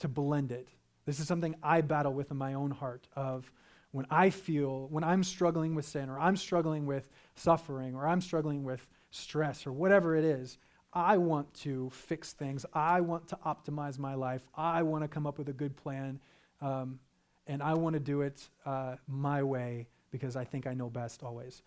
to 0.00 0.09
blend 0.09 0.50
it. 0.50 0.68
This 1.06 1.20
is 1.20 1.26
something 1.26 1.54
I 1.62 1.80
battle 1.80 2.12
with 2.12 2.30
in 2.30 2.37
my 2.37 2.54
own 2.54 2.70
heart 2.70 3.06
of 3.14 3.50
when 3.92 4.06
I 4.11 4.30
feel, 4.30 4.88
when 4.88 5.04
I'm 5.04 5.23
struggling 5.23 5.75
with 5.75 5.84
sin 5.84 6.08
or 6.08 6.18
I'm 6.18 6.37
struggling 6.37 6.87
with 6.87 7.09
suffering 7.37 7.94
or 7.94 8.09
I'm 8.09 8.20
struggling 8.20 8.64
with 8.64 8.87
stress 9.11 9.66
or 9.66 9.72
whatever 9.72 10.16
it 10.16 10.24
is, 10.24 10.59
I 10.92 11.16
want 11.18 11.52
to 11.62 11.90
fix 11.90 12.33
things. 12.33 12.64
I 12.72 13.00
want 13.00 13.28
to 13.28 13.38
optimize 13.46 13.98
my 13.98 14.14
life. 14.14 14.42
I 14.57 14.83
want 14.83 15.02
to 15.05 15.09
come 15.09 15.26
up 15.26 15.38
with 15.38 15.48
a 15.48 15.52
good 15.52 15.76
plan. 15.76 16.20
Um, 16.61 16.98
and 17.46 17.62
I 17.62 17.74
want 17.74 17.94
to 17.94 18.00
do 18.00 18.22
it 18.22 18.48
uh, 18.64 18.96
my 19.07 19.42
way 19.42 19.87
because 20.11 20.37
I 20.37 20.44
think 20.44 20.66
I 20.66 20.74
know 20.74 20.88
best 20.88 21.22
always. 21.22 21.62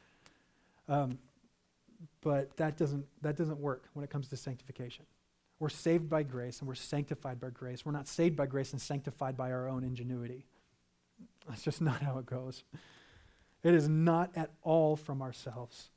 Um, 0.90 1.20
but 2.22 2.56
that 2.58 2.78
doesn't, 2.78 3.06
that 3.22 3.36
doesn't 3.36 3.60
work 3.60 3.90
when 3.94 4.04
it 4.04 4.10
comes 4.10 4.28
to 4.30 4.38
sanctification. 4.38 5.06
We're 5.60 5.70
saved 5.70 6.10
by 6.10 6.24
grace 6.24 6.60
and 6.60 6.68
we're 6.68 6.76
sanctified 6.76 7.40
by 7.40 7.50
grace. 7.50 7.86
We're 7.86 7.92
not 7.92 8.08
saved 8.08 8.36
by 8.36 8.46
grace 8.46 8.74
and 8.74 8.82
sanctified 8.82 9.36
by 9.36 9.52
our 9.52 9.68
own 9.68 9.84
ingenuity. 9.84 10.46
That's 11.48 11.64
just 11.64 11.82
not 11.82 12.02
how 12.02 12.20
it 12.20 12.26
goes. 12.26 12.64
It 13.64 13.74
is 13.74 13.90
not 13.90 14.32
at 14.36 14.52
all 14.62 14.96
from 14.96 15.22
ourselves. 15.22 15.90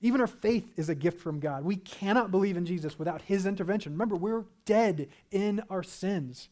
Even 0.00 0.20
our 0.20 0.28
faith 0.28 0.72
is 0.76 0.88
a 0.88 0.94
gift 0.94 1.20
from 1.20 1.40
God. 1.40 1.64
We 1.64 1.76
cannot 1.76 2.30
believe 2.30 2.56
in 2.56 2.64
Jesus 2.64 2.98
without 2.98 3.22
his 3.22 3.46
intervention. 3.46 3.92
Remember, 3.92 4.14
we're 4.14 4.44
dead 4.64 5.08
in 5.32 5.62
our 5.68 5.82
sins. 5.82 6.48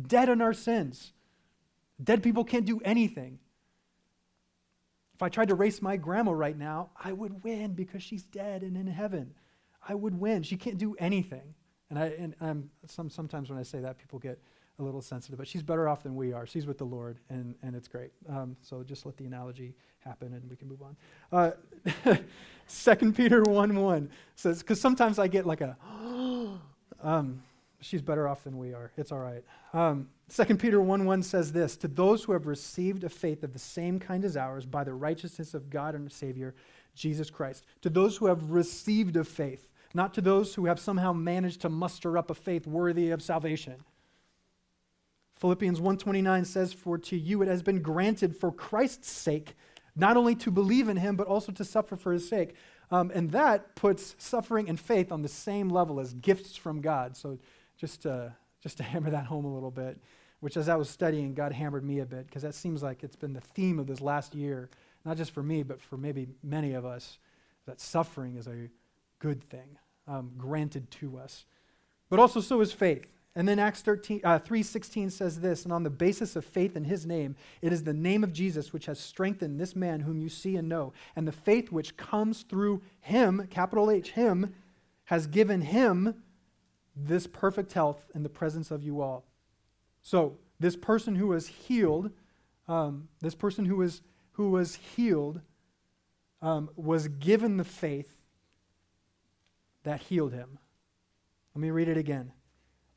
Dead 0.00 0.30
in 0.30 0.40
our 0.40 0.54
sins. 0.54 1.12
Dead 2.02 2.22
people 2.22 2.44
can't 2.44 2.64
do 2.64 2.80
anything. 2.84 3.38
If 5.14 5.22
I 5.22 5.28
tried 5.28 5.48
to 5.48 5.54
race 5.54 5.82
my 5.82 5.96
grandma 5.96 6.32
right 6.32 6.56
now, 6.56 6.90
I 7.02 7.12
would 7.12 7.44
win 7.44 7.74
because 7.74 8.02
she's 8.02 8.22
dead 8.22 8.62
and 8.62 8.76
in 8.76 8.86
heaven. 8.86 9.34
I 9.86 9.94
would 9.94 10.18
win. 10.18 10.42
She 10.42 10.56
can't 10.56 10.78
do 10.78 10.94
anything. 10.98 11.54
And, 11.90 11.98
I, 11.98 12.06
and 12.18 12.34
I'm, 12.40 12.70
some, 12.86 13.10
sometimes 13.10 13.48
when 13.50 13.58
I 13.58 13.62
say 13.62 13.80
that, 13.80 13.98
people 13.98 14.18
get 14.18 14.40
a 14.78 14.82
little 14.82 15.00
sensitive, 15.00 15.38
but 15.38 15.48
she's 15.48 15.62
better 15.62 15.88
off 15.88 16.02
than 16.02 16.16
we 16.16 16.32
are. 16.32 16.46
She's 16.46 16.66
with 16.66 16.78
the 16.78 16.84
Lord, 16.84 17.18
and, 17.30 17.54
and 17.62 17.74
it's 17.74 17.88
great. 17.88 18.10
Um, 18.28 18.56
so 18.60 18.82
just 18.82 19.06
let 19.06 19.16
the 19.16 19.24
analogy 19.24 19.74
happen, 20.00 20.34
and 20.34 20.48
we 20.50 20.56
can 20.56 20.68
move 20.68 20.82
on. 20.82 20.96
Uh, 21.32 22.16
2 22.96 23.12
Peter 23.12 23.42
1 23.42 23.76
1 23.76 24.10
says, 24.34 24.60
because 24.60 24.80
sometimes 24.80 25.18
I 25.18 25.28
get 25.28 25.46
like 25.46 25.60
a, 25.60 25.76
um, 27.02 27.42
she's 27.80 28.02
better 28.02 28.28
off 28.28 28.44
than 28.44 28.58
we 28.58 28.74
are. 28.74 28.92
It's 28.96 29.12
all 29.12 29.20
right. 29.20 29.44
Um, 29.72 30.08
2 30.34 30.56
Peter 30.56 30.80
1 30.80 31.04
1 31.04 31.22
says 31.22 31.52
this 31.52 31.76
To 31.76 31.88
those 31.88 32.24
who 32.24 32.32
have 32.32 32.46
received 32.46 33.04
a 33.04 33.08
faith 33.08 33.42
of 33.42 33.52
the 33.52 33.58
same 33.58 33.98
kind 33.98 34.24
as 34.24 34.36
ours 34.36 34.66
by 34.66 34.84
the 34.84 34.94
righteousness 34.94 35.54
of 35.54 35.70
God 35.70 35.94
and 35.94 36.10
Savior, 36.10 36.54
Jesus 36.94 37.30
Christ. 37.30 37.64
To 37.82 37.90
those 37.90 38.16
who 38.16 38.26
have 38.26 38.50
received 38.50 39.16
a 39.16 39.24
faith, 39.24 39.70
not 39.94 40.14
to 40.14 40.20
those 40.20 40.54
who 40.54 40.66
have 40.66 40.78
somehow 40.78 41.12
managed 41.12 41.60
to 41.62 41.68
muster 41.68 42.18
up 42.18 42.30
a 42.30 42.34
faith 42.34 42.66
worthy 42.66 43.10
of 43.10 43.22
salvation. 43.22 43.84
Philippians 45.36 45.80
1:29 45.80 46.44
says 46.46 46.72
for 46.72 46.98
to 46.98 47.16
you 47.16 47.42
it 47.42 47.48
has 47.48 47.62
been 47.62 47.82
granted 47.82 48.36
for 48.36 48.50
Christ's 48.50 49.10
sake 49.10 49.54
not 49.94 50.16
only 50.16 50.34
to 50.34 50.50
believe 50.50 50.88
in 50.88 50.96
him 50.96 51.16
but 51.16 51.26
also 51.26 51.52
to 51.52 51.64
suffer 51.64 51.96
for 51.96 52.12
his 52.12 52.28
sake. 52.28 52.54
Um, 52.90 53.10
and 53.14 53.30
that 53.32 53.74
puts 53.74 54.14
suffering 54.18 54.68
and 54.68 54.78
faith 54.78 55.10
on 55.10 55.22
the 55.22 55.28
same 55.28 55.68
level 55.68 55.98
as 55.98 56.14
gifts 56.14 56.56
from 56.56 56.80
God. 56.80 57.16
So 57.16 57.38
just 57.76 58.02
to, 58.02 58.34
just 58.62 58.76
to 58.76 58.82
hammer 58.84 59.10
that 59.10 59.26
home 59.26 59.44
a 59.44 59.52
little 59.52 59.70
bit, 59.70 60.00
which 60.40 60.56
as 60.56 60.68
I 60.68 60.76
was 60.76 60.88
studying, 60.88 61.34
God 61.34 61.52
hammered 61.52 61.84
me 61.84 62.00
a 62.00 62.06
bit 62.06 62.26
because 62.26 62.42
that 62.42 62.54
seems 62.54 62.82
like 62.82 63.02
it's 63.02 63.16
been 63.16 63.32
the 63.32 63.40
theme 63.40 63.78
of 63.78 63.86
this 63.86 64.00
last 64.00 64.34
year, 64.34 64.70
not 65.04 65.16
just 65.16 65.32
for 65.32 65.42
me, 65.42 65.62
but 65.62 65.80
for 65.80 65.96
maybe 65.96 66.28
many 66.42 66.74
of 66.74 66.84
us, 66.84 67.18
that 67.66 67.80
suffering 67.80 68.36
is 68.36 68.46
a 68.46 68.68
good 69.18 69.42
thing 69.48 69.78
um, 70.06 70.32
granted 70.36 70.90
to 70.92 71.18
us. 71.18 71.44
But 72.08 72.18
also 72.18 72.40
so 72.40 72.60
is 72.60 72.72
faith. 72.72 73.06
And 73.34 73.46
then 73.46 73.58
Acts 73.58 73.82
13, 73.82 74.22
uh, 74.24 74.38
3.16 74.38 75.12
says 75.12 75.40
this, 75.40 75.64
and 75.64 75.72
on 75.72 75.82
the 75.82 75.90
basis 75.90 76.36
of 76.36 76.44
faith 76.44 76.74
in 76.74 76.84
his 76.84 77.04
name, 77.04 77.36
it 77.60 77.70
is 77.70 77.84
the 77.84 77.92
name 77.92 78.24
of 78.24 78.32
Jesus 78.32 78.72
which 78.72 78.86
has 78.86 78.98
strengthened 78.98 79.60
this 79.60 79.76
man 79.76 80.00
whom 80.00 80.18
you 80.18 80.30
see 80.30 80.56
and 80.56 80.70
know. 80.70 80.94
And 81.14 81.28
the 81.28 81.32
faith 81.32 81.70
which 81.70 81.98
comes 81.98 82.42
through 82.42 82.80
him, 83.00 83.46
capital 83.50 83.90
H, 83.90 84.12
him, 84.12 84.54
has 85.04 85.26
given 85.26 85.60
him 85.60 86.22
this 86.96 87.26
perfect 87.26 87.74
health 87.74 88.06
in 88.14 88.22
the 88.22 88.30
presence 88.30 88.70
of 88.70 88.82
you 88.82 89.02
all. 89.02 89.26
So 90.00 90.38
this 90.58 90.76
person 90.76 91.14
who 91.16 91.26
was 91.26 91.46
healed, 91.46 92.12
um, 92.68 93.08
this 93.20 93.34
person 93.34 93.66
who 93.66 93.76
was, 93.76 94.00
who 94.32 94.50
was 94.50 94.76
healed 94.76 95.42
um, 96.40 96.70
was 96.74 97.08
given 97.08 97.58
the 97.58 97.64
faith 97.64 98.15
that 99.86 100.02
healed 100.02 100.32
him. 100.32 100.58
Let 101.54 101.62
me 101.62 101.70
read 101.70 101.88
it 101.88 101.96
again. 101.96 102.32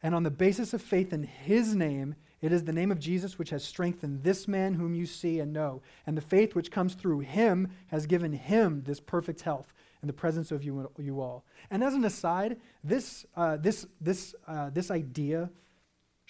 And 0.02 0.16
on 0.16 0.24
the 0.24 0.32
basis 0.32 0.74
of 0.74 0.82
faith 0.82 1.14
in 1.14 1.22
his 1.22 1.76
name, 1.76 2.16
it 2.42 2.52
is 2.52 2.64
the 2.64 2.74
name 2.74 2.92
of 2.92 3.00
Jesus 3.00 3.38
which 3.38 3.52
has 3.52 3.64
strengthened 3.64 4.24
this 4.24 4.48
man 4.48 4.74
whom 4.74 4.96
you 4.96 5.06
see 5.06 5.40
and 5.40 5.54
know. 5.54 5.84
And 6.08 6.18
the 6.18 6.22
faith 6.22 6.56
which 6.56 6.72
comes 6.72 6.96
through 6.96 7.20
him 7.20 7.68
has 7.88 8.08
given 8.08 8.34
him 8.34 8.82
this 8.86 9.00
perfect 9.00 9.42
health 9.42 9.72
in 10.02 10.08
the 10.08 10.14
presence 10.14 10.52
of 10.52 10.64
you, 10.64 10.90
you 10.98 11.22
all. 11.22 11.46
And 11.70 11.84
as 11.84 11.94
an 11.94 12.06
aside, 12.06 12.58
this, 12.84 13.24
uh, 13.36 13.58
this, 13.58 13.86
this, 14.02 14.34
uh, 14.48 14.72
this 14.72 14.90
idea 14.90 15.52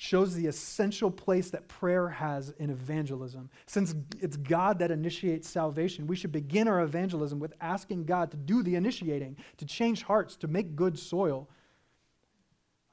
shows 0.02 0.34
the 0.34 0.48
essential 0.48 1.12
place 1.12 1.50
that 1.50 1.68
prayer 1.68 2.08
has 2.08 2.52
in 2.52 2.70
evangelism. 2.70 3.50
Since 3.66 3.96
it's 4.22 4.38
God 4.38 4.80
that 4.80 4.92
initiates 4.92 5.50
salvation, 5.50 6.08
we 6.08 6.16
should 6.16 6.32
begin 6.32 6.70
our 6.70 6.80
evangelism 6.80 7.38
with 7.38 7.54
asking 7.60 8.06
God 8.06 8.32
to 8.32 8.38
do 8.38 8.64
the 8.64 8.76
initiating, 8.76 9.36
to 9.58 9.66
change 9.66 10.04
hearts, 10.04 10.38
to 10.38 10.48
make 10.48 10.74
good 10.74 10.98
soil, 10.98 11.50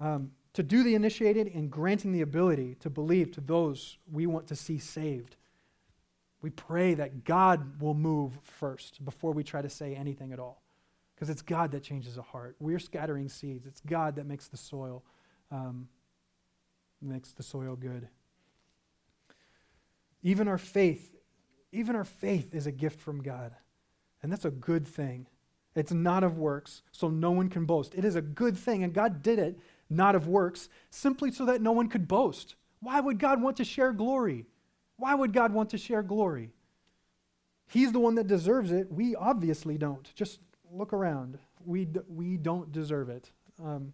um, 0.00 0.32
to 0.52 0.64
do 0.64 0.82
the 0.82 0.96
initiating 0.96 1.48
and 1.54 1.70
granting 1.70 2.10
the 2.10 2.22
ability 2.22 2.74
to 2.80 2.90
believe 2.90 3.30
to 3.30 3.40
those 3.40 3.98
we 4.10 4.26
want 4.26 4.48
to 4.48 4.56
see 4.56 4.80
saved. 4.80 5.36
We 6.42 6.50
pray 6.50 6.94
that 6.94 7.22
God 7.22 7.80
will 7.80 7.94
move 7.94 8.36
first 8.42 9.04
before 9.04 9.30
we 9.30 9.44
try 9.44 9.62
to 9.62 9.70
say 9.70 9.94
anything 9.94 10.32
at 10.32 10.40
all. 10.40 10.60
Because 11.14 11.30
it's 11.30 11.40
God 11.40 11.70
that 11.70 11.84
changes 11.84 12.18
a 12.18 12.22
heart. 12.22 12.56
We're 12.58 12.80
scattering 12.80 13.28
seeds, 13.28 13.64
it's 13.64 13.80
God 13.86 14.16
that 14.16 14.26
makes 14.26 14.48
the 14.48 14.56
soil. 14.56 15.04
Um, 15.52 15.86
makes 17.00 17.32
the 17.32 17.42
soil 17.42 17.76
good. 17.76 18.08
Even 20.22 20.48
our 20.48 20.58
faith, 20.58 21.14
even 21.72 21.94
our 21.94 22.04
faith 22.04 22.54
is 22.54 22.66
a 22.66 22.72
gift 22.72 23.00
from 23.00 23.22
God. 23.22 23.54
And 24.22 24.32
that's 24.32 24.44
a 24.44 24.50
good 24.50 24.86
thing. 24.86 25.26
It's 25.74 25.92
not 25.92 26.24
of 26.24 26.38
works, 26.38 26.82
so 26.90 27.08
no 27.08 27.30
one 27.30 27.48
can 27.50 27.66
boast. 27.66 27.94
It 27.94 28.04
is 28.04 28.16
a 28.16 28.22
good 28.22 28.56
thing, 28.56 28.82
and 28.82 28.94
God 28.94 29.22
did 29.22 29.38
it 29.38 29.58
not 29.88 30.14
of 30.14 30.26
works, 30.26 30.68
simply 30.90 31.30
so 31.30 31.44
that 31.46 31.60
no 31.60 31.72
one 31.72 31.88
could 31.88 32.08
boast. 32.08 32.56
Why 32.80 32.98
would 33.00 33.18
God 33.18 33.40
want 33.40 33.56
to 33.58 33.64
share 33.64 33.92
glory? 33.92 34.46
Why 34.96 35.14
would 35.14 35.32
God 35.32 35.52
want 35.52 35.70
to 35.70 35.78
share 35.78 36.02
glory? 36.02 36.50
He's 37.68 37.92
the 37.92 38.00
one 38.00 38.14
that 38.16 38.26
deserves 38.26 38.72
it. 38.72 38.90
We 38.90 39.14
obviously 39.14 39.76
don't. 39.76 40.12
Just 40.14 40.40
look 40.72 40.92
around. 40.92 41.38
We, 41.64 41.84
d- 41.84 42.00
we 42.08 42.36
don't 42.36 42.72
deserve 42.72 43.08
it. 43.08 43.30
Um, 43.62 43.92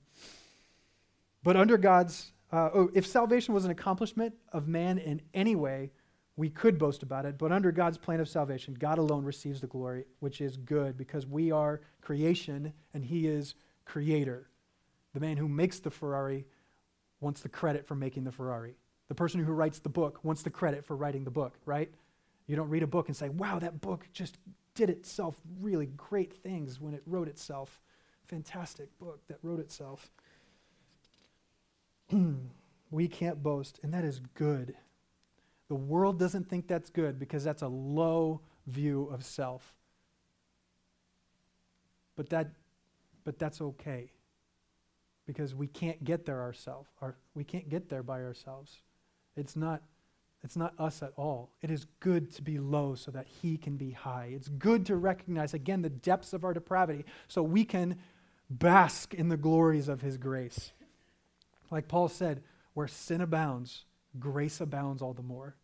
but 1.43 1.57
under 1.57 1.77
God's 1.77 2.33
uh, 2.53 2.71
oh, 2.75 2.91
if 2.95 3.07
salvation 3.07 3.55
was 3.55 3.65
an 3.65 3.71
accomplishment 3.71 4.35
of 4.53 4.69
man 4.69 4.99
in 4.99 5.23
any 5.33 5.57
way, 5.57 5.91
we 6.37 6.51
could 6.51 6.79
boast 6.79 7.03
about 7.03 7.25
it. 7.25 7.39
But 7.39 7.53
under 7.53 7.73
God's 7.73 7.99
plan 7.99 8.21
of 8.21 8.29
salvation, 8.29 8.75
God 8.75 8.99
alone 8.99 9.25
receives 9.25 9.61
the 9.61 9.67
glory, 9.67 10.05
which 10.21 10.41
is 10.41 10.57
good 10.57 10.97
because 10.97 11.27
we 11.27 11.51
are 11.51 11.81
creation 12.01 12.73
and 12.95 13.05
He 13.05 13.27
is 13.27 13.55
creator. 13.85 14.49
The 15.15 15.21
man 15.21 15.37
who 15.37 15.49
makes 15.49 15.79
the 15.81 15.91
Ferrari 15.91 16.47
wants 17.21 17.41
the 17.41 17.49
credit 17.49 17.87
for 17.87 17.95
making 17.95 18.25
the 18.25 18.33
Ferrari. 18.33 18.77
The 19.09 19.15
person 19.15 19.45
who 19.45 19.53
writes 19.53 19.79
the 19.79 19.89
book 19.89 20.21
wants 20.23 20.43
the 20.43 20.51
credit 20.51 20.85
for 20.85 20.97
writing 20.97 21.25
the 21.25 21.31
book, 21.31 21.55
right? 21.67 21.93
You 22.47 22.57
don't 22.57 22.71
read 22.71 22.83
a 22.83 22.87
book 22.87 23.09
and 23.09 23.17
say, 23.17 23.29
wow, 23.29 23.59
that 23.59 23.81
book 23.81 24.09
just 24.13 24.39
did 24.75 24.91
itself 24.91 25.39
really 25.61 25.87
great 25.87 26.35
things 26.35 26.81
when 26.81 26.95
it 26.95 27.03
wrote 27.07 27.29
itself. 27.29 27.81
Fantastic 28.27 28.99
book 28.99 29.21
that 29.29 29.39
wrote 29.43 29.61
itself. 29.61 30.11
we 32.91 33.09
can't 33.09 33.43
boast, 33.43 33.81
and 33.83 33.93
that 33.95 34.05
is 34.05 34.21
good. 34.35 34.75
The 35.69 35.75
world 35.75 36.19
doesn't 36.19 36.49
think 36.49 36.69
that's 36.69 36.91
good 36.91 37.19
because 37.19 37.45
that's 37.45 37.63
a 37.63 37.69
low 37.69 38.41
view 38.67 39.09
of 39.13 39.25
self. 39.25 39.75
But 42.17 42.29
that 42.31 42.51
but 43.25 43.39
that's 43.39 43.61
okay. 43.61 44.11
Because 45.27 45.55
we 45.55 45.69
can't 45.69 46.03
get 46.03 46.27
there 46.27 46.41
ourselves. 46.41 46.91
Our, 47.01 47.15
we 47.35 47.45
can't 47.45 47.69
get 47.69 47.89
there 47.89 48.03
by 48.03 48.23
ourselves. 48.23 48.81
It's 49.37 49.57
not 49.57 49.83
it's 50.45 50.57
not 50.57 50.75
us 50.79 51.03
at 51.03 51.13
all. 51.17 51.51
It 51.63 51.71
is 51.71 51.87
good 52.01 52.33
to 52.33 52.43
be 52.43 52.59
low 52.59 52.97
so 52.97 53.13
that 53.13 53.27
he 53.27 53.57
can 53.57 53.77
be 53.77 53.93
high. 53.93 54.33
It's 54.35 54.49
good 54.49 54.85
to 54.87 54.97
recognize 54.97 55.55
again 55.55 55.83
the 55.83 55.89
depths 55.89 56.33
of 56.33 56.45
our 56.45 56.53
depravity 56.53 57.05
so 57.29 57.43
we 57.43 57.65
can 57.65 57.97
bask 58.51 59.15
in 59.15 59.29
the 59.29 59.37
glories 59.37 59.89
of 59.89 60.03
his 60.03 60.19
grace. 60.19 60.73
Like 61.73 61.89
Paul 61.89 62.09
said, 62.09 62.43
where 62.75 62.87
sin 62.87 63.23
abounds, 63.23 63.87
grace 64.21 64.61
abounds 64.61 65.01
all 65.01 65.15
the 65.15 65.23
more. 65.23 65.57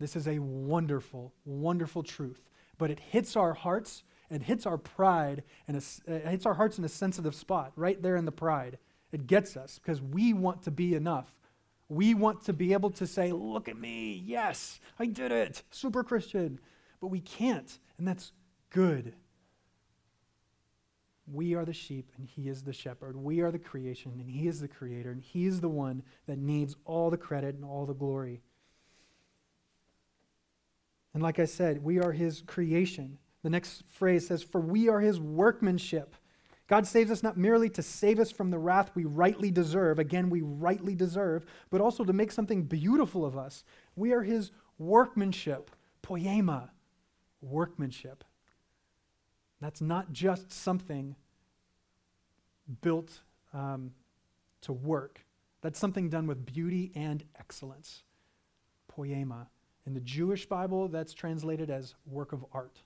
This 0.00 0.16
is 0.16 0.26
a 0.26 0.38
wonderful, 0.38 1.34
wonderful 1.44 2.02
truth. 2.02 2.48
But 2.78 2.90
it 2.90 2.98
hits 2.98 3.36
our 3.36 3.52
hearts 3.52 4.02
and 4.30 4.42
hits 4.42 4.64
our 4.64 4.78
pride 4.78 5.44
and 5.68 5.76
uh, 5.76 6.12
it 6.12 6.26
hits 6.26 6.46
our 6.46 6.54
hearts 6.54 6.78
in 6.78 6.84
a 6.84 6.88
sensitive 6.88 7.34
spot, 7.34 7.72
right 7.76 8.02
there 8.02 8.16
in 8.16 8.24
the 8.24 8.32
pride. 8.32 8.78
It 9.12 9.26
gets 9.26 9.58
us 9.58 9.78
because 9.78 10.00
we 10.00 10.32
want 10.32 10.62
to 10.62 10.70
be 10.70 10.94
enough. 10.94 11.30
We 11.90 12.14
want 12.14 12.42
to 12.46 12.54
be 12.54 12.72
able 12.72 12.90
to 12.92 13.06
say, 13.06 13.30
Look 13.30 13.68
at 13.68 13.78
me. 13.78 14.22
Yes, 14.24 14.80
I 14.98 15.06
did 15.06 15.30
it. 15.30 15.62
Super 15.70 16.02
Christian. 16.02 16.58
But 17.00 17.08
we 17.08 17.20
can't. 17.20 17.78
And 17.98 18.08
that's 18.08 18.32
good. 18.70 19.14
We 21.26 21.54
are 21.54 21.64
the 21.64 21.72
sheep 21.72 22.10
and 22.18 22.28
he 22.28 22.48
is 22.48 22.62
the 22.62 22.72
shepherd. 22.72 23.16
We 23.16 23.40
are 23.40 23.50
the 23.50 23.58
creation 23.58 24.12
and 24.20 24.28
he 24.28 24.46
is 24.46 24.60
the 24.60 24.68
creator 24.68 25.10
and 25.10 25.22
he 25.22 25.46
is 25.46 25.60
the 25.60 25.68
one 25.68 26.02
that 26.26 26.38
needs 26.38 26.76
all 26.84 27.10
the 27.10 27.16
credit 27.16 27.54
and 27.54 27.64
all 27.64 27.86
the 27.86 27.94
glory. 27.94 28.42
And 31.14 31.22
like 31.22 31.38
I 31.38 31.44
said, 31.46 31.82
we 31.82 32.00
are 32.00 32.12
his 32.12 32.42
creation. 32.42 33.18
The 33.42 33.50
next 33.50 33.84
phrase 33.88 34.26
says, 34.26 34.42
For 34.42 34.60
we 34.60 34.88
are 34.88 35.00
his 35.00 35.20
workmanship. 35.20 36.16
God 36.66 36.86
saves 36.86 37.10
us 37.10 37.22
not 37.22 37.36
merely 37.36 37.68
to 37.70 37.82
save 37.82 38.18
us 38.18 38.30
from 38.30 38.50
the 38.50 38.58
wrath 38.58 38.90
we 38.94 39.04
rightly 39.04 39.50
deserve, 39.50 39.98
again, 39.98 40.30
we 40.30 40.40
rightly 40.40 40.94
deserve, 40.94 41.44
but 41.70 41.80
also 41.80 42.04
to 42.04 42.12
make 42.12 42.32
something 42.32 42.62
beautiful 42.62 43.24
of 43.24 43.36
us. 43.36 43.64
We 43.96 44.12
are 44.12 44.22
his 44.22 44.50
workmanship, 44.78 45.70
poema, 46.00 46.70
workmanship. 47.42 48.24
That's 49.64 49.80
not 49.80 50.12
just 50.12 50.52
something 50.52 51.16
built 52.82 53.22
um, 53.54 53.92
to 54.60 54.74
work. 54.74 55.24
That's 55.62 55.78
something 55.78 56.10
done 56.10 56.26
with 56.26 56.44
beauty 56.44 56.92
and 56.94 57.24
excellence. 57.38 58.02
Poema. 58.88 59.48
In 59.86 59.94
the 59.94 60.00
Jewish 60.00 60.44
Bible, 60.44 60.88
that's 60.88 61.14
translated 61.14 61.70
as 61.70 61.94
work 62.04 62.34
of 62.34 62.44
art. 62.52 62.82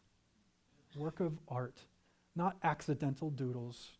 Work 0.94 1.18
of 1.18 1.40
art. 1.48 1.80
Not 2.36 2.56
accidental 2.62 3.30
doodles. 3.30 3.94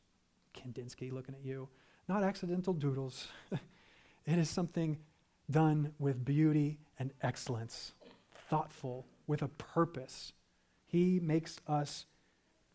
Kandinsky 0.57 1.11
looking 1.11 1.35
at 1.35 1.45
you. 1.45 1.69
Not 2.09 2.23
accidental 2.23 2.75
doodles. 2.75 3.27
it 3.51 4.39
is 4.39 4.49
something 4.49 4.99
done 5.51 5.95
with 5.99 6.25
beauty 6.25 6.79
and 7.01 7.13
excellence, 7.23 7.95
thoughtful, 8.49 9.05
with 9.27 9.43
a 9.43 9.49
purpose. 9.49 10.33
He 10.87 11.19
makes 11.19 11.59
us 11.67 12.07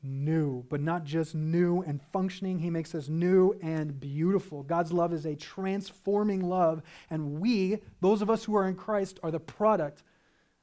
new, 0.03 0.65
but 0.69 0.81
not 0.81 1.05
just 1.05 1.33
new 1.33 1.81
and 1.81 2.01
functioning. 2.11 2.59
He 2.59 2.69
makes 2.69 2.93
us 2.93 3.07
new 3.07 3.57
and 3.61 3.99
beautiful. 3.99 4.63
God's 4.63 4.91
love 4.91 5.13
is 5.13 5.25
a 5.25 5.35
transforming 5.35 6.41
love, 6.41 6.83
and 7.09 7.39
we, 7.39 7.79
those 8.01 8.21
of 8.21 8.29
us 8.29 8.43
who 8.43 8.55
are 8.55 8.67
in 8.67 8.75
Christ, 8.75 9.19
are 9.23 9.31
the 9.31 9.39
product 9.39 10.03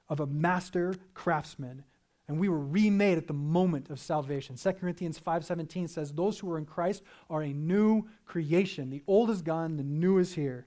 of 0.09 0.21
a 0.21 0.27
master 0.27 0.95
craftsman. 1.15 1.85
And 2.29 2.39
we 2.39 2.49
were 2.49 2.61
remade 2.61 3.19
at 3.19 3.27
the 3.27 3.33
moment 3.33 3.91
of 3.91 3.99
salvation. 3.99 4.57
2 4.57 4.73
Corinthians 4.75 5.19
5:17 5.19 5.89
says, 5.89 6.13
"Those 6.13 6.39
who 6.39 6.51
are 6.53 6.59
in 6.59 6.67
Christ 6.67 7.03
are 7.29 7.43
a 7.43 7.53
new 7.53 8.09
creation. 8.25 8.91
The 8.91 9.03
old 9.07 9.31
is 9.31 9.43
gone, 9.43 9.77
the 9.77 9.83
new 9.83 10.19
is 10.19 10.35
here." 10.35 10.67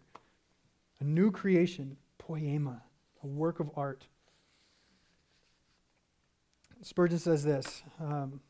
A 1.00 1.06
new 1.06 1.32
creation, 1.32 1.98
poema, 2.18 2.84
a 3.22 3.28
work 3.28 3.60
of 3.60 3.72
art. 3.76 4.08
Spurgeon 6.82 7.20
says 7.20 7.44
this 7.44 7.82
um, 8.00 8.42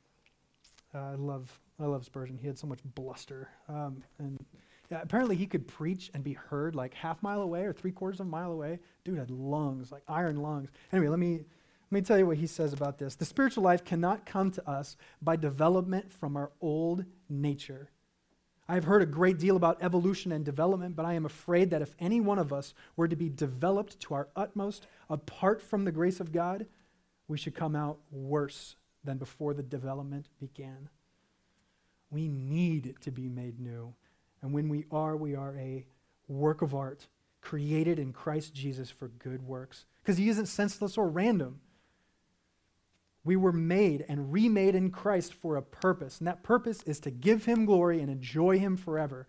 uh, 0.93 1.12
I 1.12 1.15
love 1.15 1.60
I 1.79 1.86
love 1.86 2.06
Spurgeon. 2.06 2.38
He 2.38 2.47
had 2.47 2.58
so 2.58 2.67
much 2.67 2.79
bluster, 2.95 3.49
um, 3.67 4.03
and 4.19 4.39
yeah, 4.91 5.01
apparently 5.01 5.36
he 5.36 5.47
could 5.47 5.67
preach 5.67 6.12
and 6.13 6.23
be 6.23 6.34
heard 6.34 6.75
like 6.75 6.93
half 6.93 7.21
mile 7.23 7.41
away 7.41 7.63
or 7.63 7.73
three 7.73 7.91
quarters 7.91 8.19
of 8.19 8.27
a 8.27 8.29
mile 8.29 8.51
away. 8.51 8.79
Dude 9.03 9.17
had 9.17 9.32
lungs, 9.32 9.91
like 9.91 10.03
iron 10.08 10.38
lungs. 10.38 10.69
Anyway, 10.91 11.08
let 11.08 11.19
me 11.19 11.45
let 11.91 11.91
me 11.91 12.01
tell 12.01 12.17
you 12.17 12.27
what 12.27 12.38
he 12.38 12.47
says 12.47 12.73
about 12.73 12.97
this. 12.97 13.15
The 13.15 13.25
spiritual 13.25 13.63
life 13.63 13.84
cannot 13.84 14.25
come 14.25 14.51
to 14.51 14.69
us 14.69 14.97
by 15.21 15.36
development 15.36 16.12
from 16.12 16.38
our 16.38 16.51
old 16.62 17.06
nature. 17.29 17.89
I 18.67 18.75
have 18.75 18.86
heard 18.86 19.01
a 19.01 19.08
great 19.08 19.39
deal 19.39 19.58
about 19.58 19.84
evolution 19.84 20.32
and 20.32 20.45
development, 20.45 20.95
but 20.95 21.06
I 21.06 21.13
am 21.13 21.25
afraid 21.25 21.69
that 21.71 21.82
if 21.82 21.93
any 21.99 22.21
one 22.21 22.39
of 22.39 22.53
us 22.53 22.73
were 22.95 23.08
to 23.08 23.15
be 23.15 23.29
developed 23.29 23.99
to 24.01 24.13
our 24.13 24.29
utmost 24.36 24.88
apart 25.10 25.62
from 25.62 25.86
the 25.86 25.91
grace 25.91 26.19
of 26.19 26.32
God, 26.32 26.65
we 27.27 27.38
should 27.38 27.56
come 27.56 27.75
out 27.75 27.99
worse 28.10 28.75
than 29.04 29.18
before 29.18 29.54
the 29.54 29.63
development 29.63 30.28
began. 30.39 30.89
We 32.10 32.28
need 32.28 32.96
to 33.02 33.12
be 33.12 33.28
made 33.28 33.60
new. 33.60 33.94
And 34.42 34.54
when 34.54 34.70
we 34.70 34.86
are, 34.92 35.16
we 35.16 35.36
are 35.36 35.56
a 35.58 35.86
work 36.28 36.62
of 36.62 36.76
art 36.76 37.08
created 37.42 38.00
in 38.00 38.13
Christ 38.13 38.54
Jesus 38.54 38.89
for 38.89 39.08
good 39.08 39.46
works. 39.46 39.86
Because 40.02 40.18
he 40.18 40.30
isn't 40.30 40.46
senseless 40.48 40.98
or 40.98 41.08
random. 41.08 41.60
We 43.24 43.36
were 43.36 43.54
made 43.54 44.06
and 44.08 44.34
remade 44.34 44.76
in 44.76 44.92
Christ 44.92 45.34
for 45.34 45.56
a 45.56 45.62
purpose. 45.62 46.20
And 46.20 46.28
that 46.28 46.44
purpose 46.44 46.84
is 46.84 47.00
to 47.02 47.12
give 47.12 47.46
him 47.46 47.66
glory 47.66 48.02
and 48.02 48.12
enjoy 48.12 48.60
him 48.60 48.76
forever. 48.76 49.28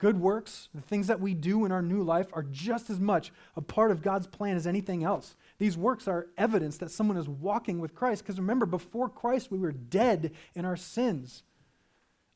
Good 0.00 0.18
works, 0.18 0.70
the 0.74 0.80
things 0.80 1.08
that 1.08 1.20
we 1.20 1.34
do 1.34 1.66
in 1.66 1.72
our 1.72 1.82
new 1.82 2.02
life, 2.02 2.28
are 2.32 2.42
just 2.42 2.88
as 2.88 2.98
much 2.98 3.30
a 3.54 3.60
part 3.60 3.90
of 3.90 4.00
God's 4.00 4.26
plan 4.26 4.56
as 4.56 4.66
anything 4.66 5.04
else. 5.04 5.36
These 5.58 5.76
works 5.76 6.08
are 6.08 6.28
evidence 6.38 6.78
that 6.78 6.90
someone 6.90 7.18
is 7.18 7.28
walking 7.28 7.80
with 7.80 7.94
Christ. 7.94 8.22
Because 8.22 8.38
remember, 8.38 8.64
before 8.64 9.10
Christ, 9.10 9.50
we 9.50 9.58
were 9.58 9.72
dead 9.72 10.32
in 10.54 10.64
our 10.64 10.76
sins, 10.76 11.42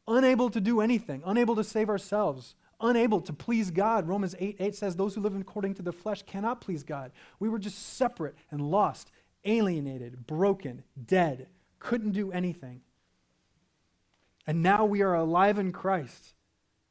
unable 0.07 0.51
to 0.51 0.61
do 0.61 0.83
anything, 0.83 1.23
unable 1.25 1.57
to 1.57 1.65
save 1.65 1.89
ourselves, 1.89 2.55
unable 2.83 3.23
to 3.23 3.33
please 3.33 3.71
God. 3.71 4.07
Romans 4.07 4.35
8 4.39 4.57
8 4.61 4.75
says, 4.75 4.95
Those 4.95 5.15
who 5.15 5.23
live 5.23 5.35
according 5.35 5.73
to 5.77 5.83
the 5.83 5.91
flesh 5.91 6.23
cannot 6.23 6.61
please 6.61 6.83
God. 6.83 7.13
We 7.41 7.49
were 7.49 7.59
just 7.59 7.97
separate 7.97 8.35
and 8.51 8.61
lost, 8.71 9.11
alienated, 9.47 10.27
broken, 10.27 10.85
dead, 11.07 11.49
couldn't 11.79 12.13
do 12.13 12.31
anything. 12.31 12.83
And 14.47 14.63
now 14.63 14.85
we 14.85 15.01
are 15.01 15.15
alive 15.15 15.59
in 15.59 15.73
Christ. 15.73 16.35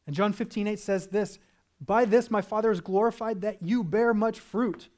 And 0.06 0.16
John 0.16 0.34
15 0.34 0.68
8 0.68 0.80
says 0.80 1.08
this 1.08 1.40
By 1.80 2.06
this 2.06 2.30
my 2.30 2.42
Father 2.42 2.72
is 2.72 2.82
glorified 2.82 3.42
that 3.42 3.62
you 3.62 3.84
bear 3.84 4.14
much 4.14 4.40
fruit. 4.40 4.90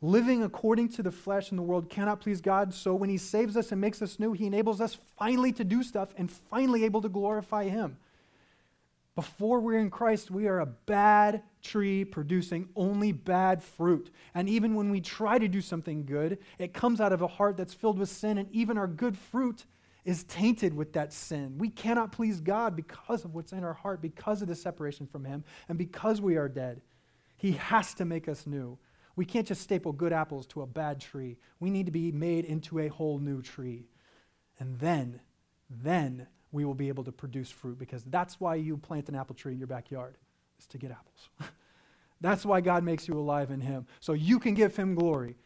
Living 0.00 0.42
according 0.42 0.90
to 0.90 1.02
the 1.02 1.10
flesh 1.10 1.50
in 1.50 1.56
the 1.56 1.62
world 1.62 1.88
cannot 1.88 2.20
please 2.20 2.42
God. 2.42 2.74
So 2.74 2.94
when 2.94 3.08
He 3.08 3.16
saves 3.16 3.56
us 3.56 3.72
and 3.72 3.80
makes 3.80 4.02
us 4.02 4.18
new, 4.18 4.32
He 4.32 4.46
enables 4.46 4.80
us 4.80 4.98
finally 5.16 5.52
to 5.52 5.64
do 5.64 5.82
stuff 5.82 6.12
and 6.16 6.30
finally 6.30 6.84
able 6.84 7.00
to 7.02 7.08
glorify 7.08 7.68
Him. 7.68 7.96
Before 9.14 9.60
we're 9.60 9.78
in 9.78 9.90
Christ, 9.90 10.30
we 10.30 10.48
are 10.48 10.58
a 10.58 10.66
bad 10.66 11.42
tree 11.62 12.04
producing 12.04 12.68
only 12.74 13.12
bad 13.12 13.62
fruit. 13.62 14.10
And 14.34 14.48
even 14.48 14.74
when 14.74 14.90
we 14.90 15.00
try 15.00 15.38
to 15.38 15.46
do 15.46 15.60
something 15.60 16.04
good, 16.04 16.38
it 16.58 16.74
comes 16.74 17.00
out 17.00 17.12
of 17.12 17.22
a 17.22 17.28
heart 17.28 17.56
that's 17.56 17.74
filled 17.74 17.98
with 17.98 18.08
sin, 18.08 18.38
and 18.38 18.50
even 18.52 18.76
our 18.76 18.88
good 18.88 19.16
fruit 19.16 19.66
is 20.04 20.24
tainted 20.24 20.74
with 20.74 20.92
that 20.92 21.12
sin. 21.12 21.56
We 21.58 21.70
cannot 21.70 22.12
please 22.12 22.40
God 22.40 22.76
because 22.76 23.24
of 23.24 23.34
what's 23.34 23.52
in 23.52 23.64
our 23.64 23.72
heart, 23.72 24.02
because 24.02 24.42
of 24.42 24.48
the 24.48 24.54
separation 24.54 25.06
from 25.06 25.24
Him, 25.24 25.44
and 25.68 25.78
because 25.78 26.20
we 26.20 26.36
are 26.36 26.48
dead. 26.48 26.82
He 27.36 27.52
has 27.52 27.94
to 27.94 28.04
make 28.04 28.28
us 28.28 28.46
new. 28.46 28.78
We 29.16 29.24
can't 29.24 29.46
just 29.46 29.62
staple 29.62 29.92
good 29.92 30.12
apples 30.12 30.46
to 30.48 30.62
a 30.62 30.66
bad 30.66 31.00
tree. 31.00 31.38
We 31.60 31.70
need 31.70 31.86
to 31.86 31.92
be 31.92 32.12
made 32.12 32.44
into 32.44 32.80
a 32.80 32.88
whole 32.88 33.18
new 33.18 33.42
tree. 33.42 33.86
And 34.58 34.78
then, 34.78 35.20
then 35.70 36.26
we 36.52 36.64
will 36.64 36.74
be 36.74 36.88
able 36.88 37.04
to 37.04 37.12
produce 37.12 37.50
fruit 37.50 37.78
because 37.78 38.02
that's 38.04 38.40
why 38.40 38.56
you 38.56 38.76
plant 38.76 39.08
an 39.08 39.14
apple 39.14 39.34
tree 39.34 39.52
in 39.52 39.58
your 39.58 39.66
backyard, 39.66 40.16
is 40.58 40.66
to 40.66 40.78
get 40.78 40.90
apples. 40.90 41.28
that's 42.20 42.44
why 42.44 42.60
God 42.60 42.84
makes 42.84 43.08
you 43.08 43.14
alive 43.14 43.50
in 43.50 43.60
Him. 43.60 43.86
So 44.00 44.12
you 44.12 44.38
can 44.38 44.54
give 44.54 44.76
Him 44.76 44.94
glory. 44.94 45.36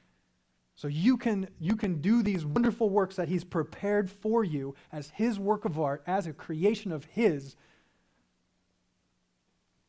So 0.79 0.87
you 0.87 1.17
can, 1.17 1.49
you 1.59 1.75
can 1.75 2.01
do 2.01 2.23
these 2.23 2.47
wonderful 2.47 2.89
works 2.89 3.17
that 3.17 3.29
He's 3.29 3.43
prepared 3.43 4.09
for 4.09 4.45
you 4.45 4.77
as 4.93 5.11
His 5.11 5.37
work 5.37 5.65
of 5.65 5.77
art, 5.77 6.05
as 6.07 6.29
a 6.29 6.33
creation 6.33 6.93
of 6.93 7.05
His. 7.07 7.57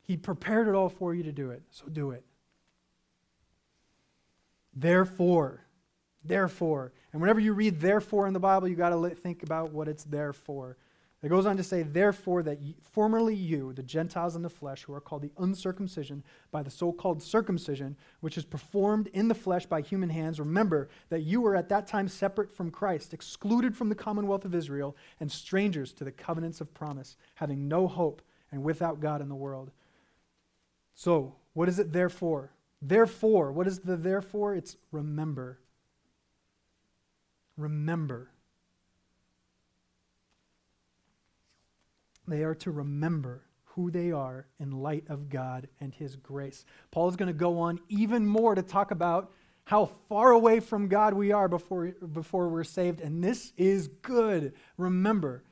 He 0.01 0.17
prepared 0.17 0.67
it 0.67 0.73
all 0.73 0.89
for 0.89 1.13
you 1.13 1.21
to 1.21 1.31
do 1.31 1.51
it. 1.51 1.61
So 1.69 1.85
do 1.85 2.09
it. 2.09 2.25
Therefore, 4.73 5.63
therefore. 6.23 6.91
And 7.13 7.21
whenever 7.21 7.39
you 7.39 7.53
read 7.53 7.79
therefore 7.79 8.25
in 8.25 8.33
the 8.33 8.39
Bible, 8.39 8.67
you 8.67 8.75
got 8.75 8.89
to 8.89 9.09
think 9.11 9.43
about 9.43 9.71
what 9.71 9.87
it's 9.87 10.05
there 10.05 10.33
for. 10.33 10.75
It 11.21 11.27
goes 11.27 11.45
on 11.45 11.57
to 11.57 11.63
say, 11.63 11.83
therefore, 11.83 12.43
that 12.43 12.59
formerly 12.81 13.35
you, 13.35 13.73
the 13.73 13.83
Gentiles 13.83 14.37
in 14.37 14.41
the 14.41 14.49
flesh, 14.49 14.83
who 14.83 14.93
are 14.93 15.01
called 15.01 15.21
the 15.21 15.33
uncircumcision 15.37 16.23
by 16.49 16.63
the 16.63 16.71
so 16.71 16.93
called 16.93 17.21
circumcision, 17.21 17.97
which 18.21 18.37
is 18.37 18.45
performed 18.45 19.07
in 19.07 19.27
the 19.27 19.35
flesh 19.35 19.65
by 19.65 19.81
human 19.81 20.09
hands, 20.09 20.39
remember 20.39 20.87
that 21.09 21.23
you 21.23 21.41
were 21.41 21.57
at 21.57 21.67
that 21.69 21.87
time 21.87 22.07
separate 22.07 22.55
from 22.55 22.71
Christ, 22.71 23.13
excluded 23.13 23.75
from 23.75 23.89
the 23.89 23.95
commonwealth 23.95 24.45
of 24.45 24.55
Israel, 24.55 24.95
and 25.19 25.29
strangers 25.29 25.91
to 25.93 26.05
the 26.05 26.11
covenants 26.11 26.61
of 26.61 26.73
promise, 26.73 27.17
having 27.35 27.67
no 27.67 27.87
hope 27.87 28.21
and 28.49 28.63
without 28.63 29.01
God 29.01 29.21
in 29.21 29.27
the 29.27 29.35
world. 29.35 29.71
So, 30.95 31.35
what 31.51 31.67
is 31.67 31.79
it 31.79 31.91
therefore? 31.91 32.53
Therefore, 32.81 33.51
what 33.51 33.67
is 33.67 33.79
the 33.79 33.97
therefore? 33.97 34.55
It's 34.55 34.77
remember. 34.89 35.59
Remember. 37.57 38.29
They 42.29 42.43
are 42.43 42.55
to 42.55 42.71
remember 42.71 43.43
who 43.63 43.91
they 43.91 44.11
are 44.11 44.45
in 44.59 44.71
light 44.71 45.05
of 45.09 45.29
God 45.29 45.67
and 45.79 45.93
His 45.93 46.15
grace. 46.15 46.65
Paul 46.91 47.09
is 47.09 47.15
going 47.15 47.27
to 47.27 47.33
go 47.33 47.59
on 47.59 47.79
even 47.89 48.25
more 48.25 48.55
to 48.55 48.61
talk 48.61 48.91
about 48.91 49.31
how 49.65 49.85
far 50.07 50.31
away 50.31 50.59
from 50.59 50.87
God 50.87 51.13
we 51.13 51.31
are 51.31 51.47
before, 51.47 51.87
before 52.11 52.49
we're 52.49 52.63
saved, 52.63 53.01
and 53.01 53.23
this 53.23 53.53
is 53.55 53.87
good. 54.01 54.53
Remember, 54.77 55.43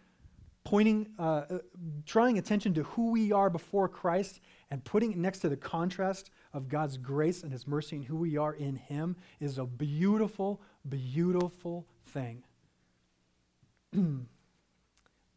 pointing, 0.63 1.07
uh, 1.19 1.21
uh 1.49 1.57
drawing 2.03 2.37
attention 2.37 2.73
to 2.73 2.83
who 2.83 3.11
we 3.11 3.31
are 3.31 3.49
before 3.49 3.87
Christ 3.87 4.39
and 4.71 4.83
putting 4.83 5.11
it 5.11 5.17
next 5.17 5.39
to 5.39 5.49
the 5.49 5.57
contrast 5.57 6.31
of 6.51 6.67
God's 6.67 6.97
grace 6.97 7.43
and 7.43 7.51
His 7.51 7.67
mercy 7.67 7.97
and 7.97 8.05
who 8.05 8.17
we 8.17 8.37
are 8.37 8.53
in 8.53 8.75
Him 8.75 9.15
is 9.39 9.57
a 9.57 9.65
beautiful, 9.65 10.61
beautiful 10.89 11.85
thing. 12.07 12.43
the 13.91 14.25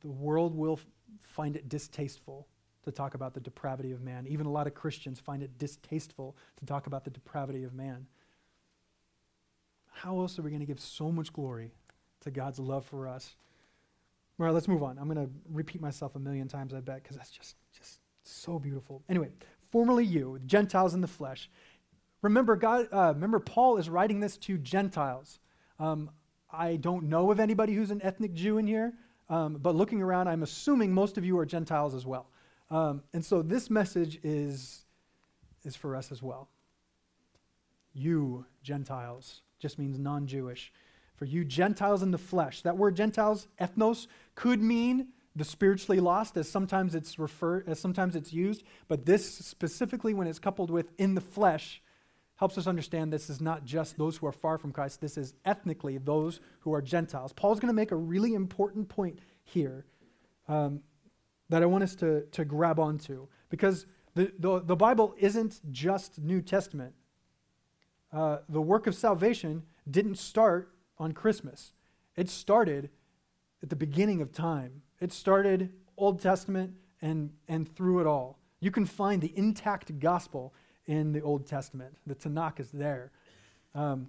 world 0.04 0.54
will 0.54 0.80
find 1.20 1.56
it 1.56 1.68
distasteful 1.68 2.46
to 2.84 2.90
talk 2.90 3.14
about 3.14 3.34
the 3.34 3.40
depravity 3.40 3.92
of 3.92 4.00
man. 4.00 4.26
Even 4.26 4.46
a 4.46 4.50
lot 4.50 4.66
of 4.66 4.74
Christians 4.74 5.20
find 5.20 5.42
it 5.42 5.58
distasteful 5.58 6.36
to 6.56 6.66
talk 6.66 6.86
about 6.86 7.04
the 7.04 7.10
depravity 7.10 7.64
of 7.64 7.74
man. 7.74 8.06
How 9.92 10.18
else 10.20 10.38
are 10.38 10.42
we 10.42 10.50
going 10.50 10.60
to 10.60 10.66
give 10.66 10.80
so 10.80 11.12
much 11.12 11.32
glory 11.32 11.72
to 12.20 12.30
God's 12.30 12.58
love 12.58 12.86
for 12.86 13.06
us? 13.06 13.36
All 14.38 14.46
right, 14.46 14.54
let's 14.54 14.68
move 14.68 14.82
on. 14.82 14.98
I'm 14.98 15.12
going 15.12 15.26
to 15.26 15.30
repeat 15.50 15.82
myself 15.82 16.16
a 16.16 16.18
million 16.18 16.48
times, 16.48 16.72
I 16.72 16.80
bet, 16.80 17.02
because 17.02 17.16
that's 17.16 17.30
just, 17.30 17.56
just 17.76 17.98
so 18.24 18.58
beautiful. 18.58 19.02
Anyway, 19.08 19.28
formerly 19.70 20.04
you, 20.04 20.38
Gentiles 20.46 20.94
in 20.94 21.02
the 21.02 21.06
flesh. 21.06 21.50
Remember, 22.22 22.56
God. 22.56 22.88
Uh, 22.90 23.12
remember, 23.14 23.38
Paul 23.38 23.76
is 23.76 23.90
writing 23.90 24.20
this 24.20 24.36
to 24.38 24.56
Gentiles. 24.56 25.38
Um, 25.78 26.10
I 26.50 26.76
don't 26.76 27.04
know 27.04 27.30
of 27.30 27.40
anybody 27.40 27.74
who's 27.74 27.90
an 27.90 28.00
ethnic 28.02 28.32
Jew 28.32 28.58
in 28.58 28.66
here, 28.66 28.94
um, 29.30 29.58
but 29.62 29.76
looking 29.76 30.02
around, 30.02 30.28
I'm 30.28 30.42
assuming 30.42 30.92
most 30.92 31.16
of 31.16 31.24
you 31.24 31.38
are 31.38 31.46
Gentiles 31.46 31.94
as 31.94 32.04
well. 32.04 32.26
Um, 32.68 33.02
and 33.14 33.24
so 33.24 33.42
this 33.42 33.70
message 33.70 34.18
is, 34.22 34.84
is 35.64 35.76
for 35.76 35.96
us 35.96 36.12
as 36.12 36.22
well. 36.22 36.48
You, 37.94 38.44
Gentiles, 38.62 39.42
just 39.58 39.78
means 39.78 39.98
non 39.98 40.26
Jewish. 40.26 40.72
For 41.16 41.26
you, 41.26 41.44
Gentiles 41.44 42.02
in 42.02 42.10
the 42.10 42.18
flesh. 42.18 42.62
That 42.62 42.76
word 42.76 42.96
Gentiles, 42.96 43.46
ethnos, 43.60 44.08
could 44.34 44.60
mean 44.60 45.08
the 45.36 45.44
spiritually 45.44 46.00
lost, 46.00 46.36
as 46.36 46.48
sometimes 46.48 46.94
it's 46.94 47.18
referred, 47.18 47.68
as 47.68 47.78
sometimes 47.78 48.16
it's 48.16 48.32
used, 48.32 48.64
but 48.88 49.06
this 49.06 49.32
specifically, 49.32 50.12
when 50.12 50.26
it's 50.26 50.40
coupled 50.40 50.70
with 50.70 50.90
in 50.98 51.14
the 51.14 51.20
flesh, 51.20 51.82
helps 52.40 52.56
us 52.56 52.66
understand 52.66 53.12
this 53.12 53.28
is 53.28 53.38
not 53.38 53.66
just 53.66 53.98
those 53.98 54.16
who 54.16 54.26
are 54.26 54.32
far 54.32 54.56
from 54.56 54.72
Christ, 54.72 55.02
this 55.02 55.18
is 55.18 55.34
ethnically 55.44 55.98
those 55.98 56.40
who 56.60 56.72
are 56.72 56.80
Gentiles. 56.80 57.34
Paul's 57.34 57.60
going 57.60 57.68
to 57.68 57.74
make 57.74 57.90
a 57.90 57.96
really 57.96 58.32
important 58.32 58.88
point 58.88 59.18
here 59.44 59.84
um, 60.48 60.80
that 61.50 61.62
I 61.62 61.66
want 61.66 61.84
us 61.84 61.94
to, 61.96 62.22
to 62.22 62.46
grab 62.46 62.80
onto 62.80 63.28
because 63.50 63.84
the, 64.14 64.32
the, 64.38 64.60
the 64.60 64.74
Bible 64.74 65.14
isn't 65.18 65.60
just 65.70 66.18
New 66.18 66.40
Testament. 66.40 66.94
Uh, 68.10 68.38
the 68.48 68.62
work 68.62 68.86
of 68.86 68.94
salvation 68.94 69.62
didn't 69.90 70.16
start 70.16 70.72
on 70.98 71.12
Christmas, 71.12 71.72
it 72.16 72.30
started 72.30 72.88
at 73.62 73.68
the 73.68 73.76
beginning 73.76 74.22
of 74.22 74.32
time. 74.32 74.80
It 74.98 75.12
started 75.12 75.72
Old 75.98 76.22
Testament 76.22 76.72
and, 77.02 77.32
and 77.48 77.68
through 77.76 78.00
it 78.00 78.06
all. 78.06 78.38
You 78.60 78.70
can 78.70 78.86
find 78.86 79.20
the 79.20 79.32
intact 79.36 79.98
gospel 79.98 80.54
in 80.86 81.12
the 81.12 81.20
Old 81.20 81.46
Testament. 81.46 81.96
The 82.06 82.14
Tanakh 82.14 82.60
is 82.60 82.70
there. 82.70 83.10
Um, 83.74 84.08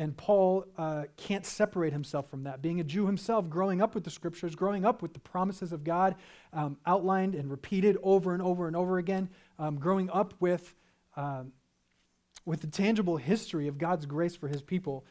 and 0.00 0.16
Paul 0.16 0.64
uh, 0.78 1.04
can't 1.16 1.44
separate 1.44 1.92
himself 1.92 2.30
from 2.30 2.44
that. 2.44 2.62
Being 2.62 2.78
a 2.78 2.84
Jew 2.84 3.06
himself, 3.06 3.50
growing 3.50 3.82
up 3.82 3.96
with 3.96 4.04
the 4.04 4.10
scriptures, 4.10 4.54
growing 4.54 4.84
up 4.84 5.02
with 5.02 5.12
the 5.12 5.18
promises 5.18 5.72
of 5.72 5.82
God 5.82 6.14
um, 6.52 6.76
outlined 6.86 7.34
and 7.34 7.50
repeated 7.50 7.96
over 8.04 8.32
and 8.32 8.40
over 8.40 8.68
and 8.68 8.76
over 8.76 8.98
again, 8.98 9.28
um, 9.58 9.76
growing 9.76 10.08
up 10.10 10.34
with, 10.38 10.74
um, 11.16 11.52
with 12.44 12.60
the 12.60 12.68
tangible 12.68 13.16
history 13.16 13.66
of 13.66 13.76
God's 13.76 14.06
grace 14.06 14.36
for 14.36 14.46
his 14.46 14.62
people, 14.62 15.04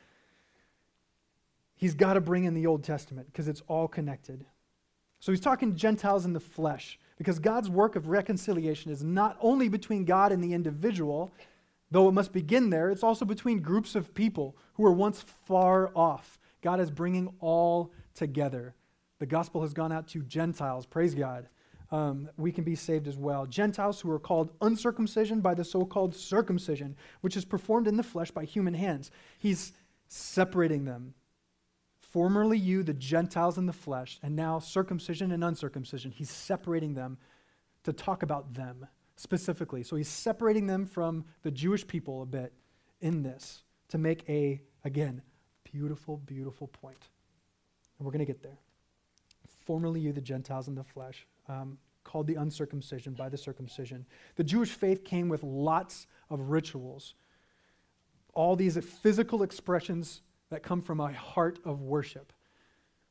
he's 1.75 1.93
got 1.93 2.13
to 2.13 2.21
bring 2.21 2.45
in 2.45 2.53
the 2.53 2.65
Old 2.65 2.85
Testament 2.85 3.27
because 3.27 3.49
it's 3.49 3.61
all 3.67 3.89
connected. 3.89 4.45
So 5.19 5.31
he's 5.31 5.41
talking 5.41 5.75
Gentiles 5.75 6.25
in 6.25 6.33
the 6.33 6.39
flesh. 6.39 6.99
Because 7.17 7.39
God's 7.39 7.69
work 7.69 7.95
of 7.95 8.07
reconciliation 8.07 8.91
is 8.91 9.03
not 9.03 9.37
only 9.41 9.69
between 9.69 10.05
God 10.05 10.31
and 10.31 10.43
the 10.43 10.53
individual, 10.53 11.31
though 11.89 12.07
it 12.07 12.13
must 12.13 12.31
begin 12.31 12.69
there, 12.69 12.91
it's 12.91 13.03
also 13.03 13.25
between 13.25 13.59
groups 13.59 13.95
of 13.95 14.13
people 14.13 14.55
who 14.73 14.83
were 14.83 14.91
once 14.91 15.21
far 15.45 15.91
off. 15.95 16.39
God 16.61 16.79
is 16.79 16.91
bringing 16.91 17.33
all 17.39 17.91
together. 18.13 18.75
The 19.19 19.25
gospel 19.25 19.61
has 19.61 19.73
gone 19.73 19.91
out 19.91 20.07
to 20.09 20.21
Gentiles. 20.21 20.85
Praise 20.85 21.15
God. 21.15 21.47
Um, 21.89 22.29
we 22.37 22.51
can 22.51 22.63
be 22.63 22.75
saved 22.75 23.07
as 23.07 23.17
well. 23.17 23.45
Gentiles 23.45 24.01
who 24.01 24.11
are 24.11 24.19
called 24.19 24.51
uncircumcision 24.61 25.39
by 25.39 25.55
the 25.55 25.63
so 25.63 25.85
called 25.85 26.13
circumcision, 26.13 26.95
which 27.21 27.37
is 27.37 27.45
performed 27.45 27.87
in 27.87 27.97
the 27.97 28.03
flesh 28.03 28.29
by 28.29 28.43
human 28.43 28.73
hands. 28.73 29.09
He's 29.39 29.73
separating 30.07 30.85
them 30.85 31.13
Formerly 32.17 32.57
you, 32.57 32.81
the 32.81 32.95
Gentiles 32.95 33.59
in 33.59 33.67
the 33.67 33.73
flesh, 33.73 34.17
and 34.23 34.35
now 34.35 34.57
circumcision 34.57 35.31
and 35.31 35.43
uncircumcision. 35.43 36.09
He's 36.09 36.31
separating 36.31 36.95
them 36.95 37.19
to 37.83 37.93
talk 37.93 38.23
about 38.23 38.55
them 38.55 38.87
specifically. 39.17 39.83
So 39.83 39.95
he's 39.95 40.07
separating 40.07 40.65
them 40.65 40.87
from 40.87 41.25
the 41.43 41.51
Jewish 41.51 41.85
people 41.85 42.23
a 42.23 42.25
bit 42.25 42.53
in 43.01 43.21
this 43.21 43.61
to 43.89 43.99
make 43.99 44.27
a, 44.27 44.59
again, 44.83 45.21
beautiful, 45.63 46.17
beautiful 46.17 46.65
point. 46.69 46.97
And 47.99 48.05
we're 48.07 48.11
going 48.11 48.25
to 48.25 48.33
get 48.33 48.41
there. 48.41 48.57
Formerly 49.67 49.99
you, 49.99 50.11
the 50.11 50.19
Gentiles 50.19 50.67
in 50.67 50.73
the 50.73 50.83
flesh, 50.83 51.27
um, 51.47 51.77
called 52.03 52.25
the 52.25 52.33
uncircumcision 52.33 53.13
by 53.13 53.29
the 53.29 53.37
circumcision. 53.37 54.07
The 54.37 54.43
Jewish 54.43 54.71
faith 54.71 55.05
came 55.05 55.29
with 55.29 55.43
lots 55.43 56.07
of 56.31 56.39
rituals, 56.49 57.13
all 58.33 58.55
these 58.55 58.75
physical 58.83 59.43
expressions 59.43 60.21
that 60.49 60.63
come 60.63 60.81
from 60.81 60.99
a 60.99 61.11
heart 61.11 61.59
of 61.65 61.81
worship. 61.81 62.33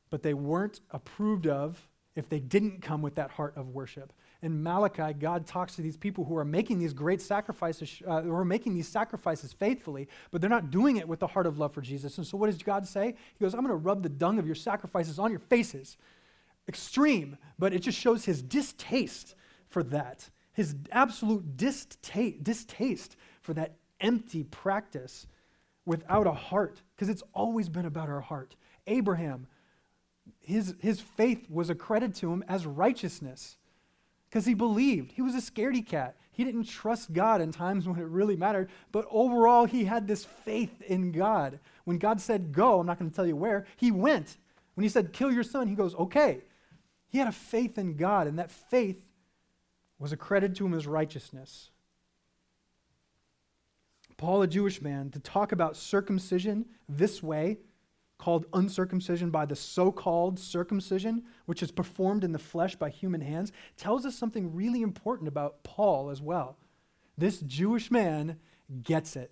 But 0.09 0.23
they 0.23 0.33
weren't 0.33 0.79
approved 0.91 1.47
of 1.47 1.87
if 2.15 2.29
they 2.29 2.39
didn't 2.39 2.81
come 2.81 3.01
with 3.01 3.15
that 3.15 3.29
heart 3.31 3.53
of 3.55 3.69
worship. 3.69 4.11
In 4.41 4.61
Malachi, 4.63 5.13
God 5.13 5.45
talks 5.45 5.75
to 5.75 5.81
these 5.81 5.97
people 5.97 6.23
who 6.23 6.35
are 6.37 6.45
making 6.45 6.79
these 6.79 6.93
great 6.93 7.21
sacrifices, 7.21 8.01
uh, 8.07 8.21
who 8.21 8.33
are 8.33 8.45
making 8.45 8.75
these 8.75 8.87
sacrifices 8.87 9.53
faithfully, 9.53 10.07
but 10.31 10.41
they're 10.41 10.49
not 10.49 10.71
doing 10.71 10.97
it 10.97 11.07
with 11.07 11.19
the 11.19 11.27
heart 11.27 11.47
of 11.47 11.57
love 11.57 11.73
for 11.73 11.81
Jesus. 11.81 12.17
And 12.17 12.25
so, 12.25 12.37
what 12.37 12.47
does 12.47 12.61
God 12.61 12.87
say? 12.87 13.15
He 13.37 13.43
goes, 13.43 13.53
I'm 13.53 13.61
going 13.61 13.69
to 13.69 13.75
rub 13.75 14.03
the 14.03 14.09
dung 14.09 14.37
of 14.39 14.45
your 14.45 14.55
sacrifices 14.55 15.19
on 15.19 15.31
your 15.31 15.39
faces. 15.39 15.97
Extreme, 16.67 17.37
but 17.57 17.73
it 17.73 17.79
just 17.79 17.97
shows 17.97 18.25
his 18.25 18.41
distaste 18.41 19.35
for 19.69 19.83
that, 19.83 20.29
his 20.53 20.75
absolute 20.91 21.57
distaste, 21.57 22.43
distaste 22.43 23.15
for 23.41 23.53
that 23.53 23.75
empty 23.99 24.43
practice 24.43 25.27
without 25.87 26.27
a 26.27 26.33
heart, 26.33 26.81
because 26.95 27.07
it's 27.07 27.23
always 27.33 27.69
been 27.69 27.85
about 27.85 28.09
our 28.09 28.19
heart. 28.19 28.55
Abraham, 28.87 29.47
his, 30.41 30.75
his 30.79 30.99
faith 30.99 31.49
was 31.49 31.69
accredited 31.69 32.13
to 32.17 32.31
him 32.31 32.43
as 32.49 32.65
righteousness 32.65 33.55
because 34.29 34.45
he 34.45 34.53
believed. 34.53 35.13
He 35.13 35.21
was 35.21 35.33
a 35.33 35.37
scaredy 35.37 35.85
cat. 35.85 36.17
He 36.31 36.43
didn't 36.43 36.65
trust 36.65 37.13
God 37.13 37.39
in 37.39 37.53
times 37.53 37.87
when 37.87 37.97
it 37.97 38.03
really 38.03 38.35
mattered, 38.35 38.69
but 38.91 39.07
overall, 39.09 39.63
he 39.63 39.85
had 39.85 40.07
this 40.07 40.25
faith 40.25 40.81
in 40.81 41.13
God. 41.13 41.57
When 41.85 41.97
God 41.97 42.19
said, 42.19 42.51
Go, 42.51 42.81
I'm 42.81 42.85
not 42.85 42.99
going 42.99 43.09
to 43.09 43.15
tell 43.15 43.25
you 43.25 43.37
where, 43.37 43.65
he 43.77 43.89
went. 43.89 44.35
When 44.73 44.83
he 44.83 44.89
said, 44.89 45.13
Kill 45.13 45.31
your 45.31 45.43
son, 45.43 45.67
he 45.67 45.75
goes, 45.75 45.95
Okay. 45.95 46.41
He 47.07 47.19
had 47.19 47.29
a 47.29 47.31
faith 47.31 47.77
in 47.77 47.95
God, 47.95 48.27
and 48.27 48.37
that 48.37 48.51
faith 48.51 49.01
was 49.97 50.11
accredited 50.11 50.57
to 50.57 50.65
him 50.65 50.73
as 50.73 50.85
righteousness. 50.85 51.71
Paul, 54.17 54.41
a 54.41 54.47
Jewish 54.47 54.81
man, 54.81 55.11
to 55.11 55.19
talk 55.19 55.51
about 55.51 55.77
circumcision 55.77 56.65
this 56.89 57.21
way, 57.21 57.59
called 58.17 58.47
uncircumcision 58.51 59.29
by 59.29 59.45
the 59.45 59.55
so 59.55 59.91
called 59.91 60.39
circumcision, 60.39 61.23
which 61.45 61.61
is 61.61 61.71
performed 61.71 62.23
in 62.23 62.31
the 62.31 62.39
flesh 62.39 62.75
by 62.75 62.89
human 62.89 63.21
hands, 63.21 63.51
tells 63.77 64.05
us 64.05 64.15
something 64.15 64.55
really 64.55 64.81
important 64.81 65.27
about 65.27 65.63
Paul 65.63 66.09
as 66.09 66.19
well. 66.19 66.57
This 67.15 67.39
Jewish 67.41 67.91
man 67.91 68.37
gets 68.81 69.15
it. 69.15 69.31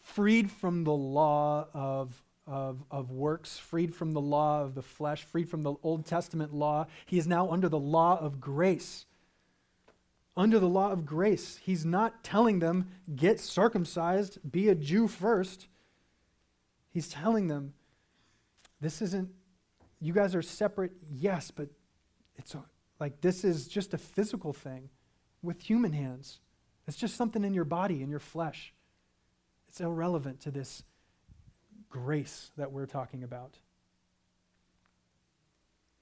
Freed 0.00 0.50
from 0.50 0.84
the 0.84 0.92
law 0.92 1.68
of, 1.74 2.22
of, 2.46 2.82
of 2.90 3.10
works, 3.10 3.58
freed 3.58 3.94
from 3.94 4.12
the 4.12 4.22
law 4.22 4.62
of 4.62 4.74
the 4.74 4.82
flesh, 4.82 5.22
freed 5.24 5.50
from 5.50 5.62
the 5.62 5.74
Old 5.82 6.06
Testament 6.06 6.54
law, 6.54 6.86
he 7.04 7.18
is 7.18 7.26
now 7.26 7.50
under 7.50 7.68
the 7.68 7.78
law 7.78 8.18
of 8.18 8.40
grace 8.40 9.04
under 10.38 10.60
the 10.60 10.68
law 10.68 10.92
of 10.92 11.04
grace. 11.04 11.58
He's 11.60 11.84
not 11.84 12.22
telling 12.22 12.60
them, 12.60 12.88
get 13.16 13.40
circumcised, 13.40 14.38
be 14.48 14.68
a 14.68 14.74
Jew 14.76 15.08
first. 15.08 15.66
He's 16.90 17.08
telling 17.08 17.48
them, 17.48 17.74
this 18.80 19.02
isn't, 19.02 19.30
you 20.00 20.12
guys 20.12 20.36
are 20.36 20.42
separate, 20.42 20.92
yes, 21.10 21.50
but 21.50 21.68
it's 22.36 22.54
like 23.00 23.20
this 23.20 23.42
is 23.42 23.66
just 23.66 23.92
a 23.92 23.98
physical 23.98 24.52
thing 24.52 24.90
with 25.42 25.60
human 25.60 25.92
hands. 25.92 26.38
It's 26.86 26.96
just 26.96 27.16
something 27.16 27.44
in 27.44 27.52
your 27.52 27.64
body, 27.64 28.00
in 28.00 28.08
your 28.08 28.20
flesh. 28.20 28.72
It's 29.68 29.80
irrelevant 29.80 30.40
to 30.42 30.52
this 30.52 30.84
grace 31.90 32.52
that 32.56 32.70
we're 32.70 32.86
talking 32.86 33.24
about. 33.24 33.58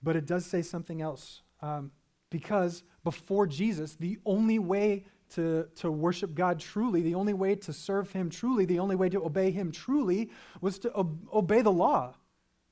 But 0.02 0.14
it 0.14 0.26
does 0.26 0.44
say 0.44 0.60
something 0.60 1.00
else. 1.00 1.40
Um, 1.62 1.90
because 2.30 2.82
before 3.06 3.46
Jesus, 3.46 3.94
the 3.94 4.18
only 4.26 4.58
way 4.58 5.04
to, 5.34 5.68
to 5.76 5.92
worship 5.92 6.34
God 6.34 6.58
truly, 6.58 7.02
the 7.02 7.14
only 7.14 7.34
way 7.34 7.54
to 7.54 7.72
serve 7.72 8.10
Him 8.10 8.28
truly, 8.30 8.64
the 8.64 8.80
only 8.80 8.96
way 8.96 9.08
to 9.08 9.24
obey 9.24 9.52
Him 9.52 9.70
truly 9.70 10.28
was 10.60 10.80
to 10.80 10.92
ob- 10.92 11.28
obey 11.32 11.62
the 11.62 11.70
law. 11.70 12.14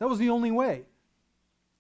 That 0.01 0.09
was 0.09 0.19
the 0.19 0.31
only 0.31 0.51
way. 0.51 0.87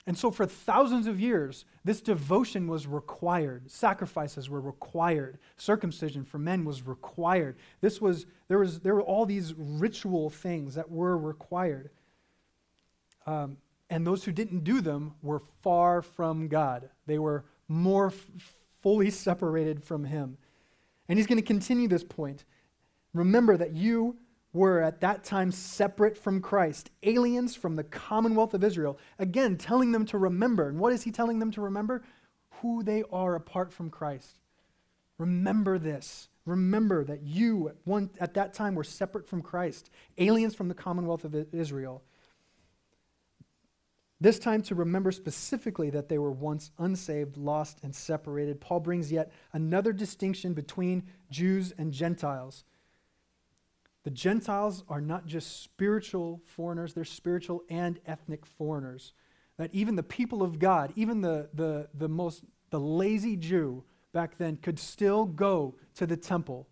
And 0.06 0.16
so, 0.16 0.30
for 0.30 0.46
thousands 0.46 1.08
of 1.08 1.18
years, 1.18 1.64
this 1.82 2.00
devotion 2.00 2.68
was 2.68 2.86
required. 2.86 3.72
Sacrifices 3.72 4.48
were 4.48 4.60
required. 4.60 5.38
Circumcision 5.56 6.24
for 6.24 6.38
men 6.38 6.64
was 6.64 6.86
required. 6.86 7.56
This 7.80 8.00
was, 8.00 8.26
there, 8.46 8.60
was, 8.60 8.78
there 8.80 8.94
were 8.94 9.02
all 9.02 9.26
these 9.26 9.52
ritual 9.56 10.30
things 10.30 10.76
that 10.76 10.92
were 10.92 11.18
required. 11.18 11.90
Um, 13.26 13.56
and 13.90 14.06
those 14.06 14.22
who 14.22 14.30
didn't 14.30 14.62
do 14.62 14.80
them 14.80 15.14
were 15.22 15.40
far 15.62 16.02
from 16.02 16.46
God. 16.46 16.88
They 17.06 17.18
were 17.18 17.44
more 17.68 18.08
f- 18.08 18.54
fully 18.82 19.10
separated 19.10 19.82
from 19.82 20.04
Him. 20.04 20.36
And 21.08 21.18
he's 21.18 21.26
going 21.26 21.40
to 21.40 21.46
continue 21.46 21.88
this 21.88 22.04
point. 22.04 22.44
Remember 23.12 23.56
that 23.56 23.74
you 23.74 24.16
were 24.52 24.80
at 24.80 25.00
that 25.00 25.24
time 25.24 25.50
separate 25.50 26.16
from 26.16 26.40
Christ, 26.40 26.90
aliens 27.02 27.56
from 27.56 27.76
the 27.76 27.84
commonwealth 27.84 28.54
of 28.54 28.64
Israel. 28.64 28.98
Again, 29.18 29.56
telling 29.56 29.92
them 29.92 30.06
to 30.06 30.18
remember. 30.18 30.68
And 30.68 30.78
what 30.78 30.92
is 30.92 31.02
he 31.02 31.10
telling 31.10 31.40
them 31.40 31.50
to 31.52 31.60
remember? 31.60 32.02
Who 32.62 32.82
they 32.82 33.02
are 33.12 33.34
apart 33.34 33.72
from 33.72 33.90
Christ. 33.90 34.38
Remember 35.18 35.78
this. 35.78 36.28
Remember 36.46 37.04
that 37.04 37.22
you 37.22 37.72
one, 37.84 38.10
at 38.20 38.34
that 38.34 38.54
time 38.54 38.74
were 38.74 38.84
separate 38.84 39.26
from 39.26 39.42
Christ, 39.42 39.90
aliens 40.18 40.54
from 40.54 40.68
the 40.68 40.74
commonwealth 40.74 41.24
of 41.24 41.34
Israel. 41.52 42.02
This 44.24 44.38
time 44.38 44.62
to 44.62 44.74
remember 44.74 45.12
specifically 45.12 45.90
that 45.90 46.08
they 46.08 46.16
were 46.16 46.32
once 46.32 46.70
unsaved, 46.78 47.36
lost, 47.36 47.80
and 47.82 47.94
separated. 47.94 48.58
Paul 48.58 48.80
brings 48.80 49.12
yet 49.12 49.30
another 49.52 49.92
distinction 49.92 50.54
between 50.54 51.02
Jews 51.30 51.74
and 51.76 51.92
Gentiles. 51.92 52.64
The 54.02 54.10
Gentiles 54.10 54.82
are 54.88 55.02
not 55.02 55.26
just 55.26 55.62
spiritual 55.62 56.40
foreigners, 56.46 56.94
they're 56.94 57.04
spiritual 57.04 57.64
and 57.68 58.00
ethnic 58.06 58.46
foreigners. 58.46 59.12
That 59.58 59.68
even 59.74 59.94
the 59.94 60.02
people 60.02 60.42
of 60.42 60.58
God, 60.58 60.94
even 60.96 61.20
the, 61.20 61.50
the, 61.52 61.88
the 61.92 62.08
most 62.08 62.44
the 62.70 62.80
lazy 62.80 63.36
Jew 63.36 63.84
back 64.14 64.38
then 64.38 64.56
could 64.56 64.78
still 64.78 65.26
go 65.26 65.74
to 65.96 66.06
the 66.06 66.16
temple 66.16 66.66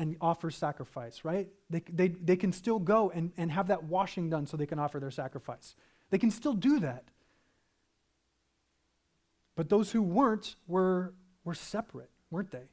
and 0.00 0.16
offer 0.18 0.50
sacrifice, 0.50 1.26
right? 1.26 1.46
They, 1.68 1.82
they, 1.92 2.08
they 2.08 2.36
can 2.36 2.54
still 2.54 2.78
go 2.78 3.10
and, 3.10 3.32
and 3.36 3.52
have 3.52 3.68
that 3.68 3.84
washing 3.84 4.30
done 4.30 4.46
so 4.46 4.56
they 4.56 4.64
can 4.64 4.78
offer 4.78 4.98
their 4.98 5.10
sacrifice. 5.10 5.76
They 6.08 6.16
can 6.16 6.30
still 6.30 6.54
do 6.54 6.80
that. 6.80 7.04
But 9.56 9.68
those 9.68 9.92
who 9.92 10.00
weren't 10.00 10.56
were, 10.66 11.12
were 11.44 11.52
separate, 11.54 12.08
weren't 12.30 12.50
they? 12.50 12.70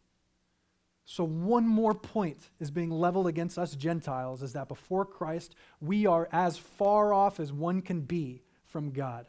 So, 1.03 1.25
one 1.25 1.67
more 1.67 1.93
point 1.93 2.49
is 2.61 2.71
being 2.71 2.91
leveled 2.91 3.27
against 3.27 3.57
us 3.57 3.75
Gentiles 3.75 4.41
is 4.41 4.53
that 4.53 4.69
before 4.69 5.05
Christ, 5.05 5.53
we 5.81 6.05
are 6.05 6.29
as 6.31 6.57
far 6.57 7.13
off 7.13 7.41
as 7.41 7.51
one 7.51 7.81
can 7.81 8.01
be 8.01 8.41
from 8.63 8.91
God. 8.91 9.25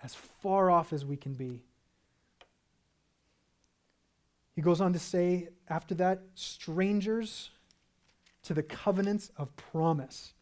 As 0.00 0.14
far 0.14 0.70
off 0.70 0.92
as 0.92 1.04
we 1.04 1.16
can 1.16 1.34
be. 1.34 1.62
He 4.56 4.62
goes 4.62 4.80
on 4.80 4.94
to 4.94 4.98
say, 4.98 5.48
after 5.68 5.94
that, 5.96 6.22
strangers 6.34 7.50
to 8.44 8.54
the 8.54 8.62
covenants 8.62 9.30
of 9.36 9.54
promise. 9.56 10.32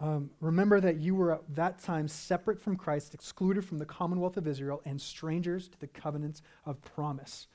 Um, 0.00 0.30
remember 0.40 0.80
that 0.80 0.96
you 0.96 1.14
were 1.14 1.34
at 1.34 1.54
that 1.54 1.80
time 1.80 2.08
separate 2.08 2.60
from 2.60 2.76
Christ, 2.76 3.14
excluded 3.14 3.64
from 3.64 3.78
the 3.78 3.86
commonwealth 3.86 4.36
of 4.36 4.48
Israel, 4.48 4.82
and 4.84 5.00
strangers 5.00 5.68
to 5.68 5.78
the 5.78 5.86
covenants 5.86 6.42
of 6.66 6.82
promise. 6.82 7.46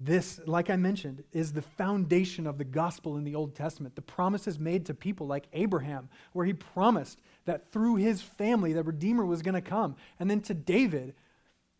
This, 0.00 0.40
like 0.46 0.70
I 0.70 0.76
mentioned, 0.76 1.24
is 1.32 1.52
the 1.52 1.62
foundation 1.62 2.46
of 2.46 2.58
the 2.58 2.64
gospel 2.64 3.16
in 3.16 3.24
the 3.24 3.34
Old 3.34 3.54
Testament. 3.54 3.96
The 3.96 4.02
promises 4.02 4.58
made 4.58 4.86
to 4.86 4.94
people 4.94 5.26
like 5.26 5.46
Abraham, 5.52 6.08
where 6.32 6.46
he 6.46 6.52
promised 6.52 7.20
that 7.44 7.70
through 7.70 7.96
his 7.96 8.22
family 8.22 8.72
the 8.72 8.82
Redeemer 8.82 9.24
was 9.24 9.42
going 9.42 9.54
to 9.54 9.60
come. 9.60 9.96
And 10.18 10.30
then 10.30 10.40
to 10.42 10.54
David, 10.54 11.14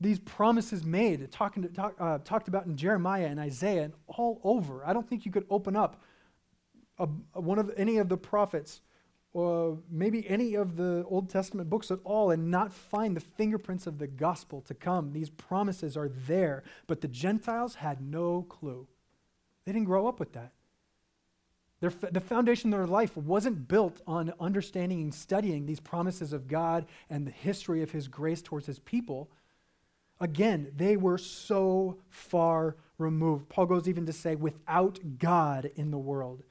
these 0.01 0.19
promises 0.19 0.85
made, 0.85 1.31
talking 1.33 1.63
to, 1.63 1.69
talk, 1.69 1.95
uh, 1.99 2.19
talked 2.19 2.49
about 2.49 2.67
in 2.67 2.77
Jeremiah 2.77 3.27
and 3.27 3.41
Isaiah 3.41 3.85
and 3.85 3.95
all 4.07 4.41
over. 4.45 4.85
I 4.85 4.93
don't 4.93 5.09
think 5.09 5.25
you 5.25 5.33
could 5.33 5.47
open 5.49 5.75
up 5.75 6.03
a, 6.99 7.09
a, 7.35 7.41
one 7.41 7.59
of 7.59 7.73
any 7.77 7.97
of 7.99 8.09
the 8.09 8.17
prophets 8.17 8.83
or 9.33 9.79
maybe 9.91 10.29
any 10.29 10.55
of 10.55 10.77
the 10.77 11.05
Old 11.09 11.29
Testament 11.29 11.69
books 11.69 11.91
at 11.91 11.99
all 12.05 12.31
and 12.31 12.51
not 12.51 12.73
find 12.73 13.15
the 13.17 13.21
fingerprints 13.21 13.87
of 13.87 13.99
the 13.99 14.07
gospel 14.07 14.63
to 14.63 14.75
come. 14.75 15.13
These 15.13 15.31
promises 15.31 15.97
are 15.97 16.09
there, 16.09 16.63
but 16.87 17.03
the 17.03 17.09
Gentiles 17.09 17.75
had 17.75 18.01
no 18.01 18.43
clue. 18.43 18.87
They 19.65 19.73
didn't 19.73 19.87
grow 19.87 20.07
up 20.07 20.21
with 20.21 20.33
that. 20.33 20.53
Their, 21.81 21.93
the 22.11 22.21
foundation 22.21 22.73
of 22.73 22.79
their 22.79 22.87
life 22.87 23.15
wasn't 23.17 23.69
built 23.69 24.01
on 24.07 24.33
understanding 24.41 25.03
and 25.03 25.15
studying 25.15 25.67
these 25.67 25.81
promises 25.81 26.33
of 26.33 26.49
God 26.49 26.87
and 27.11 27.27
the 27.27 27.31
history 27.31 27.83
of 27.83 27.91
His 27.91 28.09
grace 28.09 28.41
towards 28.41 28.67
His 28.67 28.79
people. 28.79 29.31
Again, 30.21 30.73
they 30.77 30.97
were 30.97 31.19
so 31.19 31.99
far 32.09 32.77
removed. 32.99 33.49
Paul 33.49 33.67
goes 33.67 33.89
even 33.89 34.07
to 34.07 34.13
say, 34.13 34.35
without 34.35 34.99
God 35.19 35.71
in 35.77 35.91
the 35.91 35.99
world. 35.99 36.43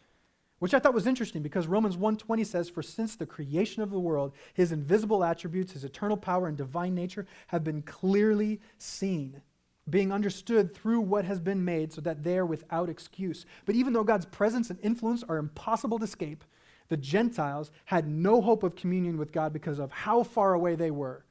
which 0.59 0.73
I 0.73 0.79
thought 0.79 0.93
was 0.93 1.07
interesting 1.07 1.41
because 1.43 1.67
Romans 1.67 1.97
1:20 1.97 2.45
says 2.45 2.69
for 2.69 2.81
since 2.81 3.15
the 3.15 3.25
creation 3.25 3.83
of 3.83 3.91
the 3.91 3.99
world 3.99 4.33
his 4.53 4.71
invisible 4.71 5.23
attributes 5.23 5.73
his 5.73 5.83
eternal 5.83 6.17
power 6.17 6.47
and 6.47 6.57
divine 6.57 6.95
nature 6.95 7.25
have 7.47 7.63
been 7.63 7.81
clearly 7.81 8.61
seen 8.77 9.41
being 9.87 10.11
understood 10.11 10.73
through 10.73 11.01
what 11.01 11.25
has 11.25 11.39
been 11.39 11.63
made 11.63 11.93
so 11.93 12.01
that 12.01 12.23
they 12.23 12.37
are 12.37 12.45
without 12.45 12.89
excuse. 12.89 13.45
But 13.65 13.75
even 13.75 13.93
though 13.93 14.03
God's 14.03 14.25
presence 14.25 14.71
and 14.71 14.79
influence 14.81 15.23
are 15.23 15.37
impossible 15.37 15.99
to 15.99 16.05
escape, 16.05 16.43
the 16.87 16.97
Gentiles 16.97 17.69
had 17.85 18.07
no 18.07 18.41
hope 18.41 18.63
of 18.63 18.75
communion 18.75 19.17
with 19.17 19.31
God 19.31 19.53
because 19.53 19.77
of 19.77 19.91
how 19.91 20.23
far 20.23 20.55
away 20.55 20.75
they 20.75 20.89
were, 20.89 21.23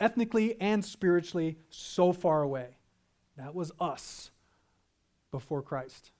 ethnically 0.00 0.60
and 0.60 0.84
spiritually, 0.84 1.56
so 1.70 2.12
far 2.12 2.42
away. 2.42 2.76
That 3.36 3.54
was 3.54 3.72
us 3.80 4.30
before 5.30 5.62
Christ, 5.62 6.10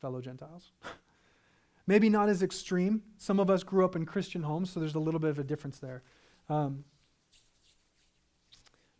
fellow 0.00 0.20
Gentiles. 0.20 0.72
Maybe 1.86 2.08
not 2.08 2.28
as 2.28 2.42
extreme. 2.42 3.02
Some 3.18 3.38
of 3.38 3.50
us 3.50 3.62
grew 3.62 3.84
up 3.84 3.94
in 3.94 4.06
Christian 4.06 4.42
homes, 4.42 4.70
so 4.70 4.80
there's 4.80 4.94
a 4.94 5.00
little 5.00 5.20
bit 5.20 5.30
of 5.30 5.38
a 5.38 5.44
difference 5.44 5.78
there. 5.78 6.02
Um, 6.48 6.84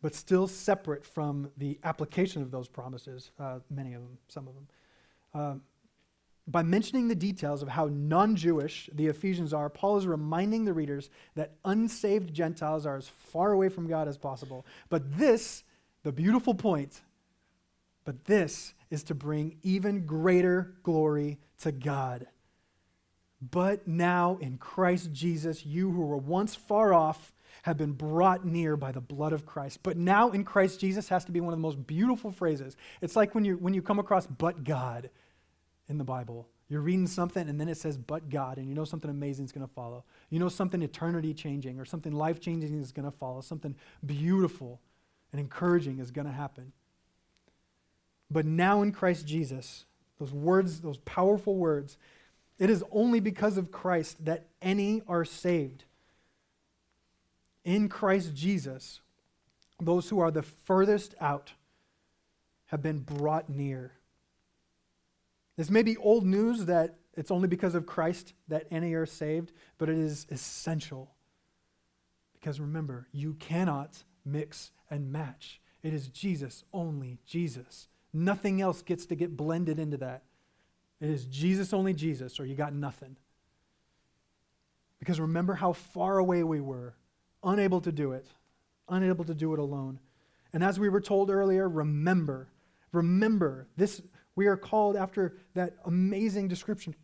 but 0.02 0.14
still 0.14 0.46
separate 0.46 1.02
from 1.02 1.50
the 1.56 1.78
application 1.82 2.42
of 2.42 2.50
those 2.50 2.68
promises, 2.68 3.30
uh, 3.40 3.60
many 3.70 3.94
of 3.94 4.02
them, 4.02 4.18
some 4.28 4.46
of 4.46 4.54
them. 4.54 4.68
Um, 5.32 5.62
by 6.46 6.62
mentioning 6.62 7.08
the 7.08 7.14
details 7.14 7.62
of 7.62 7.68
how 7.68 7.88
non 7.90 8.36
Jewish 8.36 8.90
the 8.92 9.06
Ephesians 9.06 9.54
are, 9.54 9.70
Paul 9.70 9.96
is 9.96 10.06
reminding 10.06 10.64
the 10.64 10.74
readers 10.74 11.08
that 11.36 11.52
unsaved 11.64 12.34
Gentiles 12.34 12.84
are 12.84 12.96
as 12.96 13.08
far 13.08 13.52
away 13.52 13.70
from 13.70 13.88
God 13.88 14.08
as 14.08 14.18
possible. 14.18 14.66
But 14.90 15.16
this, 15.16 15.64
the 16.02 16.12
beautiful 16.12 16.54
point, 16.54 17.00
but 18.04 18.26
this 18.26 18.74
is 18.90 19.02
to 19.04 19.14
bring 19.14 19.56
even 19.62 20.04
greater 20.04 20.74
glory 20.82 21.38
to 21.60 21.72
God. 21.72 22.26
But 23.40 23.88
now 23.88 24.38
in 24.40 24.58
Christ 24.58 25.12
Jesus, 25.12 25.64
you 25.64 25.90
who 25.90 26.02
were 26.02 26.16
once 26.16 26.54
far 26.54 26.92
off 26.92 27.32
have 27.62 27.78
been 27.78 27.92
brought 27.92 28.44
near 28.44 28.76
by 28.76 28.92
the 28.92 29.00
blood 29.00 29.32
of 29.32 29.46
Christ. 29.46 29.80
But 29.82 29.96
now 29.96 30.30
in 30.30 30.44
Christ 30.44 30.80
Jesus 30.80 31.08
has 31.08 31.24
to 31.24 31.32
be 31.32 31.40
one 31.40 31.54
of 31.54 31.58
the 31.58 31.62
most 31.62 31.86
beautiful 31.86 32.30
phrases. 32.30 32.76
It's 33.00 33.16
like 33.16 33.34
when 33.34 33.44
you, 33.46 33.56
when 33.56 33.72
you 33.72 33.80
come 33.80 33.98
across 33.98 34.26
but 34.26 34.64
God 34.64 35.08
in 35.88 35.98
the 35.98 36.04
Bible. 36.04 36.48
You're 36.68 36.80
reading 36.80 37.06
something 37.06 37.48
and 37.48 37.60
then 37.60 37.68
it 37.68 37.76
says 37.76 37.96
but 37.96 38.30
God, 38.30 38.58
and 38.58 38.68
you 38.68 38.74
know 38.74 38.84
something 38.84 39.10
amazing 39.10 39.44
is 39.44 39.52
going 39.52 39.66
to 39.66 39.72
follow. 39.72 40.04
You 40.30 40.38
know 40.38 40.48
something 40.48 40.82
eternity 40.82 41.34
changing 41.34 41.78
or 41.78 41.84
something 41.84 42.12
life 42.12 42.40
changing 42.40 42.78
is 42.80 42.92
going 42.92 43.10
to 43.10 43.16
follow. 43.16 43.40
Something 43.40 43.74
beautiful 44.04 44.80
and 45.32 45.40
encouraging 45.40 45.98
is 45.98 46.10
going 46.10 46.26
to 46.26 46.32
happen. 46.32 46.72
But 48.30 48.46
now 48.46 48.82
in 48.82 48.92
Christ 48.92 49.26
Jesus, 49.26 49.84
those 50.18 50.32
words, 50.32 50.80
those 50.80 50.98
powerful 50.98 51.56
words, 51.56 51.98
it 52.58 52.70
is 52.70 52.82
only 52.90 53.20
because 53.20 53.58
of 53.58 53.70
Christ 53.70 54.24
that 54.24 54.46
any 54.62 55.02
are 55.06 55.24
saved 55.24 55.84
in 57.64 57.88
Christ 57.88 58.34
Jesus, 58.34 59.00
those 59.80 60.08
who 60.08 60.20
are 60.20 60.30
the 60.30 60.42
furthest 60.42 61.14
out 61.20 61.52
have 62.66 62.82
been 62.82 62.98
brought 62.98 63.48
near. 63.48 63.92
This 65.56 65.70
may 65.70 65.82
be 65.82 65.96
old 65.96 66.26
news 66.26 66.64
that 66.66 66.96
it's 67.16 67.30
only 67.30 67.48
because 67.48 67.74
of 67.74 67.86
Christ 67.86 68.34
that 68.48 68.66
any 68.70 68.94
are 68.94 69.06
saved, 69.06 69.52
but 69.78 69.88
it 69.88 69.98
is 69.98 70.26
essential. 70.30 71.12
Because 72.32 72.60
remember, 72.60 73.06
you 73.12 73.34
cannot 73.34 74.02
mix 74.24 74.72
and 74.90 75.12
match. 75.12 75.60
It 75.82 75.94
is 75.94 76.08
Jesus, 76.08 76.64
only 76.72 77.18
Jesus. 77.26 77.88
Nothing 78.12 78.60
else 78.60 78.82
gets 78.82 79.06
to 79.06 79.14
get 79.14 79.36
blended 79.36 79.78
into 79.78 79.96
that. 79.98 80.24
It 81.00 81.10
is 81.10 81.26
Jesus, 81.26 81.72
only 81.72 81.92
Jesus, 81.92 82.40
or 82.40 82.46
you 82.46 82.54
got 82.54 82.72
nothing. 82.72 83.16
Because 84.98 85.20
remember 85.20 85.54
how 85.54 85.72
far 85.72 86.18
away 86.18 86.42
we 86.42 86.60
were 86.60 86.94
unable 87.42 87.80
to 87.82 87.92
do 87.92 88.12
it, 88.12 88.26
unable 88.88 89.24
to 89.24 89.34
do 89.34 89.52
it 89.52 89.58
alone. 89.58 90.00
And 90.52 90.64
as 90.64 90.78
we 90.78 90.88
were 90.88 91.00
told 91.00 91.30
earlier, 91.30 91.68
remember, 91.68 92.48
remember 92.92 93.66
this. 93.76 94.00
We 94.36 94.46
are 94.46 94.56
called 94.56 94.96
after 94.96 95.36
that 95.54 95.74
amazing 95.84 96.48
description, 96.48 96.94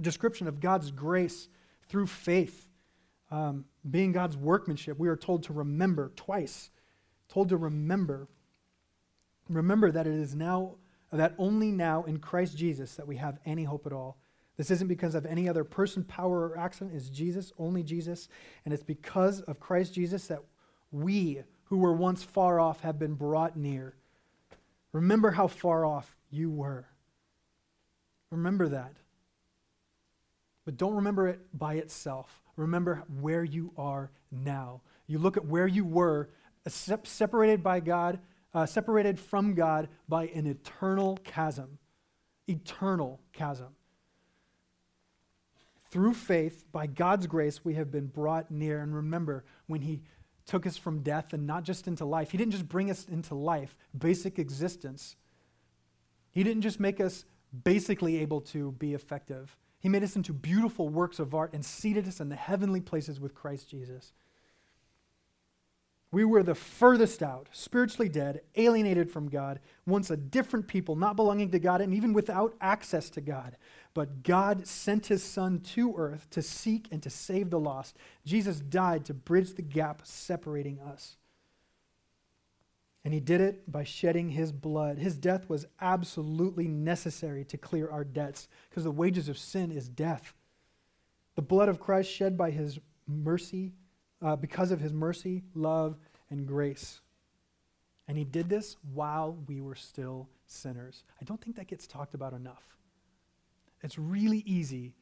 description 0.00 0.48
of 0.48 0.60
God's 0.60 0.90
grace 0.90 1.48
through 1.88 2.06
faith, 2.06 2.68
um, 3.30 3.64
being 3.90 4.12
God's 4.12 4.36
workmanship. 4.36 4.98
We 4.98 5.08
are 5.08 5.16
told 5.16 5.44
to 5.44 5.52
remember 5.52 6.12
twice, 6.16 6.70
told 7.28 7.50
to 7.50 7.56
remember. 7.56 8.28
Remember 9.48 9.90
that 9.90 10.06
it 10.06 10.14
is 10.14 10.34
now, 10.34 10.76
that 11.12 11.34
only 11.38 11.70
now 11.70 12.04
in 12.04 12.18
Christ 12.18 12.56
Jesus 12.56 12.94
that 12.94 13.06
we 13.06 13.16
have 13.16 13.38
any 13.44 13.64
hope 13.64 13.86
at 13.86 13.92
all. 13.92 14.18
This 14.56 14.70
isn't 14.70 14.88
because 14.88 15.14
of 15.14 15.24
any 15.24 15.48
other 15.48 15.64
person, 15.64 16.04
power, 16.04 16.48
or 16.48 16.58
accident. 16.58 16.94
It's 16.94 17.08
Jesus, 17.08 17.52
only 17.58 17.82
Jesus. 17.82 18.28
And 18.64 18.74
it's 18.74 18.82
because 18.82 19.40
of 19.42 19.58
Christ 19.58 19.94
Jesus 19.94 20.26
that 20.26 20.40
we, 20.92 21.40
who 21.64 21.78
were 21.78 21.94
once 21.94 22.22
far 22.22 22.60
off, 22.60 22.80
have 22.80 22.98
been 22.98 23.14
brought 23.14 23.56
near. 23.56 23.94
Remember 24.92 25.30
how 25.30 25.46
far 25.46 25.86
off 25.86 26.14
you 26.30 26.50
were. 26.50 26.86
Remember 28.30 28.68
that. 28.68 28.92
But 30.64 30.76
don't 30.76 30.94
remember 30.94 31.28
it 31.28 31.40
by 31.52 31.74
itself. 31.74 32.40
Remember 32.56 33.04
where 33.20 33.44
you 33.44 33.72
are 33.76 34.10
now. 34.30 34.82
You 35.06 35.18
look 35.18 35.36
at 35.36 35.44
where 35.44 35.66
you 35.66 35.84
were, 35.84 36.28
separated 36.68 37.62
by 37.62 37.80
God, 37.80 38.20
uh, 38.52 38.66
separated 38.66 39.18
from 39.18 39.54
God 39.54 39.88
by 40.08 40.26
an 40.28 40.46
eternal 40.46 41.18
chasm. 41.24 41.78
Eternal 42.46 43.20
chasm. 43.32 43.68
Through 45.90 46.14
faith, 46.14 46.64
by 46.70 46.86
God's 46.86 47.26
grace, 47.26 47.64
we 47.64 47.74
have 47.74 47.90
been 47.90 48.06
brought 48.06 48.50
near. 48.50 48.80
And 48.80 48.94
remember, 48.94 49.44
when 49.66 49.80
He 49.80 50.02
took 50.46 50.66
us 50.66 50.76
from 50.76 51.02
death 51.02 51.32
and 51.32 51.46
not 51.46 51.64
just 51.64 51.88
into 51.88 52.04
life, 52.04 52.30
He 52.30 52.38
didn't 52.38 52.52
just 52.52 52.68
bring 52.68 52.90
us 52.90 53.06
into 53.08 53.34
life, 53.34 53.76
basic 53.96 54.38
existence. 54.38 55.16
He 56.30 56.44
didn't 56.44 56.62
just 56.62 56.80
make 56.80 57.00
us 57.00 57.24
basically 57.64 58.18
able 58.18 58.40
to 58.40 58.72
be 58.72 58.94
effective. 58.94 59.56
He 59.80 59.88
made 59.88 60.02
us 60.02 60.16
into 60.16 60.32
beautiful 60.32 60.88
works 60.88 61.18
of 61.18 61.34
art 61.34 61.52
and 61.52 61.64
seated 61.64 62.06
us 62.06 62.20
in 62.20 62.28
the 62.28 62.36
heavenly 62.36 62.80
places 62.80 63.18
with 63.18 63.34
Christ 63.34 63.68
Jesus. 63.68 64.12
We 66.12 66.24
were 66.24 66.42
the 66.42 66.56
furthest 66.56 67.22
out, 67.22 67.48
spiritually 67.52 68.08
dead, 68.08 68.40
alienated 68.56 69.12
from 69.12 69.28
God, 69.28 69.60
once 69.86 70.10
a 70.10 70.16
different 70.16 70.66
people, 70.66 70.96
not 70.96 71.14
belonging 71.14 71.52
to 71.52 71.60
God, 71.60 71.80
and 71.80 71.94
even 71.94 72.12
without 72.12 72.54
access 72.60 73.10
to 73.10 73.20
God. 73.20 73.56
But 73.94 74.24
God 74.24 74.66
sent 74.66 75.06
his 75.06 75.22
Son 75.22 75.60
to 75.60 75.94
earth 75.96 76.28
to 76.30 76.42
seek 76.42 76.88
and 76.90 77.00
to 77.04 77.10
save 77.10 77.50
the 77.50 77.60
lost. 77.60 77.96
Jesus 78.26 78.58
died 78.58 79.04
to 79.04 79.14
bridge 79.14 79.54
the 79.54 79.62
gap 79.62 80.02
separating 80.04 80.80
us. 80.80 81.16
And 83.04 83.14
he 83.14 83.20
did 83.20 83.40
it 83.40 83.70
by 83.70 83.84
shedding 83.84 84.28
his 84.28 84.52
blood. 84.52 84.98
His 84.98 85.16
death 85.16 85.48
was 85.48 85.66
absolutely 85.80 86.68
necessary 86.68 87.44
to 87.46 87.56
clear 87.56 87.88
our 87.90 88.04
debts 88.04 88.48
because 88.68 88.84
the 88.84 88.90
wages 88.90 89.28
of 89.28 89.38
sin 89.38 89.70
is 89.70 89.88
death. 89.88 90.34
The 91.34 91.42
blood 91.42 91.68
of 91.68 91.80
Christ 91.80 92.10
shed 92.10 92.36
by 92.36 92.50
his 92.50 92.78
mercy 93.06 93.72
uh, 94.20 94.36
because 94.36 94.70
of 94.70 94.80
his 94.80 94.92
mercy, 94.92 95.42
love, 95.54 95.96
and 96.28 96.46
grace. 96.46 97.00
And 98.06 98.18
he 98.18 98.24
did 98.24 98.48
this 98.48 98.76
while 98.92 99.38
we 99.46 99.60
were 99.60 99.74
still 99.74 100.28
sinners. 100.46 101.04
I 101.20 101.24
don't 101.24 101.40
think 101.40 101.56
that 101.56 101.68
gets 101.68 101.86
talked 101.86 102.14
about 102.14 102.32
enough. 102.32 102.76
It's 103.82 103.98
really 103.98 104.42
easy 104.46 104.94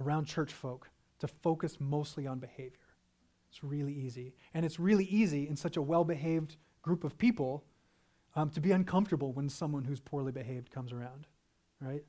around 0.00 0.24
church 0.24 0.52
folk 0.52 0.88
to 1.18 1.28
focus 1.28 1.78
mostly 1.80 2.26
on 2.26 2.38
behavior. 2.38 2.78
It's 3.50 3.62
really 3.62 3.92
easy. 3.92 4.32
And 4.54 4.64
it's 4.64 4.80
really 4.80 5.04
easy 5.04 5.48
in 5.48 5.56
such 5.56 5.76
a 5.76 5.82
well 5.82 6.04
behaved 6.04 6.56
group 6.82 7.04
of 7.04 7.16
people 7.18 7.64
um, 8.34 8.50
to 8.50 8.60
be 8.60 8.72
uncomfortable 8.72 9.32
when 9.32 9.48
someone 9.48 9.84
who's 9.84 10.00
poorly 10.00 10.32
behaved 10.32 10.70
comes 10.70 10.92
around, 10.92 11.26
right? 11.80 12.04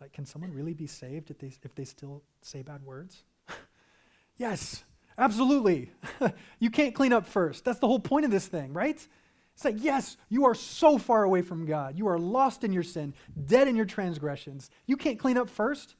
Like, 0.00 0.12
can 0.12 0.24
someone 0.24 0.52
really 0.52 0.74
be 0.74 0.86
saved 0.86 1.30
if 1.30 1.38
they, 1.38 1.52
if 1.62 1.74
they 1.74 1.84
still 1.84 2.22
say 2.40 2.62
bad 2.62 2.82
words? 2.82 3.24
yes, 4.36 4.84
Absolutely. 5.20 5.90
you 6.58 6.70
can't 6.70 6.94
clean 6.94 7.12
up 7.12 7.26
first. 7.26 7.64
That's 7.64 7.78
the 7.78 7.86
whole 7.86 8.00
point 8.00 8.24
of 8.24 8.30
this 8.30 8.46
thing, 8.46 8.72
right? 8.72 9.06
It's 9.54 9.64
like, 9.64 9.76
yes, 9.78 10.16
you 10.30 10.46
are 10.46 10.54
so 10.54 10.96
far 10.96 11.24
away 11.24 11.42
from 11.42 11.66
God. 11.66 11.98
You 11.98 12.08
are 12.08 12.18
lost 12.18 12.64
in 12.64 12.72
your 12.72 12.82
sin, 12.82 13.12
dead 13.46 13.68
in 13.68 13.76
your 13.76 13.84
transgressions. 13.84 14.70
You 14.86 14.96
can't 14.96 15.18
clean 15.18 15.36
up 15.36 15.50
first. 15.50 15.94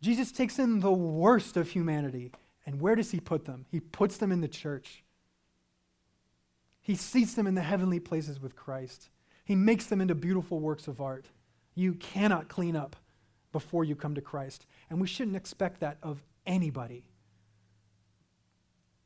Jesus 0.00 0.30
takes 0.30 0.60
in 0.60 0.78
the 0.80 0.92
worst 0.92 1.56
of 1.56 1.68
humanity. 1.68 2.30
And 2.64 2.80
where 2.80 2.94
does 2.94 3.10
he 3.10 3.18
put 3.18 3.44
them? 3.44 3.66
He 3.70 3.80
puts 3.80 4.18
them 4.18 4.30
in 4.30 4.40
the 4.40 4.48
church. 4.48 5.02
He 6.84 6.96
seats 6.96 7.32
them 7.32 7.46
in 7.46 7.54
the 7.54 7.62
heavenly 7.62 7.98
places 7.98 8.38
with 8.38 8.54
Christ. 8.54 9.08
He 9.46 9.54
makes 9.54 9.86
them 9.86 10.02
into 10.02 10.14
beautiful 10.14 10.60
works 10.60 10.86
of 10.86 11.00
art. 11.00 11.30
You 11.74 11.94
cannot 11.94 12.48
clean 12.48 12.76
up 12.76 12.94
before 13.52 13.84
you 13.84 13.96
come 13.96 14.14
to 14.14 14.20
Christ. 14.20 14.66
And 14.90 15.00
we 15.00 15.06
shouldn't 15.06 15.36
expect 15.36 15.80
that 15.80 15.96
of 16.02 16.22
anybody. 16.46 17.06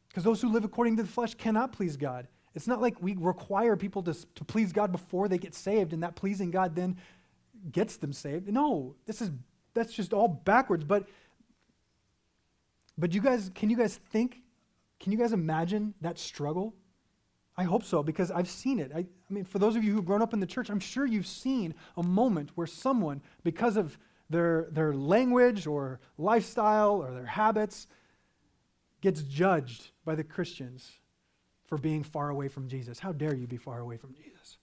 Because 0.09 0.24
those 0.24 0.43
who 0.43 0.49
live 0.49 0.64
according 0.64 0.97
to 0.97 1.05
the 1.05 1.09
flesh 1.09 1.35
cannot 1.35 1.72
please 1.72 1.97
God. 1.97 2.26
It's 2.57 2.66
not 2.66 2.81
like 2.81 3.01
we 3.01 3.14
require 3.16 3.76
people 3.76 4.03
to, 4.03 4.14
to 4.35 4.45
please 4.45 4.72
God 4.72 4.91
before 4.91 5.29
they 5.29 5.39
get 5.39 5.55
saved, 5.55 5.93
and 5.93 6.03
that 6.03 6.16
pleasing 6.16 6.51
God 6.51 6.74
then 6.74 6.97
gets 7.70 7.97
them 7.97 8.12
saved. 8.12 8.49
No, 8.49 8.97
this 9.07 9.22
is 9.22 9.31
that's 9.72 9.93
just 9.93 10.12
all 10.12 10.26
backwards. 10.26 10.83
But 10.83 11.07
but 12.97 13.12
you 13.14 13.20
guys, 13.20 13.53
can 13.55 13.70
you 13.70 13.76
guys 13.76 14.01
think? 14.11 14.43
Can 14.99 15.12
you 15.12 15.18
guys 15.18 15.33
imagine 15.33 15.95
that 16.01 16.18
struggle? 16.18 16.74
I 17.59 17.65
hope 17.65 17.83
so 17.83 18.05
because 18.05 18.31
I've 18.31 18.49
seen 18.49 18.79
it. 18.79 18.93
I, 18.95 19.01
I, 19.01 19.07
mean, 19.29 19.45
for 19.45 19.59
those 19.59 19.75
of 19.75 19.83
you 19.83 19.93
who've 19.93 20.05
grown 20.05 20.23
up 20.23 20.33
in 20.33 20.39
the 20.39 20.47
church, 20.47 20.71
I'm 20.71 20.79
sure 20.79 21.05
you've 21.05 21.27
seen 21.27 21.75
a 21.97 22.05
moment 22.05 22.53
where 22.55 22.69
someone, 22.69 23.21
because 23.43 23.77
of 23.77 23.99
their, 24.31 24.69
their 24.71 24.95
language 24.95 25.67
or 25.67 25.99
lifestyle 26.19 27.03
or 27.03 27.11
their 27.11 27.27
habits, 27.27 27.89
gets 29.01 29.23
judged 29.23 29.91
by 30.05 30.15
the 30.15 30.23
Christians 30.23 30.93
for 31.67 31.79
being 31.79 32.05
far 32.05 32.31
away 32.31 32.47
from 32.47 32.69
Jesus. 32.69 33.01
How 33.01 33.11
dare 33.11 33.35
you 33.35 33.49
be 33.49 33.57
far 33.57 33.81
away 33.81 33.97
from 33.97 34.15
Jesus? 34.15 34.59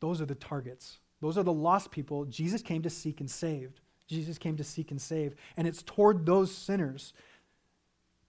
Those 0.00 0.20
are 0.20 0.26
the 0.26 0.34
targets. 0.34 0.98
Those 1.20 1.38
are 1.38 1.44
the 1.44 1.52
lost 1.52 1.92
people 1.92 2.24
Jesus 2.24 2.62
came 2.62 2.82
to 2.82 2.90
seek 2.90 3.20
and 3.20 3.30
save. 3.30 3.80
Jesus 4.08 4.38
came 4.38 4.56
to 4.56 4.64
seek 4.64 4.90
and 4.90 5.00
save. 5.00 5.36
And 5.56 5.68
it's 5.68 5.84
toward 5.84 6.26
those 6.26 6.52
sinners 6.52 7.12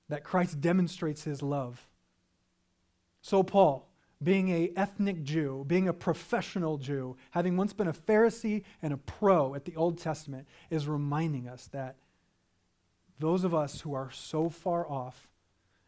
that 0.10 0.24
Christ 0.24 0.62
demonstrates 0.62 1.24
his 1.24 1.41
love. 1.41 1.88
So, 3.24 3.41
Paul, 3.41 3.88
being 4.21 4.49
a 4.49 4.71
ethnic 4.76 5.24
Jew, 5.24 5.63
being 5.65 5.88
a 5.88 5.93
professional 5.93 6.78
Jew, 6.78 7.15
having 7.32 7.55
once 7.55 7.71
been 7.71 7.88
a 7.88 7.93
Pharisee 7.93 8.63
and 8.82 8.93
a 8.93 8.97
pro 8.97 9.55
at 9.55 9.63
the 9.63 9.78
Old 9.78 9.97
Testament, 9.97 10.45
is 10.69 10.89
reminding 10.89 11.47
us 11.47 11.67
that 11.67 11.95
those 13.19 13.45
of 13.45 13.55
us 13.55 13.80
who 13.80 13.93
are 13.93 14.11
so 14.11 14.49
far 14.49 14.86
off, 14.89 15.30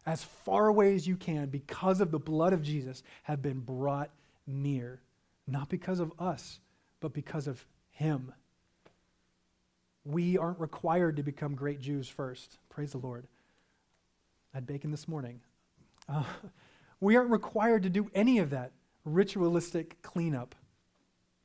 as 0.06 0.24
far 0.24 0.68
away 0.68 0.96
as 0.96 1.08
you 1.08 1.18
can, 1.18 1.48
because 1.48 2.00
of 2.00 2.10
the 2.10 2.20
blood 2.20 2.54
of 2.54 2.62
Jesus, 2.64 3.04
have 3.24 3.42
been 3.42 3.60
brought 3.60 4.12
near. 4.48 5.02
Not 5.46 5.68
because 5.68 6.00
of 6.00 6.14
us, 6.18 6.62
but 7.02 7.12
because 7.12 7.48
of 7.48 7.66
Him. 7.92 8.32
We 10.06 10.38
aren't 10.38 10.62
required 10.62 11.18
to 11.18 11.24
become 11.24 11.54
great 11.54 11.82
Jews 11.82 12.08
first. 12.08 12.60
Praise 12.70 12.94
the 12.94 12.98
Lord. 13.00 13.28
I 14.54 14.58
had 14.58 14.68
bacon 14.68 14.92
this 14.92 15.08
morning. 15.08 15.42
Uh, 16.08 16.24
we 17.06 17.16
aren't 17.16 17.30
required 17.30 17.84
to 17.84 17.90
do 17.90 18.10
any 18.16 18.40
of 18.40 18.50
that 18.50 18.72
ritualistic 19.06 20.02
cleanup. 20.02 20.56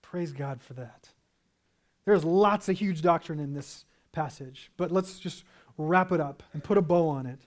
Praise 0.01 0.33
God 0.33 0.63
for 0.63 0.73
that. 0.73 1.11
There's 2.07 2.25
lots 2.25 2.71
of 2.71 2.79
huge 2.79 3.03
doctrine 3.03 3.39
in 3.39 3.53
this 3.53 3.85
passage, 4.11 4.73
but 4.79 4.91
let's 4.91 5.19
just 5.19 5.45
wrap 5.77 6.13
it 6.13 6.21
up 6.21 6.43
and 6.55 6.65
put 6.65 6.79
a 6.79 6.83
bow 6.83 7.09
on 7.09 7.27
it. 7.27 7.43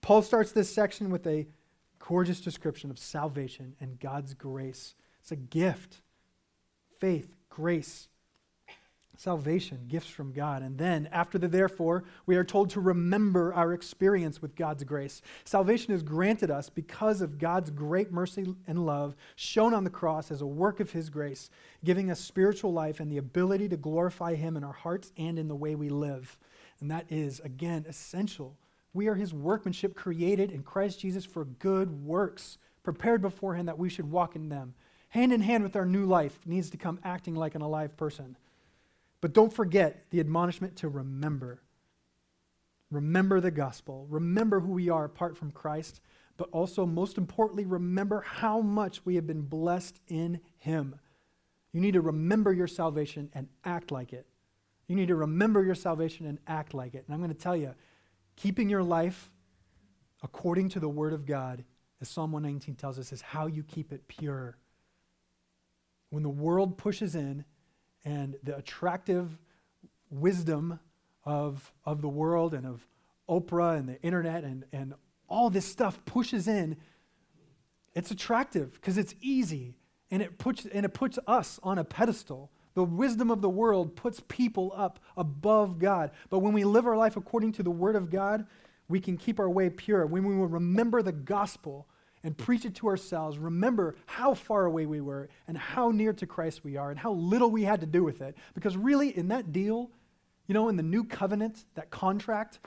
Paul 0.00 0.22
starts 0.22 0.52
this 0.52 0.74
section 0.74 1.10
with 1.10 1.26
a 1.26 1.46
gorgeous 1.98 2.40
description 2.40 2.90
of 2.90 2.98
salvation 2.98 3.76
and 3.80 4.00
God's 4.00 4.32
grace. 4.32 4.94
It's 5.20 5.30
a 5.30 5.36
gift 5.36 6.00
faith, 6.98 7.34
grace, 7.50 8.08
salvation, 9.22 9.78
gifts 9.86 10.08
from 10.08 10.32
God. 10.32 10.62
And 10.62 10.76
then, 10.76 11.08
after 11.12 11.38
the 11.38 11.46
therefore, 11.46 12.02
we 12.26 12.34
are 12.34 12.42
told 12.42 12.70
to 12.70 12.80
remember 12.80 13.54
our 13.54 13.72
experience 13.72 14.42
with 14.42 14.56
God's 14.56 14.82
grace. 14.82 15.22
Salvation 15.44 15.94
is 15.94 16.02
granted 16.02 16.50
us 16.50 16.68
because 16.68 17.20
of 17.20 17.38
God's 17.38 17.70
great 17.70 18.10
mercy 18.10 18.56
and 18.66 18.84
love 18.84 19.14
shown 19.36 19.74
on 19.74 19.84
the 19.84 19.90
cross 19.90 20.32
as 20.32 20.42
a 20.42 20.46
work 20.46 20.80
of 20.80 20.90
His 20.90 21.08
grace, 21.08 21.50
giving 21.84 22.10
us 22.10 22.18
spiritual 22.18 22.72
life 22.72 22.98
and 22.98 23.12
the 23.12 23.18
ability 23.18 23.68
to 23.68 23.76
glorify 23.76 24.34
Him 24.34 24.56
in 24.56 24.64
our 24.64 24.72
hearts 24.72 25.12
and 25.16 25.38
in 25.38 25.46
the 25.46 25.54
way 25.54 25.76
we 25.76 25.88
live. 25.88 26.36
And 26.80 26.90
that 26.90 27.06
is, 27.08 27.38
again, 27.40 27.86
essential. 27.88 28.56
We 28.92 29.06
are 29.06 29.14
His 29.14 29.32
workmanship 29.32 29.94
created 29.94 30.50
in 30.50 30.64
Christ 30.64 30.98
Jesus 30.98 31.24
for 31.24 31.44
good 31.44 32.04
works, 32.04 32.58
prepared 32.82 33.22
beforehand 33.22 33.68
that 33.68 33.78
we 33.78 33.88
should 33.88 34.10
walk 34.10 34.34
in 34.34 34.48
them. 34.48 34.74
Hand 35.10 35.32
in 35.32 35.42
hand 35.42 35.62
with 35.62 35.76
our 35.76 35.86
new 35.86 36.06
life 36.06 36.40
needs 36.44 36.70
to 36.70 36.76
come 36.76 36.98
acting 37.04 37.36
like 37.36 37.54
an 37.54 37.62
alive 37.62 37.96
person. 37.96 38.36
But 39.22 39.32
don't 39.32 39.52
forget 39.52 40.10
the 40.10 40.20
admonishment 40.20 40.76
to 40.76 40.88
remember. 40.88 41.62
Remember 42.90 43.40
the 43.40 43.52
gospel. 43.52 44.06
Remember 44.10 44.60
who 44.60 44.72
we 44.72 44.90
are 44.90 45.06
apart 45.06 45.38
from 45.38 45.52
Christ, 45.52 46.02
but 46.36 46.50
also, 46.50 46.84
most 46.84 47.16
importantly, 47.16 47.64
remember 47.64 48.22
how 48.26 48.60
much 48.60 49.06
we 49.06 49.14
have 49.14 49.26
been 49.26 49.42
blessed 49.42 50.00
in 50.08 50.40
Him. 50.58 50.96
You 51.72 51.80
need 51.80 51.92
to 51.92 52.00
remember 52.00 52.52
your 52.52 52.66
salvation 52.66 53.30
and 53.32 53.48
act 53.64 53.92
like 53.92 54.12
it. 54.12 54.26
You 54.88 54.96
need 54.96 55.08
to 55.08 55.14
remember 55.14 55.62
your 55.62 55.76
salvation 55.76 56.26
and 56.26 56.38
act 56.46 56.74
like 56.74 56.94
it. 56.94 57.04
And 57.06 57.14
I'm 57.14 57.20
going 57.20 57.34
to 57.34 57.40
tell 57.40 57.56
you, 57.56 57.74
keeping 58.36 58.68
your 58.68 58.82
life 58.82 59.30
according 60.22 60.70
to 60.70 60.80
the 60.80 60.88
Word 60.88 61.12
of 61.12 61.26
God, 61.26 61.64
as 62.00 62.08
Psalm 62.08 62.32
119 62.32 62.74
tells 62.74 62.98
us, 62.98 63.12
is 63.12 63.22
how 63.22 63.46
you 63.46 63.62
keep 63.62 63.92
it 63.92 64.08
pure. 64.08 64.58
When 66.10 66.24
the 66.24 66.28
world 66.28 66.76
pushes 66.76 67.14
in 67.14 67.44
and 68.04 68.36
the 68.42 68.56
attractive 68.56 69.38
wisdom 70.10 70.78
of, 71.24 71.72
of 71.84 72.02
the 72.02 72.08
world 72.08 72.54
and 72.54 72.66
of 72.66 72.86
Oprah 73.28 73.78
and 73.78 73.88
the 73.88 74.00
internet 74.02 74.44
and, 74.44 74.64
and 74.72 74.94
all 75.28 75.50
this 75.50 75.64
stuff 75.64 76.04
pushes 76.04 76.48
in, 76.48 76.76
it's 77.94 78.10
attractive 78.10 78.72
because 78.74 78.98
it's 78.98 79.14
easy 79.20 79.74
and 80.10 80.22
it, 80.22 80.38
puts, 80.38 80.66
and 80.66 80.84
it 80.84 80.90
puts 80.90 81.18
us 81.26 81.58
on 81.62 81.78
a 81.78 81.84
pedestal. 81.84 82.50
The 82.74 82.84
wisdom 82.84 83.30
of 83.30 83.40
the 83.40 83.50
world 83.50 83.96
puts 83.96 84.20
people 84.28 84.72
up 84.76 84.98
above 85.16 85.78
God. 85.78 86.10
But 86.30 86.40
when 86.40 86.52
we 86.52 86.64
live 86.64 86.86
our 86.86 86.96
life 86.96 87.16
according 87.16 87.52
to 87.52 87.62
the 87.62 87.70
Word 87.70 87.96
of 87.96 88.10
God, 88.10 88.46
we 88.88 89.00
can 89.00 89.16
keep 89.16 89.38
our 89.40 89.48
way 89.48 89.70
pure. 89.70 90.04
When 90.06 90.24
we 90.24 90.34
remember 90.34 91.02
the 91.02 91.12
gospel 91.12 91.86
and 92.24 92.36
preach 92.36 92.64
it 92.64 92.74
to 92.76 92.88
ourselves, 92.88 93.38
remember 93.38 93.96
how 94.06 94.34
far 94.34 94.64
away 94.64 94.86
we 94.86 95.00
were 95.00 95.28
and 95.48 95.58
how 95.58 95.90
near 95.90 96.12
to 96.12 96.26
Christ 96.26 96.64
we 96.64 96.76
are 96.76 96.90
and 96.90 96.98
how 96.98 97.12
little 97.12 97.50
we 97.50 97.64
had 97.64 97.80
to 97.80 97.86
do 97.86 98.04
with 98.04 98.20
it. 98.20 98.36
Because 98.54 98.76
really, 98.76 99.16
in 99.16 99.28
that 99.28 99.52
deal, 99.52 99.90
you 100.46 100.54
know, 100.54 100.68
in 100.68 100.76
the 100.76 100.82
new 100.82 101.04
covenant, 101.04 101.64
that 101.74 101.90
contract, 101.90 102.60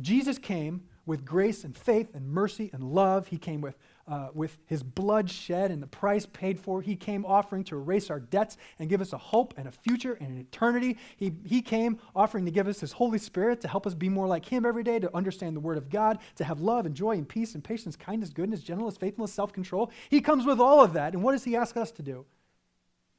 Jesus 0.00 0.38
came 0.38 0.82
with 1.06 1.24
grace 1.24 1.64
and 1.64 1.76
faith 1.76 2.14
and 2.14 2.28
mercy 2.28 2.70
and 2.72 2.84
love. 2.84 3.28
He 3.28 3.38
came 3.38 3.60
with 3.60 3.76
uh, 4.08 4.28
with 4.34 4.58
his 4.66 4.82
blood 4.82 5.30
shed 5.30 5.70
and 5.70 5.82
the 5.82 5.86
price 5.86 6.26
paid 6.26 6.58
for. 6.58 6.82
He 6.82 6.96
came 6.96 7.24
offering 7.24 7.64
to 7.64 7.76
erase 7.76 8.10
our 8.10 8.20
debts 8.20 8.56
and 8.78 8.88
give 8.88 9.00
us 9.00 9.12
a 9.12 9.18
hope 9.18 9.54
and 9.56 9.68
a 9.68 9.72
future 9.72 10.14
and 10.14 10.30
an 10.30 10.38
eternity. 10.38 10.98
He, 11.16 11.32
he 11.44 11.62
came 11.62 11.98
offering 12.14 12.44
to 12.44 12.50
give 12.50 12.66
us 12.66 12.80
his 12.80 12.92
Holy 12.92 13.18
Spirit 13.18 13.60
to 13.60 13.68
help 13.68 13.86
us 13.86 13.94
be 13.94 14.08
more 14.08 14.26
like 14.26 14.46
him 14.46 14.66
every 14.66 14.82
day, 14.82 14.98
to 14.98 15.16
understand 15.16 15.56
the 15.56 15.60
Word 15.60 15.78
of 15.78 15.88
God, 15.88 16.18
to 16.36 16.44
have 16.44 16.60
love 16.60 16.86
and 16.86 16.94
joy 16.94 17.12
and 17.12 17.28
peace 17.28 17.54
and 17.54 17.62
patience, 17.62 17.96
kindness, 17.96 18.30
goodness, 18.30 18.62
gentleness, 18.62 18.96
faithfulness, 18.96 19.32
self 19.32 19.52
control. 19.52 19.90
He 20.10 20.20
comes 20.20 20.44
with 20.44 20.60
all 20.60 20.82
of 20.82 20.92
that. 20.94 21.14
And 21.14 21.22
what 21.22 21.32
does 21.32 21.44
he 21.44 21.56
ask 21.56 21.76
us 21.76 21.90
to 21.92 22.02
do? 22.02 22.24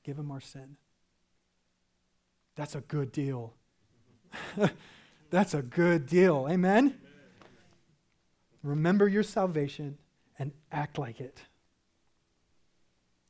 Give 0.03 0.17
him 0.17 0.31
our 0.31 0.41
sin. 0.41 0.75
That's 2.55 2.75
a 2.75 2.81
good 2.81 3.11
deal. 3.11 3.53
That's 5.29 5.53
a 5.53 5.61
good 5.61 6.05
deal. 6.05 6.47
Amen? 6.49 6.77
Amen? 6.77 6.99
Remember 8.61 9.07
your 9.07 9.23
salvation 9.23 9.97
and 10.39 10.51
act 10.71 10.97
like 10.97 11.19
it. 11.19 11.39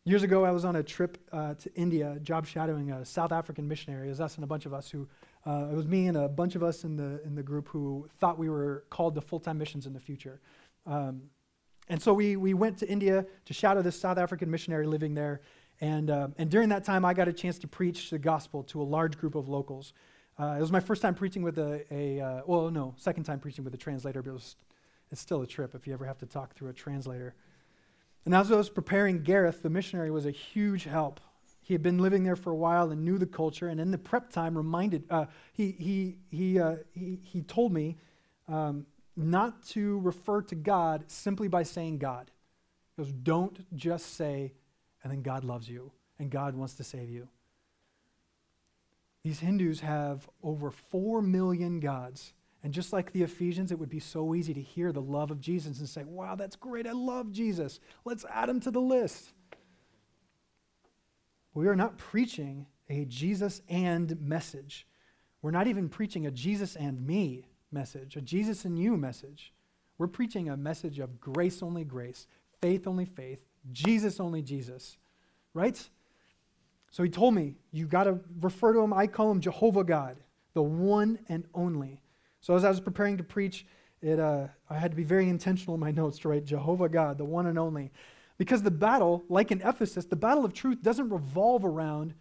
Years 0.06 0.24
ago, 0.24 0.44
I 0.44 0.52
was 0.52 0.66
on 0.66 0.76
a 0.76 0.84
trip 0.84 1.18
uh, 1.32 1.54
to 1.54 1.74
India, 1.76 2.18
job 2.22 2.46
shadowing 2.46 2.92
a 2.92 3.06
South 3.06 3.32
African 3.32 3.68
missionary. 3.70 4.08
It 4.08 4.10
was 4.10 4.20
us 4.20 4.36
and 4.36 4.44
a 4.44 4.48
bunch 4.48 4.66
of 4.66 4.74
us 4.74 4.90
who, 4.90 5.08
uh, 5.46 5.70
it 5.72 5.76
was 5.76 5.88
me 5.88 6.08
and 6.08 6.18
a 6.18 6.28
bunch 6.28 6.56
of 6.56 6.64
us 6.64 6.84
in 6.84 6.98
the, 6.98 7.22
in 7.24 7.36
the 7.36 7.44
group 7.44 7.70
who 7.70 8.10
thought 8.20 8.38
we 8.38 8.50
were 8.50 8.84
called 8.90 9.16
to 9.16 9.22
full 9.22 9.40
time 9.40 9.58
missions 9.58 9.86
in 9.86 9.94
the 9.94 10.02
future. 10.02 10.42
Um, 10.86 11.24
and 11.88 12.02
so 12.02 12.14
we, 12.14 12.36
we 12.36 12.54
went 12.54 12.78
to 12.80 12.90
India 12.90 13.26
to 13.46 13.54
shadow 13.54 13.82
this 13.82 13.98
South 13.98 14.18
African 14.18 14.52
missionary 14.52 14.88
living 14.88 15.14
there. 15.14 15.40
And, 15.80 16.10
uh, 16.10 16.28
and 16.38 16.50
during 16.50 16.70
that 16.70 16.84
time, 16.84 17.06
I 17.06 17.14
got 17.14 17.30
a 17.30 17.34
chance 17.34 17.58
to 17.60 17.68
preach 17.68 18.10
the 18.10 18.20
gospel 18.20 18.64
to 18.64 18.82
a 18.82 18.84
large 18.84 19.18
group 19.18 19.36
of 19.36 19.48
locals. 19.48 19.94
Uh, 20.38 20.56
it 20.58 20.62
was 20.62 20.72
my 20.72 20.80
first 20.80 21.02
time 21.02 21.16
preaching 21.16 21.44
with 21.44 21.58
a, 21.60 21.86
a 21.92 22.20
uh, 22.20 22.42
well, 22.46 22.70
no, 22.70 22.94
second 22.98 23.24
time 23.24 23.40
preaching 23.40 23.64
with 23.64 23.74
a 23.74 23.78
translator, 23.78 24.22
but 24.22 24.32
it 24.32 24.34
was 24.34 24.56
it's 25.14 25.22
still 25.22 25.42
a 25.42 25.48
trip 25.48 25.76
if 25.76 25.88
you 25.88 25.94
ever 25.94 26.06
have 26.06 26.18
to 26.20 26.26
talk 26.26 26.54
through 26.54 26.70
a 26.70 26.74
translator. 26.74 27.36
And 28.26 28.34
as 28.34 28.52
I 28.52 28.56
was 28.56 28.70
preparing 28.70 29.24
Gareth, 29.24 29.62
the 29.62 29.70
missionary 29.70 30.12
was 30.12 30.26
a 30.26 30.32
huge 30.32 30.84
help. 30.86 31.20
He 31.62 31.74
had 31.74 31.82
been 31.82 32.00
living 32.00 32.24
there 32.24 32.36
for 32.36 32.52
a 32.52 32.56
while 32.56 32.92
and 32.92 33.06
knew 33.06 33.18
the 33.18 33.26
culture, 33.26 33.70
and 33.70 33.80
in 33.80 33.92
the 33.92 33.98
prep 33.98 34.30
time, 34.32 34.58
reminded 34.58 35.06
uh, 35.10 35.28
he 35.54 35.72
he 35.72 36.18
he, 36.30 36.60
uh, 36.60 36.76
he 36.94 37.20
he 37.24 37.42
told 37.42 37.72
me 37.72 37.98
um, 38.50 38.86
not 39.16 39.64
to 39.68 40.00
refer 40.00 40.42
to 40.42 40.56
God 40.56 41.06
simply 41.08 41.48
by 41.48 41.64
saying 41.64 42.00
God. 42.00 42.32
He 42.96 43.04
goes, 43.04 43.12
don't 43.12 43.76
just 43.76 44.16
say, 44.16 44.54
and 45.04 45.12
then 45.12 45.22
God 45.22 45.44
loves 45.44 45.70
you 45.70 45.92
and 46.20 46.30
God 46.30 46.56
wants 46.56 46.76
to 46.76 46.84
save 46.84 47.10
you. 47.10 47.28
These 49.24 49.40
Hindus 49.40 49.80
have 49.82 50.30
over 50.44 50.70
four 50.70 51.22
million 51.22 51.80
gods. 51.80 52.34
And 52.64 52.74
just 52.74 52.94
like 52.94 53.12
the 53.12 53.24
Ephesians, 53.24 53.72
it 53.72 53.80
would 53.80 53.90
be 53.90 54.00
so 54.00 54.34
easy 54.34 54.54
to 54.54 54.62
hear 54.62 54.94
the 54.94 55.02
love 55.02 55.32
of 55.32 55.42
Jesus 55.42 55.80
and 55.80 55.90
say, 55.90 56.06
wow, 56.06 56.36
that's 56.36 56.56
great. 56.56 56.88
I 56.88 56.94
love 56.94 57.32
Jesus. 57.32 57.82
Let's 58.06 58.24
add 58.32 58.48
him 58.48 58.62
to 58.62 58.72
the 58.72 58.80
list. 58.80 59.34
We 61.54 61.68
are 61.68 61.76
not 61.76 61.98
preaching 61.98 62.66
a 62.90 63.04
Jesus 63.06 63.62
and 63.68 64.20
message. 64.22 64.88
We're 65.42 65.52
not 65.52 65.68
even 65.68 65.90
preaching 65.90 66.26
a 66.26 66.32
Jesus 66.32 66.78
and 66.78 67.06
me 67.06 67.50
message, 67.70 68.16
a 68.16 68.22
Jesus 68.22 68.64
and 68.64 68.80
you 68.80 68.96
message. 68.96 69.54
We're 69.98 70.08
preaching 70.08 70.50
a 70.50 70.56
message 70.56 71.00
of 71.00 71.20
grace 71.20 71.62
only 71.62 71.84
grace, 71.84 72.28
faith 72.62 72.88
only 72.88 73.06
faith, 73.06 73.40
Jesus 73.74 74.20
only 74.22 74.42
Jesus, 74.42 74.98
right? 75.54 75.78
So 76.92 77.04
he 77.04 77.10
told 77.10 77.36
me, 77.36 77.56
you 77.72 77.88
got 77.88 78.06
to 78.06 78.20
refer 78.40 78.74
to 78.74 78.80
him. 78.80 78.94
I 78.94 79.08
call 79.08 79.30
him 79.32 79.42
Jehovah 79.42 79.84
God, 79.84 80.18
the 80.54 80.64
one 80.64 81.20
and 81.28 81.46
only. 81.54 82.00
So 82.44 82.54
as 82.58 82.66
I 82.66 82.70
was 82.70 82.82
preparing 82.82 83.16
to 83.18 83.24
preach, 83.24 83.66
it, 84.02 84.20
uh, 84.20 84.48
I 84.70 84.78
had 84.78 84.92
to 84.92 84.98
be 84.98 85.06
very 85.06 85.30
intentional 85.30 85.76
in 85.76 85.80
my 85.80 85.92
notes 86.02 86.20
to 86.20 86.28
write 86.30 86.44
Jehovah 86.44 86.90
God, 86.90 87.18
the 87.18 87.24
one 87.24 87.48
and 87.48 87.58
only. 87.58 87.90
Because 88.38 88.62
the 88.62 88.70
battle, 88.70 89.24
like 89.30 89.50
in 89.50 89.62
Ephesus, 89.62 90.04
the 90.06 90.18
battle 90.18 90.44
of 90.44 90.54
truth 90.54 90.82
doesn't 90.82 91.10
revolve 91.10 91.64
around 91.64 92.14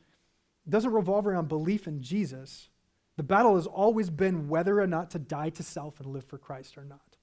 doesn't 0.68 0.92
revolve 0.92 1.26
around 1.26 1.48
belief 1.48 1.88
in 1.88 2.00
Jesus. 2.00 2.68
The 3.16 3.24
battle 3.24 3.56
has 3.56 3.66
always 3.66 4.10
been 4.10 4.48
whether 4.48 4.80
or 4.80 4.86
not 4.86 5.10
to 5.10 5.18
die 5.18 5.50
to 5.50 5.62
self 5.64 5.98
and 5.98 6.08
live 6.08 6.24
for 6.24 6.38
Christ 6.38 6.78
or 6.78 6.84
not. 6.84 7.16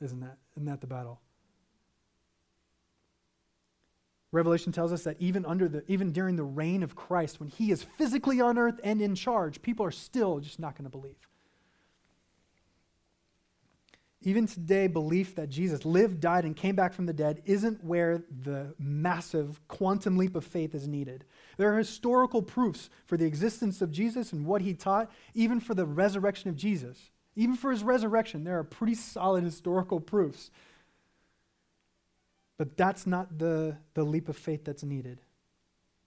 Isn't 0.00 0.20
that, 0.20 0.38
isn't 0.52 0.66
that 0.66 0.80
the 0.80 0.86
battle? 0.86 1.20
Revelation 4.30 4.70
tells 4.70 4.92
us 4.92 5.02
that 5.02 5.16
even 5.18 5.44
under 5.44 5.68
the 5.68 5.82
even 5.90 6.12
during 6.12 6.36
the 6.36 6.44
reign 6.44 6.84
of 6.84 6.94
Christ, 6.94 7.40
when 7.40 7.48
he 7.48 7.72
is 7.72 7.82
physically 7.82 8.40
on 8.40 8.56
earth 8.56 8.78
and 8.84 9.02
in 9.02 9.16
charge, 9.16 9.62
people 9.62 9.84
are 9.84 9.90
still 9.90 10.38
just 10.38 10.60
not 10.60 10.76
going 10.76 10.84
to 10.84 10.96
believe. 10.96 11.28
Even 14.26 14.46
today, 14.46 14.86
belief 14.86 15.34
that 15.34 15.50
Jesus 15.50 15.84
lived, 15.84 16.18
died, 16.18 16.46
and 16.46 16.56
came 16.56 16.74
back 16.74 16.94
from 16.94 17.04
the 17.04 17.12
dead 17.12 17.42
isn't 17.44 17.84
where 17.84 18.24
the 18.42 18.74
massive 18.78 19.60
quantum 19.68 20.16
leap 20.16 20.34
of 20.34 20.46
faith 20.46 20.74
is 20.74 20.88
needed. 20.88 21.26
There 21.58 21.72
are 21.72 21.76
historical 21.76 22.40
proofs 22.40 22.88
for 23.04 23.18
the 23.18 23.26
existence 23.26 23.82
of 23.82 23.92
Jesus 23.92 24.32
and 24.32 24.46
what 24.46 24.62
he 24.62 24.72
taught, 24.72 25.10
even 25.34 25.60
for 25.60 25.74
the 25.74 25.84
resurrection 25.84 26.48
of 26.48 26.56
Jesus. 26.56 27.10
Even 27.36 27.54
for 27.54 27.70
his 27.70 27.84
resurrection, 27.84 28.44
there 28.44 28.58
are 28.58 28.64
pretty 28.64 28.94
solid 28.94 29.44
historical 29.44 30.00
proofs. 30.00 30.50
But 32.56 32.78
that's 32.78 33.06
not 33.06 33.38
the, 33.38 33.76
the 33.92 34.04
leap 34.04 34.30
of 34.30 34.38
faith 34.38 34.64
that's 34.64 34.84
needed. 34.84 35.20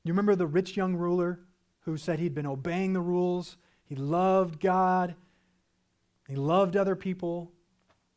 You 0.04 0.14
remember 0.14 0.36
the 0.36 0.48
rich 0.48 0.76
young 0.76 0.96
ruler 0.96 1.42
who 1.82 1.98
said 1.98 2.18
he'd 2.18 2.34
been 2.34 2.48
obeying 2.48 2.94
the 2.94 3.02
rules, 3.02 3.58
he 3.84 3.96
loved 3.96 4.60
God, 4.60 5.14
he 6.28 6.36
loved 6.36 6.76
other 6.76 6.96
people, 6.96 7.52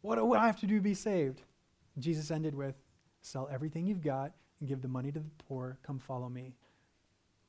what 0.03 0.17
do 0.17 0.33
I 0.35 0.47
have 0.47 0.61
to 0.61 0.67
do 0.67 0.77
to 0.77 0.83
be 0.83 0.95
saved? 0.95 1.43
Jesus 1.99 2.31
ended 2.31 2.55
with, 2.55 2.75
Sell 3.23 3.49
everything 3.53 3.87
you've 3.87 4.03
got 4.03 4.33
and 4.59 4.69
give 4.69 4.81
the 4.81 4.89
money 4.89 5.13
to 5.13 5.19
the 5.19 5.31
poor. 5.47 5.79
Come 5.83 5.99
follow 5.99 6.29
me. 6.29 6.55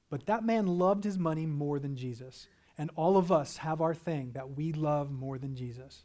But 0.10 0.26
that 0.26 0.44
man 0.44 0.68
loved 0.68 1.06
his 1.06 1.18
money 1.18 1.46
more 1.46 1.80
than 1.80 1.96
Jesus. 1.96 2.48
And 2.78 2.92
all 2.96 3.16
of 3.16 3.32
us 3.32 3.58
have 3.58 3.82
our 3.82 3.94
thing 3.94 4.32
that 4.34 4.58
we 4.58 4.74
love 4.74 5.12
more 5.12 5.38
than 5.38 5.56
Jesus. 5.56 6.04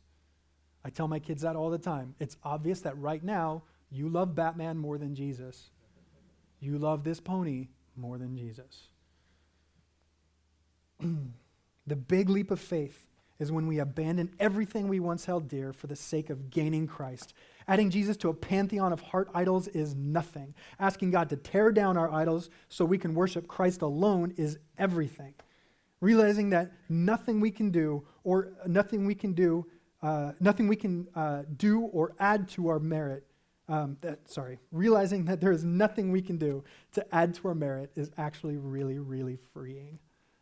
I 0.85 0.91
tell 0.91 1.09
my 1.09 1.19
kids 1.19 1.43
that 1.43 1.57
all 1.57 1.71
the 1.71 1.79
time. 1.79 2.15
It's 2.21 2.37
obvious 2.45 2.83
that 2.83 2.97
right 2.99 3.23
now 3.23 3.65
you 3.91 4.09
love 4.09 4.37
Batman 4.37 4.79
more 4.79 4.99
than 4.99 5.15
Jesus. 5.17 5.71
You 6.61 6.79
love 6.79 7.03
this 7.03 7.19
pony 7.19 7.69
more 7.97 8.19
than 8.19 8.37
Jesus. 8.37 8.89
the 11.87 11.97
big 11.97 12.29
leap 12.29 12.51
of 12.53 12.61
faith 12.61 13.07
is 13.39 13.53
when 13.53 13.67
we 13.67 13.79
abandon 13.79 14.35
everything 14.39 14.89
we 14.89 15.01
once 15.01 15.25
held 15.25 15.49
dear 15.49 15.73
for 15.73 15.87
the 15.87 15.97
sake 15.97 16.31
of 16.31 16.51
gaining 16.51 16.87
Christ. 16.87 17.35
Adding 17.69 17.91
Jesus 17.91 18.17
to 18.19 18.29
a 18.29 18.35
pantheon 18.35 18.93
of 18.93 19.01
heart 19.01 19.29
idols 19.35 19.69
is 19.69 19.95
nothing. 19.95 20.55
Asking 20.79 21.11
God 21.11 21.29
to 21.31 21.37
tear 21.37 21.73
down 21.73 21.97
our 21.97 22.13
idols 22.13 22.49
so 22.69 22.85
we 22.85 22.99
can 22.99 23.15
worship 23.15 23.49
Christ 23.49 23.83
alone 23.83 24.33
is 24.37 24.59
everything. 24.79 25.35
Realizing 26.01 26.51
that 26.51 26.73
nothing 26.89 27.41
we 27.41 27.51
can 27.51 27.71
do 27.71 28.07
or 28.25 28.53
nothing 28.67 29.07
we 29.07 29.15
can 29.15 29.33
do, 29.33 29.67
uh, 30.03 30.33
nothing 30.41 30.69
we 30.69 30.77
can 30.77 31.09
uh, 31.15 31.43
do 31.57 31.81
or 31.81 32.15
add 32.19 32.49
to 32.51 32.69
our 32.69 32.79
merit. 32.79 33.27
Um, 33.69 33.97
that, 34.01 34.31
sorry, 34.31 34.61
realizing 34.71 35.25
that 35.25 35.41
there 35.41 35.51
is 35.51 35.65
nothing 35.65 36.13
we 36.13 36.23
can 36.23 36.37
do 36.37 36.63
to 36.93 37.05
add 37.13 37.35
to 37.35 37.49
our 37.49 37.55
merit 37.55 37.91
is 37.97 38.13
actually 38.17 38.57
really, 38.57 39.01
really 39.01 39.39
freeing 39.53 39.99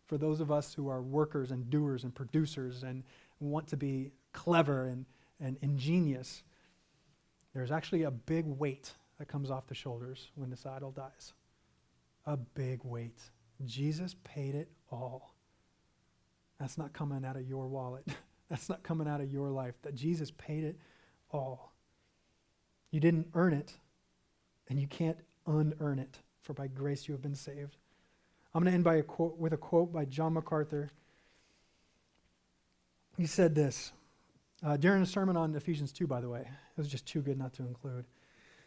for 0.06 0.18
those 0.18 0.40
of 0.40 0.52
us 0.52 0.74
who 0.74 0.88
are 0.88 1.02
workers 1.02 1.50
and 1.50 1.70
doers 1.70 2.04
and 2.04 2.14
producers 2.14 2.82
and 2.82 3.02
want 3.40 3.66
to 3.68 3.76
be 3.76 4.12
clever 4.32 4.86
and, 4.86 5.06
and 5.40 5.56
ingenious, 5.62 6.42
there's 7.54 7.70
actually 7.70 8.02
a 8.02 8.10
big 8.10 8.46
weight 8.46 8.92
that 9.18 9.28
comes 9.28 9.50
off 9.50 9.66
the 9.66 9.74
shoulders 9.74 10.30
when 10.34 10.50
this 10.50 10.66
idol 10.66 10.90
dies. 10.90 11.32
A 12.26 12.36
big 12.36 12.80
weight. 12.84 13.20
Jesus 13.64 14.16
paid 14.24 14.54
it 14.54 14.68
all. 14.90 15.34
That's 16.58 16.78
not 16.78 16.92
coming 16.92 17.24
out 17.24 17.36
of 17.36 17.48
your 17.48 17.66
wallet. 17.66 18.06
That's 18.50 18.68
not 18.68 18.82
coming 18.82 19.08
out 19.08 19.20
of 19.20 19.32
your 19.32 19.50
life. 19.50 19.74
That 19.82 19.94
Jesus 19.94 20.30
paid 20.32 20.64
it 20.64 20.78
all. 21.30 21.72
You 22.90 23.00
didn't 23.00 23.28
earn 23.34 23.52
it, 23.52 23.72
and 24.68 24.78
you 24.78 24.86
can't 24.86 25.18
unearn 25.46 25.98
it, 25.98 26.18
for 26.42 26.52
by 26.52 26.68
grace 26.68 27.08
you 27.08 27.12
have 27.12 27.22
been 27.22 27.34
saved. 27.34 27.76
I'm 28.54 28.62
going 28.62 28.70
to 28.70 28.74
end 28.74 28.84
by 28.84 28.96
a 28.96 29.02
quote, 29.02 29.36
with 29.36 29.52
a 29.52 29.56
quote 29.56 29.92
by 29.92 30.04
John 30.04 30.34
MacArthur. 30.34 30.90
He 33.16 33.26
said 33.26 33.54
this 33.54 33.92
uh, 34.64 34.76
during 34.76 35.02
a 35.02 35.06
sermon 35.06 35.36
on 35.36 35.54
Ephesians 35.54 35.92
2, 35.92 36.06
by 36.06 36.20
the 36.20 36.28
way. 36.28 36.40
It 36.40 36.78
was 36.78 36.88
just 36.88 37.06
too 37.06 37.20
good 37.20 37.38
not 37.38 37.52
to 37.54 37.62
include. 37.62 38.04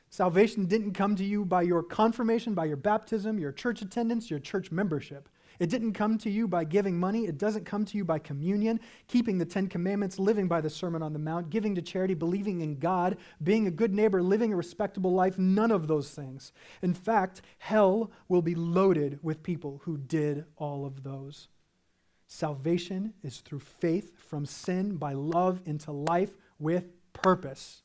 Salvation 0.10 0.66
didn't 0.66 0.94
come 0.94 1.16
to 1.16 1.24
you 1.24 1.46
by 1.46 1.62
your 1.62 1.84
confirmation, 1.84 2.54
by 2.54 2.66
your 2.66 2.78
baptism, 2.78 3.40
your 3.40 3.52
church 3.52 3.82
attendance, 3.82 4.30
your 4.30 4.40
church 4.40 4.72
membership. 4.72 5.30
It 5.60 5.70
didn't 5.70 5.94
come 5.94 6.18
to 6.20 6.30
you 6.30 6.48
by 6.48 6.64
giving 6.64 7.00
money. 7.00 7.26
It 7.26 7.38
doesn't 7.38 7.66
come 7.66 7.86
to 7.86 7.98
you 7.98 8.06
by 8.06 8.20
communion, 8.20 8.80
keeping 9.08 9.38
the 9.38 9.46
Ten 9.46 9.68
Commandments, 9.68 10.20
living 10.20 10.48
by 10.48 10.62
the 10.62 10.70
Sermon 10.70 11.02
on 11.02 11.14
the 11.14 11.20
Mount, 11.20 11.50
giving 11.50 11.76
to 11.76 11.82
charity, 11.82 12.14
believing 12.14 12.62
in 12.62 12.80
God, 12.80 13.18
being 13.44 13.68
a 13.68 13.72
good 13.72 13.94
neighbor, 13.94 14.22
living 14.22 14.54
a 14.54 14.56
respectable 14.56 15.14
life. 15.14 15.38
None 15.38 15.72
of 15.72 15.88
those 15.88 16.12
things. 16.12 16.52
In 16.82 16.94
fact, 16.94 17.42
hell 17.60 18.12
will 18.28 18.42
be 18.42 18.56
loaded 18.56 19.20
with 19.22 19.44
people 19.44 19.82
who 19.86 19.98
did 19.98 20.46
all 20.58 20.86
of 20.86 21.04
those. 21.04 21.48
Salvation 22.28 23.14
is 23.24 23.40
through 23.40 23.60
faith 23.60 24.12
from 24.18 24.46
sin 24.46 24.98
by 24.98 25.14
love 25.14 25.62
into 25.66 25.92
life 25.92 26.38
with 26.60 26.86
purpose. 27.14 27.84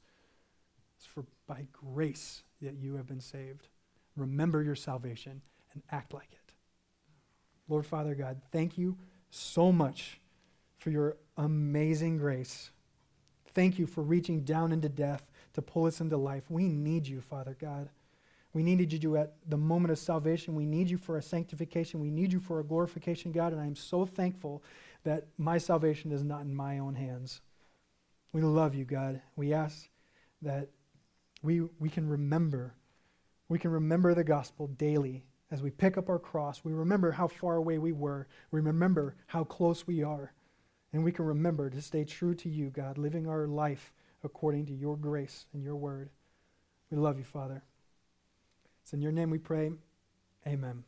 It's 0.96 1.06
for 1.06 1.24
by 1.46 1.66
grace 1.72 2.42
that 2.60 2.74
you 2.74 2.96
have 2.96 3.06
been 3.06 3.20
saved. 3.20 3.68
Remember 4.16 4.62
your 4.62 4.74
salvation 4.74 5.42
and 5.72 5.82
act 5.90 6.12
like 6.12 6.28
it. 6.32 6.41
Lord 7.72 7.86
Father 7.86 8.14
God, 8.14 8.38
thank 8.52 8.76
you 8.76 8.98
so 9.30 9.72
much 9.72 10.20
for 10.76 10.90
your 10.90 11.16
amazing 11.38 12.18
grace. 12.18 12.70
Thank 13.54 13.78
you 13.78 13.86
for 13.86 14.02
reaching 14.02 14.42
down 14.42 14.72
into 14.72 14.90
death 14.90 15.22
to 15.54 15.62
pull 15.62 15.86
us 15.86 16.02
into 16.02 16.18
life. 16.18 16.44
We 16.50 16.68
need 16.68 17.06
you, 17.06 17.22
Father 17.22 17.56
God. 17.58 17.88
We 18.52 18.62
needed 18.62 19.02
you 19.02 19.16
at 19.16 19.36
the 19.48 19.56
moment 19.56 19.90
of 19.90 19.98
salvation. 19.98 20.54
We 20.54 20.66
need 20.66 20.90
you 20.90 20.98
for 20.98 21.16
a 21.16 21.22
sanctification. 21.22 21.98
We 21.98 22.10
need 22.10 22.30
you 22.30 22.40
for 22.40 22.60
a 22.60 22.64
glorification, 22.64 23.32
God. 23.32 23.54
And 23.54 23.62
I 23.62 23.64
am 23.64 23.74
so 23.74 24.04
thankful 24.04 24.62
that 25.04 25.28
my 25.38 25.56
salvation 25.56 26.12
is 26.12 26.22
not 26.22 26.42
in 26.42 26.54
my 26.54 26.78
own 26.78 26.94
hands. 26.94 27.40
We 28.34 28.42
love 28.42 28.74
you, 28.74 28.84
God. 28.84 29.22
We 29.34 29.54
ask 29.54 29.88
that 30.42 30.68
we, 31.42 31.62
we 31.78 31.88
can 31.88 32.06
remember. 32.06 32.74
We 33.48 33.58
can 33.58 33.70
remember 33.70 34.12
the 34.12 34.24
gospel 34.24 34.66
daily 34.66 35.24
as 35.52 35.62
we 35.62 35.70
pick 35.70 35.98
up 35.98 36.08
our 36.08 36.18
cross, 36.18 36.64
we 36.64 36.72
remember 36.72 37.12
how 37.12 37.28
far 37.28 37.56
away 37.56 37.76
we 37.76 37.92
were. 37.92 38.26
We 38.50 38.60
remember 38.60 39.14
how 39.26 39.44
close 39.44 39.86
we 39.86 40.02
are. 40.02 40.32
And 40.94 41.04
we 41.04 41.12
can 41.12 41.26
remember 41.26 41.68
to 41.68 41.82
stay 41.82 42.04
true 42.04 42.34
to 42.36 42.48
you, 42.48 42.70
God, 42.70 42.96
living 42.96 43.28
our 43.28 43.46
life 43.46 43.92
according 44.24 44.66
to 44.66 44.72
your 44.72 44.96
grace 44.96 45.44
and 45.52 45.62
your 45.62 45.76
word. 45.76 46.08
We 46.90 46.96
love 46.96 47.18
you, 47.18 47.24
Father. 47.24 47.62
It's 48.82 48.94
in 48.94 49.02
your 49.02 49.12
name 49.12 49.28
we 49.28 49.38
pray. 49.38 49.72
Amen. 50.46 50.84